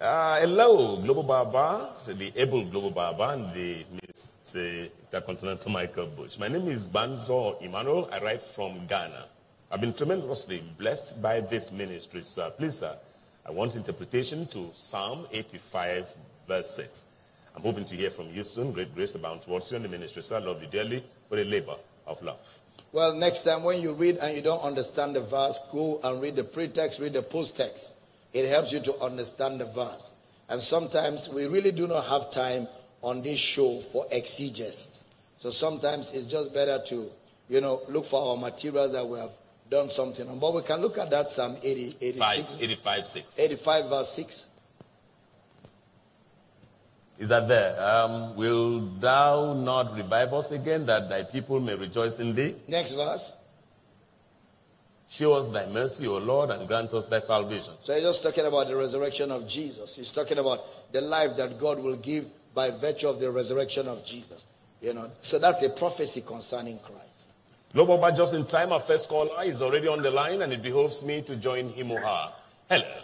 [0.00, 4.90] Uh, hello, Global Baba, the able Global Baba and the Mr.
[5.06, 6.38] Intercontinental Michael Bush.
[6.38, 8.10] My name is Banzo Emmanuel.
[8.12, 9.24] I write from Ghana.
[9.70, 12.50] I've been tremendously blessed by this ministry, sir.
[12.50, 12.94] Please, sir,
[13.46, 16.08] I want interpretation to Psalm 85,
[16.46, 17.04] verse 6.
[17.56, 18.72] I'm hoping to hear from you soon.
[18.72, 20.36] Great grace abound towards you and the ministry, sir.
[20.36, 21.76] I love you dearly for the labor
[22.06, 22.60] of love.
[22.94, 26.36] Well, next time when you read and you don't understand the verse, go and read
[26.36, 27.90] the pretext, read the post-text.
[28.32, 30.12] It helps you to understand the verse.
[30.48, 32.68] And sometimes we really do not have time
[33.02, 35.06] on this show for exegesis.
[35.38, 37.10] So sometimes it's just better to,
[37.48, 39.32] you know, look for our materials that we have
[39.68, 40.38] done something on.
[40.38, 42.58] But we can look at that Psalm 80, 86.
[42.60, 43.38] 85, 6.
[43.40, 44.46] 85 verse 6.
[47.18, 47.80] Is that there?
[47.80, 52.56] Um, will thou not revive us again, that thy people may rejoice in thee?
[52.66, 53.32] Next verse.
[55.08, 57.74] Show us thy mercy, O Lord, and grant us thy salvation.
[57.82, 59.94] So he's just talking about the resurrection of Jesus.
[59.94, 64.04] He's talking about the life that God will give by virtue of the resurrection of
[64.04, 64.46] Jesus.
[64.80, 67.30] You know, so that's a prophecy concerning Christ.
[67.72, 70.62] Global, but just in time, our first caller is already on the line, and it
[70.62, 72.32] behoves me to join him or her.
[72.68, 73.03] Hello.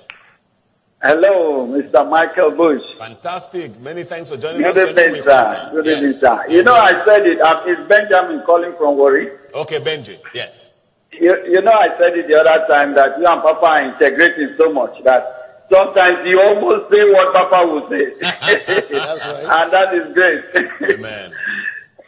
[1.02, 2.09] Hello, Mr.
[2.10, 2.82] Michael Bush.
[2.98, 3.81] Fantastic.
[3.81, 4.90] Many thanks for joining Good us.
[4.90, 5.70] evening, sir.
[5.72, 6.44] Good evening, sir.
[6.51, 7.40] You know, I said it.
[7.40, 9.31] Uh, it's Benjamin calling from Warri.
[9.55, 10.18] Okay, Benji.
[10.35, 10.70] Yes.
[11.12, 14.55] You, you know, I said it the other time that you and Papa are integrating
[14.59, 18.12] so much that sometimes you almost say what Papa will say.
[18.20, 19.62] That's right.
[19.62, 20.98] and that is great.
[20.98, 21.32] Amen.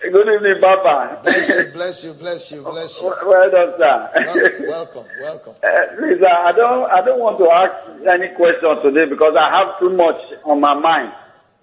[0.02, 1.20] Good evening, Papa.
[1.22, 3.06] Bless you, bless you, bless you, bless you.
[3.24, 4.10] Well done, sir.
[4.58, 5.54] Wel- welcome, welcome.
[5.62, 5.68] Uh,
[6.02, 9.78] Lisa, uh, I don't, I don't want to ask any question today because I have
[9.78, 11.12] too much on my mind.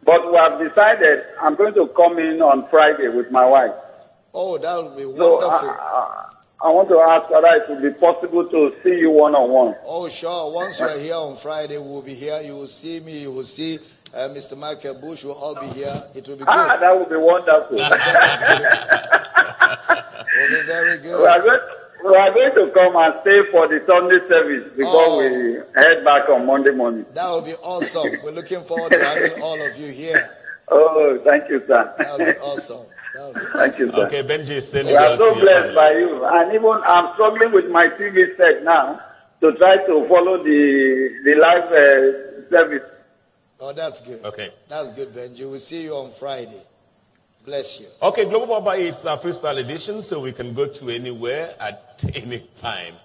[0.06, 3.76] But we have decided I'm going to come in on Friday with my wife.
[4.34, 5.70] Oh, that would be So I, wonderful.
[5.70, 6.30] I,
[6.64, 9.76] I want to ask whether it will be possible to see you one on one.
[9.86, 10.54] Oh, sure.
[10.54, 12.40] Once you're here on Friday, we'll be here.
[12.42, 13.20] You will see me.
[13.22, 13.80] You will see
[14.14, 14.58] uh, Mr.
[14.58, 15.24] Michael Bush.
[15.24, 16.04] We'll all be here.
[16.16, 16.82] It will be Ah, good.
[16.82, 17.78] that would be wonderful.
[17.80, 17.82] It
[20.52, 21.28] will be very we, good.
[21.28, 21.60] are going,
[22.06, 25.18] we are going to come and stay for the Sunday service before Oh.
[25.20, 25.26] we
[25.76, 27.06] head back on Monday morning.
[27.14, 28.10] That will be awesome.
[28.24, 30.30] We're looking forward to having all of you here.
[30.72, 31.94] Oh, thank you, sir.
[31.98, 32.86] That will be awesome.
[33.16, 34.06] That Thank you, sir.
[34.06, 35.76] Okay, Benji is sending We are so blessed family.
[35.76, 36.24] by you.
[36.26, 39.00] And even I'm struggling with my TV set now
[39.42, 41.80] to try to follow the the live uh,
[42.56, 42.84] service.
[43.60, 44.24] Oh, that's good.
[44.24, 44.52] Okay.
[44.68, 45.40] That's good, Benji.
[45.50, 46.62] We'll see you on Friday.
[47.46, 47.88] Bless you.
[48.02, 52.40] Okay, Global Baba is a freestyle edition, so we can go to anywhere at any
[52.56, 52.96] time.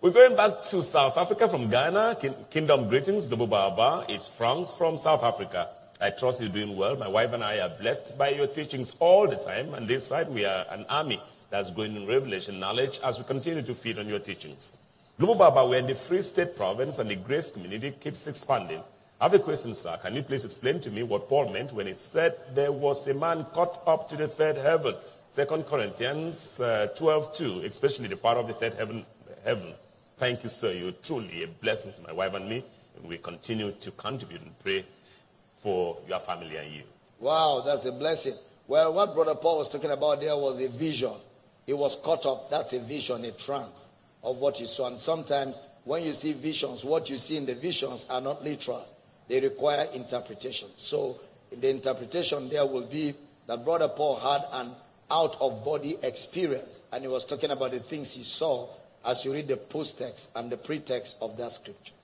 [0.00, 2.18] We're going back to South Africa from Ghana.
[2.20, 3.26] Kin- Kingdom greetings.
[3.26, 5.70] Global Baba is France from South Africa.
[6.00, 6.94] I trust you're doing well.
[6.96, 9.74] My wife and I are blessed by your teachings all the time.
[9.74, 11.20] And this side, we are an army
[11.50, 14.76] that's growing in revelation knowledge as we continue to feed on your teachings.
[15.18, 18.80] Global Baba, we're in the Free State province and the grace community keeps expanding.
[19.20, 19.98] I have a question, sir.
[20.00, 23.14] Can you please explain to me what Paul meant when he said there was a
[23.14, 24.94] man caught up to the third heaven?
[25.30, 29.04] Second Corinthians uh, 12, 2, especially the part of the third heaven,
[29.44, 29.74] heaven.
[30.18, 30.70] Thank you, sir.
[30.70, 32.64] You're truly a blessing to my wife and me.
[32.96, 34.86] And we continue to contribute and pray
[35.52, 36.82] for your family and you.
[37.18, 38.34] Wow, that's a blessing.
[38.68, 41.14] Well, what Brother Paul was talking about there was a vision.
[41.66, 42.50] He was caught up.
[42.50, 43.84] That's a vision, a trance
[44.22, 44.86] of what he saw.
[44.86, 48.86] And sometimes when you see visions, what you see in the visions are not literal.
[49.28, 50.68] They require interpretation.
[50.76, 51.20] So
[51.52, 53.14] in the interpretation there will be
[53.46, 54.74] that Brother Paul had an
[55.10, 56.82] out of body experience.
[56.92, 58.68] And he was talking about the things he saw
[59.04, 61.94] as you read the post text and the pretext of that scripture.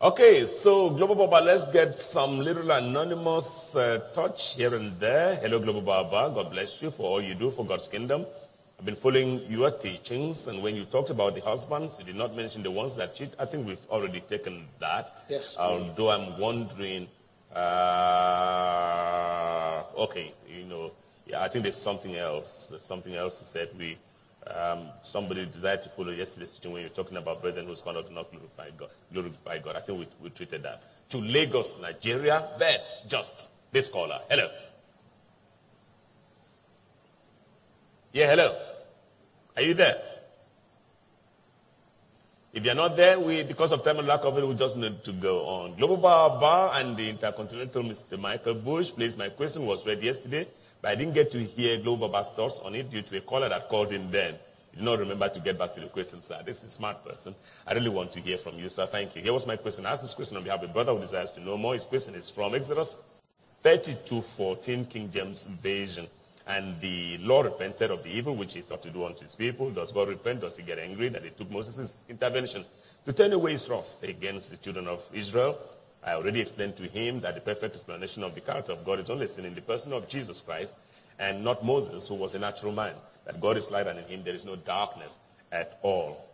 [0.00, 5.34] Okay, so Global Baba, let's get some little anonymous uh, touch here and there.
[5.36, 6.32] Hello, Global Baba.
[6.32, 8.24] God bless you for all you do for God's kingdom.
[8.78, 12.36] I've been following your teachings, and when you talked about the husbands, you did not
[12.36, 13.34] mention the ones that cheat.
[13.36, 15.24] I think we've already taken that.
[15.28, 17.08] Yes, Although I'm wondering,
[17.52, 17.62] uh,
[19.96, 20.92] okay, you know,
[21.26, 22.68] yeah, I think there's something else.
[22.68, 23.70] There's something else he said.
[23.76, 23.98] We,
[24.46, 28.14] um, somebody desired to follow yesterday's teaching when you're talking about brethren whose conduct do
[28.14, 28.90] not glorify God.
[29.12, 29.74] Glorify God.
[29.74, 30.84] I think we, we treated that.
[31.10, 34.20] To Lagos, Nigeria, bed, just this caller.
[34.30, 34.48] Hello.
[38.12, 38.67] Yeah, hello.
[39.58, 40.00] Are you there?
[42.52, 45.02] If you're not there, we, because of time and lack of it, we just need
[45.02, 45.74] to go on.
[45.74, 48.16] Global Baba and the Intercontinental Mr.
[48.16, 50.46] Michael Bush, please, my question was read yesterday,
[50.80, 53.48] but I didn't get to hear Global Bar's thoughts on it due to a caller
[53.48, 54.34] that called in then.
[54.70, 56.40] You did not remember to get back to the question, sir.
[56.46, 57.34] This is a smart person.
[57.66, 58.86] I really want to hear from you, sir.
[58.86, 59.22] Thank you.
[59.22, 59.86] Here was my question.
[59.86, 61.74] I asked this question on behalf of a brother who desires to know more.
[61.74, 62.96] His question is from Exodus
[63.64, 66.06] 32, 14, King James Version.
[66.48, 69.70] And the Lord repented of the evil which he thought to do unto his people.
[69.70, 70.40] Does God repent?
[70.40, 72.64] Does he get angry that he took Moses' intervention
[73.04, 75.58] to turn away his wrath against the children of Israel?
[76.02, 79.10] I already explained to him that the perfect explanation of the character of God is
[79.10, 80.78] only seen in the person of Jesus Christ
[81.18, 82.94] and not Moses, who was a natural man.
[83.26, 85.18] That God is light and in him there is no darkness
[85.52, 86.24] at all.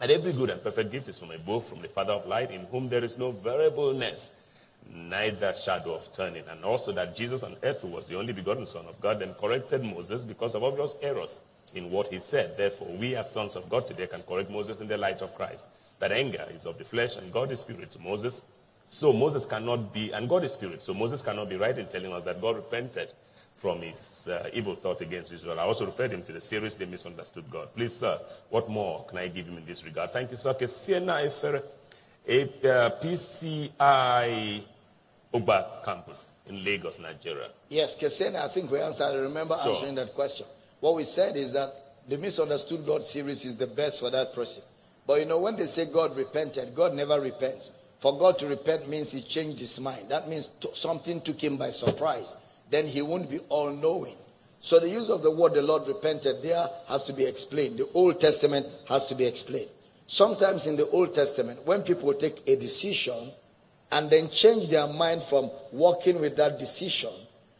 [0.00, 2.62] And every good and perfect gift is from above, from the Father of light, in
[2.70, 4.30] whom there is no variableness,
[4.88, 6.44] neither shadow of turning.
[6.48, 9.84] And also that Jesus on earth, was the only begotten Son of God, then corrected
[9.84, 11.40] Moses because of obvious errors
[11.74, 12.56] in what he said.
[12.56, 15.68] Therefore, we as sons of God today can correct Moses in the light of Christ.
[15.98, 18.42] That anger is of the flesh and God is spirit to Moses.
[18.86, 22.12] So Moses cannot be, and God is spirit, so Moses cannot be right in telling
[22.12, 23.12] us that God repented
[23.54, 25.60] from his uh, evil thought against Israel.
[25.60, 27.68] I also referred him to the series They Misunderstood God.
[27.74, 30.10] Please, sir, what more can I give him in this regard?
[30.10, 30.50] Thank you, sir.
[30.50, 30.54] Uh,
[33.02, 34.64] PCI
[35.32, 37.48] Oba campus in Lagos, Nigeria.
[37.68, 39.04] Yes, Kesena, I think we answered.
[39.04, 39.74] I remember Sure.
[39.74, 40.46] answering that question.
[40.80, 41.72] What we said is that
[42.08, 44.62] the misunderstood God series is the best for that person.
[45.06, 47.70] But you know, when they say God repented, God never repents.
[47.98, 50.08] For God to repent means he changed his mind.
[50.08, 52.34] That means t- something took him by surprise.
[52.70, 54.16] Then he won't be all knowing.
[54.60, 57.78] So the use of the word the Lord repented there has to be explained.
[57.78, 59.68] The Old Testament has to be explained.
[60.06, 63.32] Sometimes in the Old Testament, when people take a decision
[63.92, 67.10] and then change their mind from working with that decision,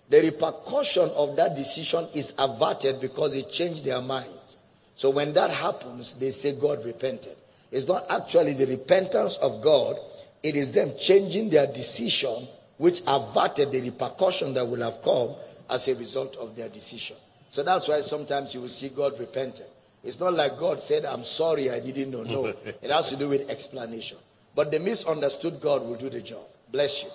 [0.08, 4.58] the repercussion of that decision is averted because they changed their minds.
[4.96, 7.36] So when that happens, they say God repented.
[7.70, 9.96] It's not actually the repentance of God,
[10.42, 12.48] it is them changing their decision,
[12.78, 15.30] which averted the repercussion that will have come
[15.68, 17.16] as a result of their decision.
[17.50, 19.66] So that's why sometimes you will see God repented.
[20.02, 22.22] It's not like God said, I'm sorry, I didn't know.
[22.22, 24.18] No, it has to do with explanation.
[24.60, 26.46] But the misunderstood God will do the job.
[26.70, 27.08] Bless you.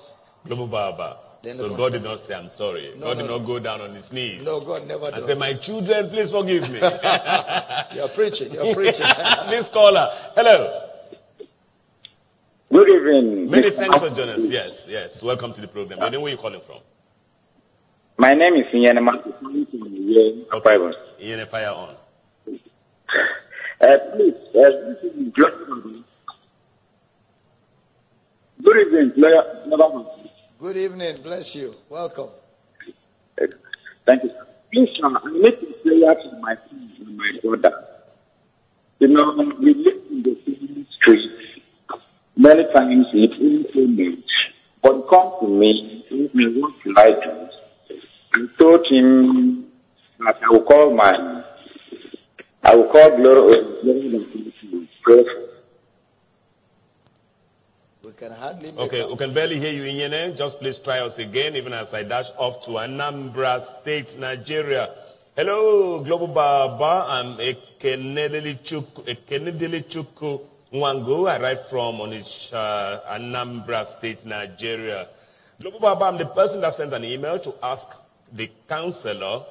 [0.48, 1.18] Global Baba.
[1.44, 2.94] Then So God did not say, I'm sorry.
[2.96, 3.46] No, God no, did not no.
[3.46, 4.42] go down on his knees.
[4.44, 5.26] No, God never and does.
[5.26, 6.80] say, My children, please forgive me.
[7.96, 9.06] You're preaching, you're preaching.
[9.52, 10.10] this caller.
[10.36, 10.90] Hello.
[12.74, 13.52] Good evening.
[13.52, 13.76] Many Mr.
[13.76, 14.50] thanks for joining us.
[14.50, 15.22] Yes, yes.
[15.22, 16.00] Welcome to the program.
[16.00, 16.80] Your name, where are you calling from?
[18.18, 19.22] My name is Nyanema.
[20.52, 20.92] Okay.
[21.22, 21.96] Ian, fire on.
[22.50, 26.04] Uh, please, uh, this is John.
[28.66, 30.08] Good evening, Lawyer Madam.
[30.58, 31.76] Good evening, bless you.
[31.88, 32.30] Welcome.
[34.08, 34.30] Thank you.
[34.30, 34.48] sir.
[34.74, 37.86] Please, sir, I need to prayer to my son and my brother.
[38.98, 41.30] You know, we live in the same street.
[42.36, 44.30] Many times we feel so much.
[44.82, 47.48] But come to me, he me what should I do?
[48.34, 49.68] I told him
[50.26, 51.44] that I will call my,
[52.64, 55.45] I will call Glory to pray for.
[58.18, 59.10] Can hardly make Okay, out.
[59.12, 60.38] we can barely hear you, in Inyene.
[60.38, 64.90] Just please try us again, even as I dash off to Anambra State, Nigeria.
[65.36, 67.06] Hello, Global Baba.
[67.10, 71.30] I'm Ekenedeli Chuku, Nwango.
[71.30, 75.10] I write from Onitsha, Anambra State, Nigeria.
[75.60, 77.90] Global Baba, I'm the person that sent an email to ask
[78.32, 79.44] the counselor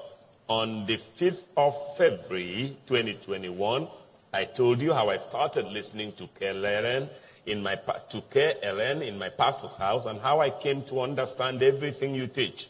[0.49, 3.89] on the 5th of February 2021.
[4.32, 7.09] I told you how I started listening to KLRN
[7.47, 12.15] in my to KLN in my pastor's house and how I came to understand everything
[12.15, 12.69] you teach.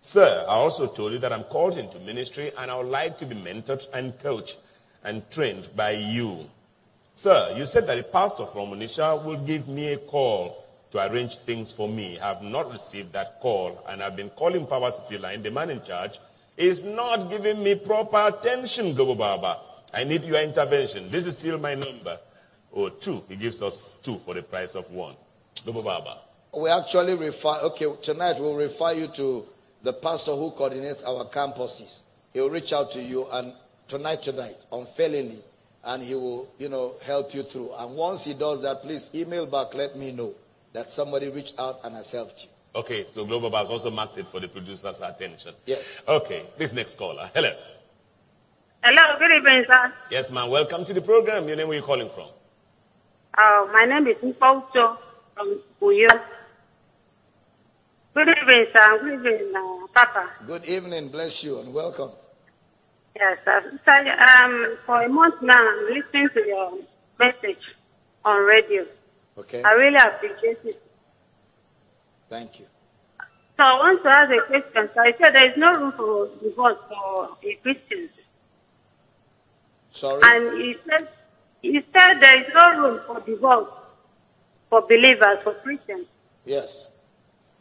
[0.00, 3.26] Sir, I also told you that I'm called into ministry and I would like to
[3.26, 4.58] be mentored and coached
[5.04, 6.48] and trained by you.
[7.14, 11.36] Sir, you said that a pastor from Onitsha will give me a call to arrange
[11.38, 12.18] things for me.
[12.20, 15.42] I have not received that call and I've been calling Power City Line.
[15.42, 16.20] The man in charge
[16.56, 19.58] is not giving me proper attention, Gobo Baba.
[19.92, 21.10] I need your intervention.
[21.10, 22.18] This is still my number.
[22.74, 23.22] Oh, two.
[23.28, 25.14] He gives us two for the price of one.
[25.64, 26.18] Gobo Baba.
[26.56, 29.46] We actually refer, okay, tonight we'll refer you to
[29.82, 32.00] the pastor who coordinates our campuses.
[32.32, 33.52] He'll reach out to you and
[33.86, 35.40] tonight, tonight, unfailingly,
[35.84, 37.70] and he will, you know, help you through.
[37.78, 40.34] And once he does that, please email back, let me know
[40.72, 42.50] that somebody reached out and has helped you.
[42.74, 45.54] Okay, so Global Baba has also marked it for the producer's attention.
[45.66, 45.82] Yes.
[46.06, 47.30] Okay, this next caller.
[47.34, 47.50] Hello.
[48.82, 49.92] Hello, good evening, sir.
[50.10, 50.48] Yes, ma'am.
[50.50, 51.48] Welcome to the program.
[51.48, 52.28] Your name, where are you calling from?
[53.38, 54.96] Uh, my name is Mpocho
[55.34, 56.08] from Uyo.
[58.12, 58.98] Good evening, sir.
[58.98, 60.28] Good evening, uh, Papa.
[60.44, 62.10] Good evening, bless you, and welcome.
[63.14, 63.78] Yes, sir.
[63.84, 66.78] sir um, for a month now, I'm listening to your
[67.20, 67.62] message
[68.24, 68.84] on radio.
[69.38, 69.62] Okay?
[69.62, 70.82] I really appreciate it.
[72.28, 72.66] Thank you.
[73.56, 74.90] So I want to ask a question.
[74.94, 78.08] So I said there is no room for divorce for a Christian.
[79.92, 80.22] Sorry?
[80.24, 81.08] And he said,
[81.62, 83.68] he said there is no room for divorce
[84.68, 86.06] for believers, for Christians.
[86.44, 86.88] Yes.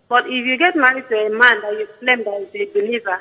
[0.09, 3.19] But if you get married to a man that you claim that is a believer,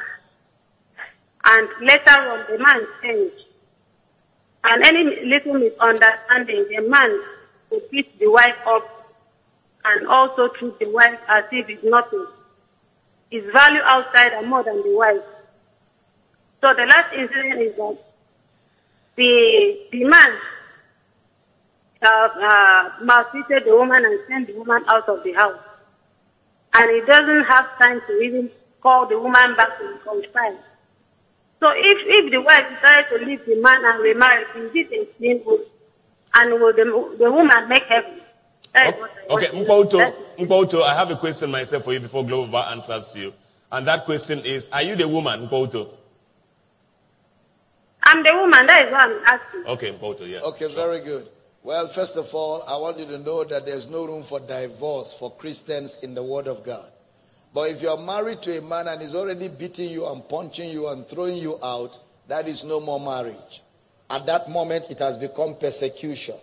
[1.44, 3.32] and later on the man change,
[4.64, 7.20] and any little misunderstanding, the man
[7.70, 9.14] will beat the wife up
[9.84, 12.26] and also treat the wife as if it's nothing.
[13.30, 15.22] His value outside are more than the wife.
[16.60, 17.98] So the last incident is that
[19.16, 20.30] the, the man
[22.02, 25.58] uh, uh, maltreated the woman and sent the woman out of the house
[26.74, 28.50] and he doesn't have time to even
[28.82, 30.58] call the woman back to reconcile.
[31.58, 35.08] So if, if the wife decides to leave the man and remarry, is it a
[35.18, 35.42] sin?
[35.46, 35.64] Will-
[36.34, 38.20] And will the, the woman make heaven?
[38.74, 39.96] That is what I Okay, want to.
[39.96, 43.32] Mpoto, Mpoto, I have a question myself for you before Global Bar answers you.
[43.72, 45.88] And that question is, are you the woman, Mpoto?
[48.02, 49.64] I'm the woman, that is what I'm asking.
[49.66, 50.44] Okay, Mpoto, yes.
[50.44, 51.28] Okay, very good.
[51.66, 55.12] Well, first of all, I want you to know that there's no room for divorce
[55.12, 56.86] for Christians in the Word of God.
[57.52, 60.86] But if you're married to a man and he's already beating you and punching you
[60.86, 61.98] and throwing you out,
[62.28, 63.64] that is no more marriage.
[64.08, 66.36] At that moment, it has become persecution.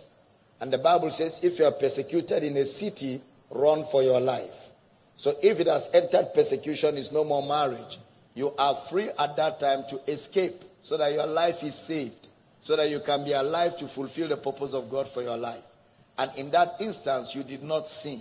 [0.60, 4.72] And the Bible says, if you are persecuted in a city, run for your life.
[5.16, 7.98] So if it has entered persecution, it's no more marriage.
[8.34, 12.23] You are free at that time to escape so that your life is saved,
[12.64, 15.62] so that you can be alive to fulfill the purpose of God for your life.
[16.18, 18.20] And in that instance, you did not sin.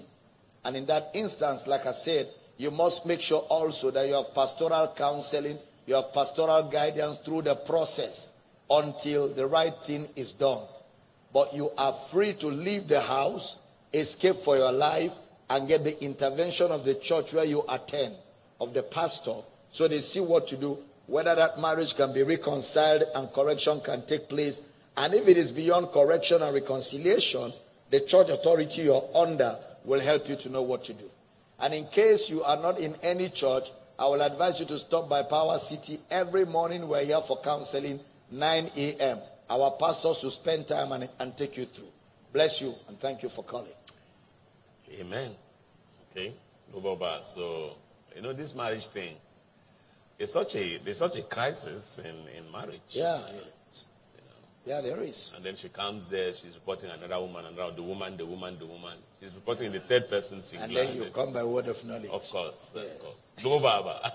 [0.63, 4.35] And in that instance, like I said, you must make sure also that you have
[4.35, 5.57] pastoral counseling,
[5.87, 8.29] you have pastoral guidance through the process.
[8.69, 10.61] until the right thing is done.
[11.33, 13.57] But you are free to leave the house,
[13.93, 15.13] escape for your life,
[15.49, 18.15] and get the intervention of the church where you attend,
[18.59, 19.35] of the pastor,
[19.71, 20.77] so they see what to do,
[21.07, 24.61] whether that marriage can be reconciled and correction can take place.
[24.95, 27.53] And if it is beyond correction and reconciliation,
[27.89, 31.09] the church authority you're under will help you to know what to do.
[31.59, 35.07] And in case you are not in any church, I will advise you to stop
[35.07, 36.87] by Power City every morning.
[36.87, 37.99] We're here for counseling,
[38.31, 39.19] 9 a.m.
[39.49, 41.89] Our pastors will spend time and, and take you through.
[42.31, 43.71] Bless you and thank you for calling.
[44.91, 45.35] Amen.
[46.11, 46.33] Okay.
[46.73, 47.19] No Baba.
[47.23, 47.75] So,
[48.15, 49.15] you know, this marriage thing,
[50.19, 52.81] it's such a, there's such a crisis in, in marriage.
[52.89, 53.19] Yeah.
[54.65, 55.33] Yeah, there is.
[55.35, 58.65] And then she comes there, she's reporting another woman, another, the woman, the woman, the
[58.65, 58.93] woman.
[59.19, 62.09] She's reporting in the third person And then you come by word of knowledge.
[62.09, 62.85] Of course, Yes.
[62.85, 63.31] of course.
[63.41, 64.13] Global Baba.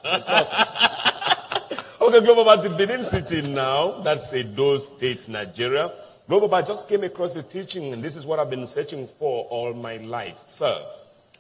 [2.01, 4.01] okay, Global Baba to Benin City now.
[4.01, 5.93] That's a Edo State, Nigeria.
[6.27, 9.45] Global Baba just came across the teaching, and this is what I've been searching for
[9.51, 10.39] all my life.
[10.47, 10.83] Sir,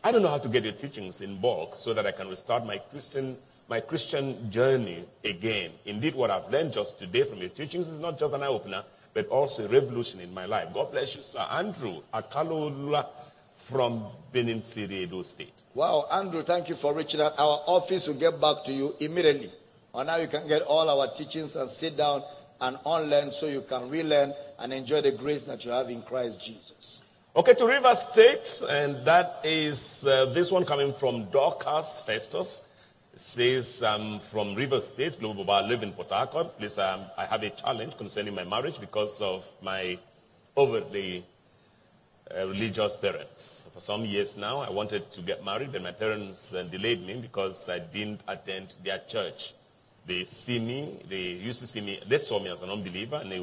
[0.04, 2.66] I don't know how to get your teachings in bulk so that I can restart
[2.66, 5.72] my Christian my Christian journey again.
[5.84, 8.82] Indeed, what I've learned just today from your teachings is not just an eye opener,
[9.12, 10.72] but also a revolution in my life.
[10.72, 11.46] God bless you, sir.
[11.50, 13.06] Andrew Akalolula
[13.56, 15.62] from Benin City, Edo State.
[15.74, 17.38] Wow, Andrew, thank you for reaching out.
[17.38, 19.50] Our office will get back to you immediately.
[19.94, 22.22] And now you can get all our teachings and sit down
[22.60, 26.42] and unlearn so you can relearn and enjoy the grace that you have in Christ
[26.42, 27.02] Jesus.
[27.36, 32.62] Okay, to River State, and that is uh, this one coming from Dorcas Festus.
[33.18, 36.56] Says, um, from River State, Global Bar, live in Port Harcourt.
[36.56, 39.98] Please, um, I have a challenge concerning my marriage because of my
[40.56, 41.26] overly
[42.30, 43.66] uh, religious parents.
[43.74, 47.16] For some years now, I wanted to get married, and my parents uh, delayed me
[47.16, 49.52] because I didn't attend their church.
[50.06, 53.32] They see me, they used to see me, they saw me as an unbeliever and
[53.32, 53.38] a,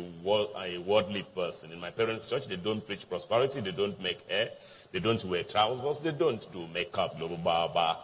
[0.57, 1.73] a worldly person.
[1.73, 4.51] In my parents' church, they don't preach prosperity, they don't make hair,
[4.93, 7.97] they don't wear trousers, they don't do makeup, blah, blah, blah.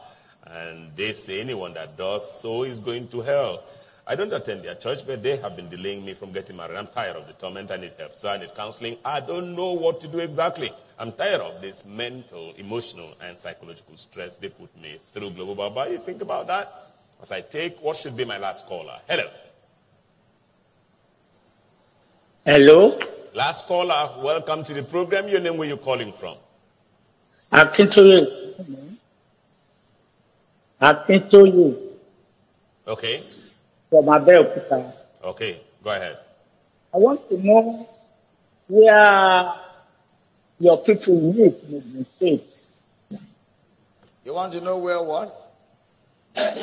[0.46, 3.64] And they say anyone that does so is going to hell.
[4.08, 6.76] I don't attend their church, but they have been delaying me from getting married.
[6.76, 7.72] I'm tired of the torment.
[7.72, 8.16] I need help.
[8.16, 8.98] So I need counseling.
[9.06, 10.74] I don't know what to do exactly.
[10.98, 15.32] I'm tired of this mental, emotional, and psychological stress they put me through.
[15.32, 16.92] Global Baba, you think about that?
[17.22, 19.00] As I take what should be my last caller.
[19.08, 19.28] Hello.
[22.44, 23.00] Hello,
[23.34, 25.30] Last caller, welcome to the program.
[25.30, 26.36] Your name, where you calling from?
[27.54, 28.41] Akintoye.
[30.82, 31.78] Akintoye
[32.88, 33.18] Okay.
[33.90, 34.94] from Abeokuta.
[35.24, 35.62] Okay.
[35.84, 36.18] Go ahead.
[36.94, 37.88] I want to know
[38.68, 39.54] where
[40.60, 42.44] your people live in the state.
[44.26, 45.54] You want to know where what?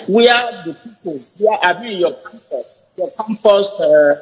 [0.09, 2.67] Where the people, where I mean your campus,
[2.97, 4.15] your campus uh,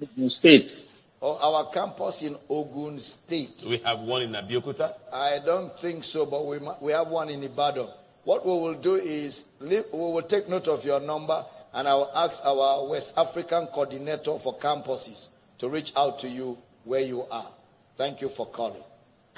[0.00, 0.98] in the state.
[1.20, 3.64] Oh, our campus in Ogun State.
[3.68, 4.94] We have one in Abeokuta?
[5.12, 7.86] I don't think so, but we, we have one in Ibadan.
[8.24, 11.44] What we will do is leave, we will take note of your number
[11.74, 15.28] and I will ask our West African coordinator for campuses
[15.58, 17.50] to reach out to you where you are.
[17.96, 18.82] Thank you for calling.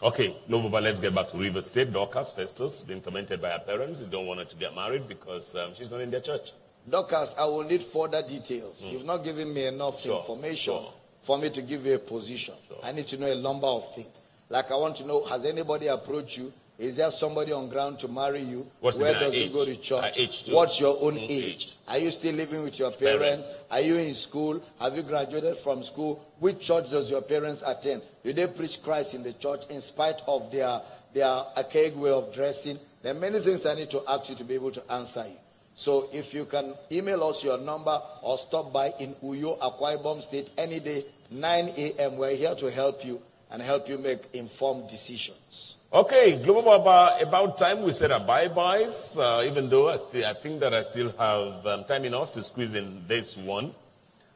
[0.02, 1.93] Okay, no, but let's get back to River State.
[1.93, 4.01] Dorcas Festus, being tormented by her parents.
[4.01, 6.52] They don't want her to get married because um, she's not in their church.
[6.89, 8.86] Dorcas, I will need further details.
[8.86, 10.93] You've not given me enough Sure, information sure.
[11.23, 12.55] for me to give you a position.
[12.82, 14.23] I need to know a number of things.
[14.51, 16.52] Like I want to know, has anybody approached you?
[16.78, 18.66] Is there somebody on ground to marry you?
[18.80, 19.46] What's Where does age?
[19.48, 20.18] you go to church?
[20.18, 20.55] Uh, Too.
[20.55, 21.30] What's your own Own age?
[21.30, 21.76] age.
[21.86, 23.22] Are you still living with your Parents.
[23.22, 23.60] parents?
[23.70, 24.60] Are you in school?
[24.80, 26.24] Have you graduated from school?
[26.40, 28.02] Which church does your parents attend?
[28.24, 30.80] Do they preach Christ in the church in spite of their,
[31.12, 32.78] their archaic way of dressing?
[33.02, 35.36] There are many things I need to ask you to be able to answer you.
[35.76, 40.22] So if you can email us your number or stop by in Uyo, Akwa Ibom
[40.22, 42.16] State any day, 9 a.m.
[42.16, 43.20] We're here to help you
[43.55, 45.76] and help you make informed decisions.
[45.93, 50.32] Okay, Global Baba, about time we said our bye-byes, uh, even though I, still, I
[50.32, 53.72] think that I still have um, time enough to squeeze in this one.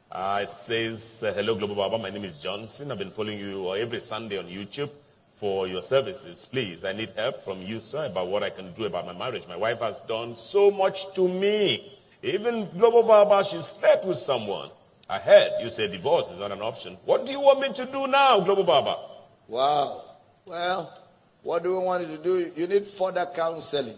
[0.09, 2.93] Uh, it says, uh, hello Global Baba, my name is Johnson.
[2.93, 4.89] I've been following you every Sunday on YouTube
[5.35, 6.47] for your services.
[6.49, 9.45] Please, I need help from you, sir, about what I can do about my marriage.
[9.49, 11.99] My wife has done so much to me.
[12.23, 14.69] Even Global Baba, she slept with someone.
[15.09, 16.95] I heard you say divorce is not an option.
[17.03, 18.95] What do you want me to do now, Global Baba?
[19.47, 20.03] Wow.
[20.45, 20.93] Well,
[21.41, 22.51] what do we want you to do?
[22.55, 23.97] You need further counseling.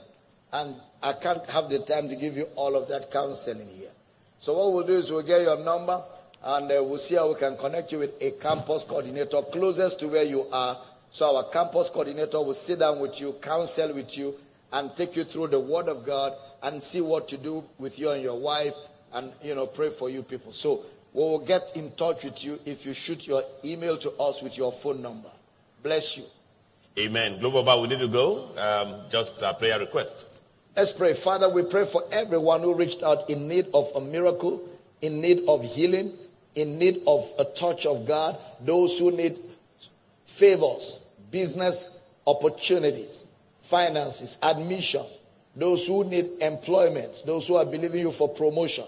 [0.53, 3.91] And I can't have the time to give you all of that counseling here.
[4.39, 6.01] So what we'll do is we'll get your number
[6.43, 10.07] and uh, we'll see how we can connect you with a campus coordinator closest to
[10.07, 10.77] where you are.
[11.11, 14.35] So our campus coordinator will sit down with you, counsel with you,
[14.71, 16.33] and take you through the word of God
[16.63, 18.75] and see what to do with you and your wife
[19.13, 20.53] and, you know, pray for you people.
[20.53, 24.41] So We will get in touch with you if you shoot your email to us
[24.41, 25.29] with your phone number.
[25.83, 26.23] Bless you.
[26.97, 27.39] Amen.
[27.39, 28.49] Global Bar, we need to go.
[28.57, 30.27] Um, just a prayer request.
[30.75, 31.13] Let's pray.
[31.13, 34.61] Father, we pray for everyone who reached out in need of a miracle,
[35.01, 36.13] in need of healing,
[36.55, 39.37] in need of a touch of God, those who need
[40.25, 43.27] favors, business opportunities,
[43.61, 45.05] finances, admission,
[45.55, 48.85] those who need employment, those who are believing you for promotion.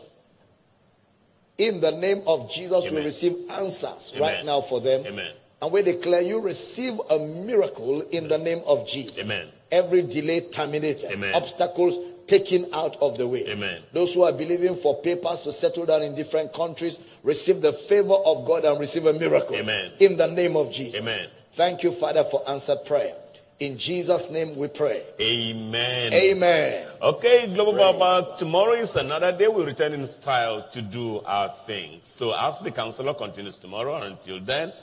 [1.58, 3.00] In the name of Jesus, Amen.
[3.00, 4.22] we receive answers Amen.
[4.22, 5.06] right now for them.
[5.06, 5.32] Amen.
[5.62, 9.20] And we declare you receive a miracle in the name of Jesus.
[9.20, 9.48] Amen.
[9.72, 11.34] Every delay terminated, Amen.
[11.34, 13.48] obstacles taken out of the way.
[13.48, 13.82] Amen.
[13.92, 18.14] Those who are believing for papers to settle down in different countries receive the favor
[18.14, 19.56] of God and receive a miracle.
[19.56, 19.92] Amen.
[20.00, 21.00] In the name of Jesus.
[21.00, 21.28] Amen.
[21.52, 23.14] Thank you, Father, for answered prayer.
[23.60, 25.04] In Jesus' name we pray.
[25.22, 26.12] Amen.
[26.14, 26.88] Amen.
[27.02, 29.48] Okay, Global Baba, tomorrow is another day.
[29.48, 32.00] We return in style to do our thing.
[32.02, 34.74] So as the counselor continues tomorrow, until then,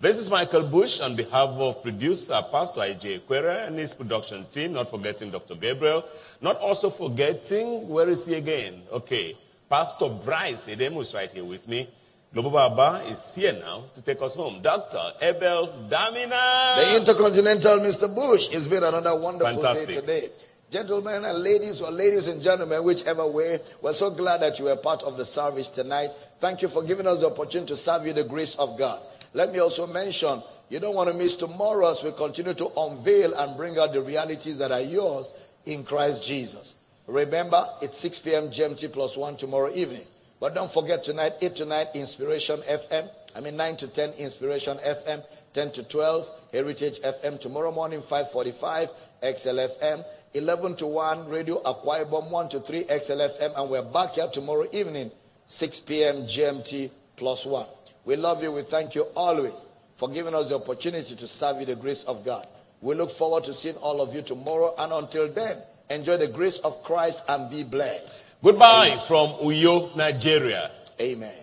[0.00, 4.72] this is Michael Bush on behalf of producer Pastor IJ Quera and his production team,
[4.72, 5.54] not forgetting Dr.
[5.54, 6.04] Gabriel,
[6.40, 8.82] not also forgetting, where is he again?
[8.90, 9.36] Okay,
[9.68, 11.88] Pastor Bryce Edemo is right here with me.
[12.32, 14.62] Global Baba is here now to take us home.
[14.62, 15.02] Dr.
[15.20, 16.76] Abel Damina.
[16.76, 18.14] The Intercontinental Mr.
[18.14, 18.50] Bush.
[18.52, 19.88] It's been another wonderful Fantastic.
[19.88, 20.28] day today.
[20.70, 24.76] Gentlemen and ladies, or ladies and gentlemen, whichever way, we're so glad that you were
[24.76, 26.10] part of the service tonight.
[26.38, 29.00] Thank you for giving us the opportunity to serve you the grace of God.
[29.34, 33.34] Let me also mention, you don't want to miss tomorrow as we continue to unveil
[33.34, 35.34] and bring out the realities that are yours
[35.66, 36.76] in Christ Jesus.
[37.08, 38.44] Remember, it's 6 p.m.
[38.44, 40.04] GMT plus 1 tomorrow evening.
[40.40, 43.10] But don't forget tonight, 8 to 9 Inspiration FM.
[43.36, 45.22] I mean 9 to 10 Inspiration FM,
[45.52, 47.38] 10 to 12 Heritage FM.
[47.38, 48.88] Tomorrow morning 5:45
[49.22, 50.02] XLFM,
[50.32, 54.64] 11 to 1 Radio Akwa Ibom 1 to 3 XLFM, and we're back here tomorrow
[54.72, 55.10] evening
[55.46, 56.22] 6 p.m.
[56.22, 57.66] GMT plus 1.
[58.06, 58.50] We love you.
[58.50, 62.24] We thank you always for giving us the opportunity to serve you the grace of
[62.24, 62.46] God.
[62.80, 65.58] We look forward to seeing all of you tomorrow, and until then,
[65.90, 68.34] enjoy the grace of Christ and be blessed.
[68.42, 70.70] Goodbye from Uyo, Nigeria.
[71.00, 71.34] Amen.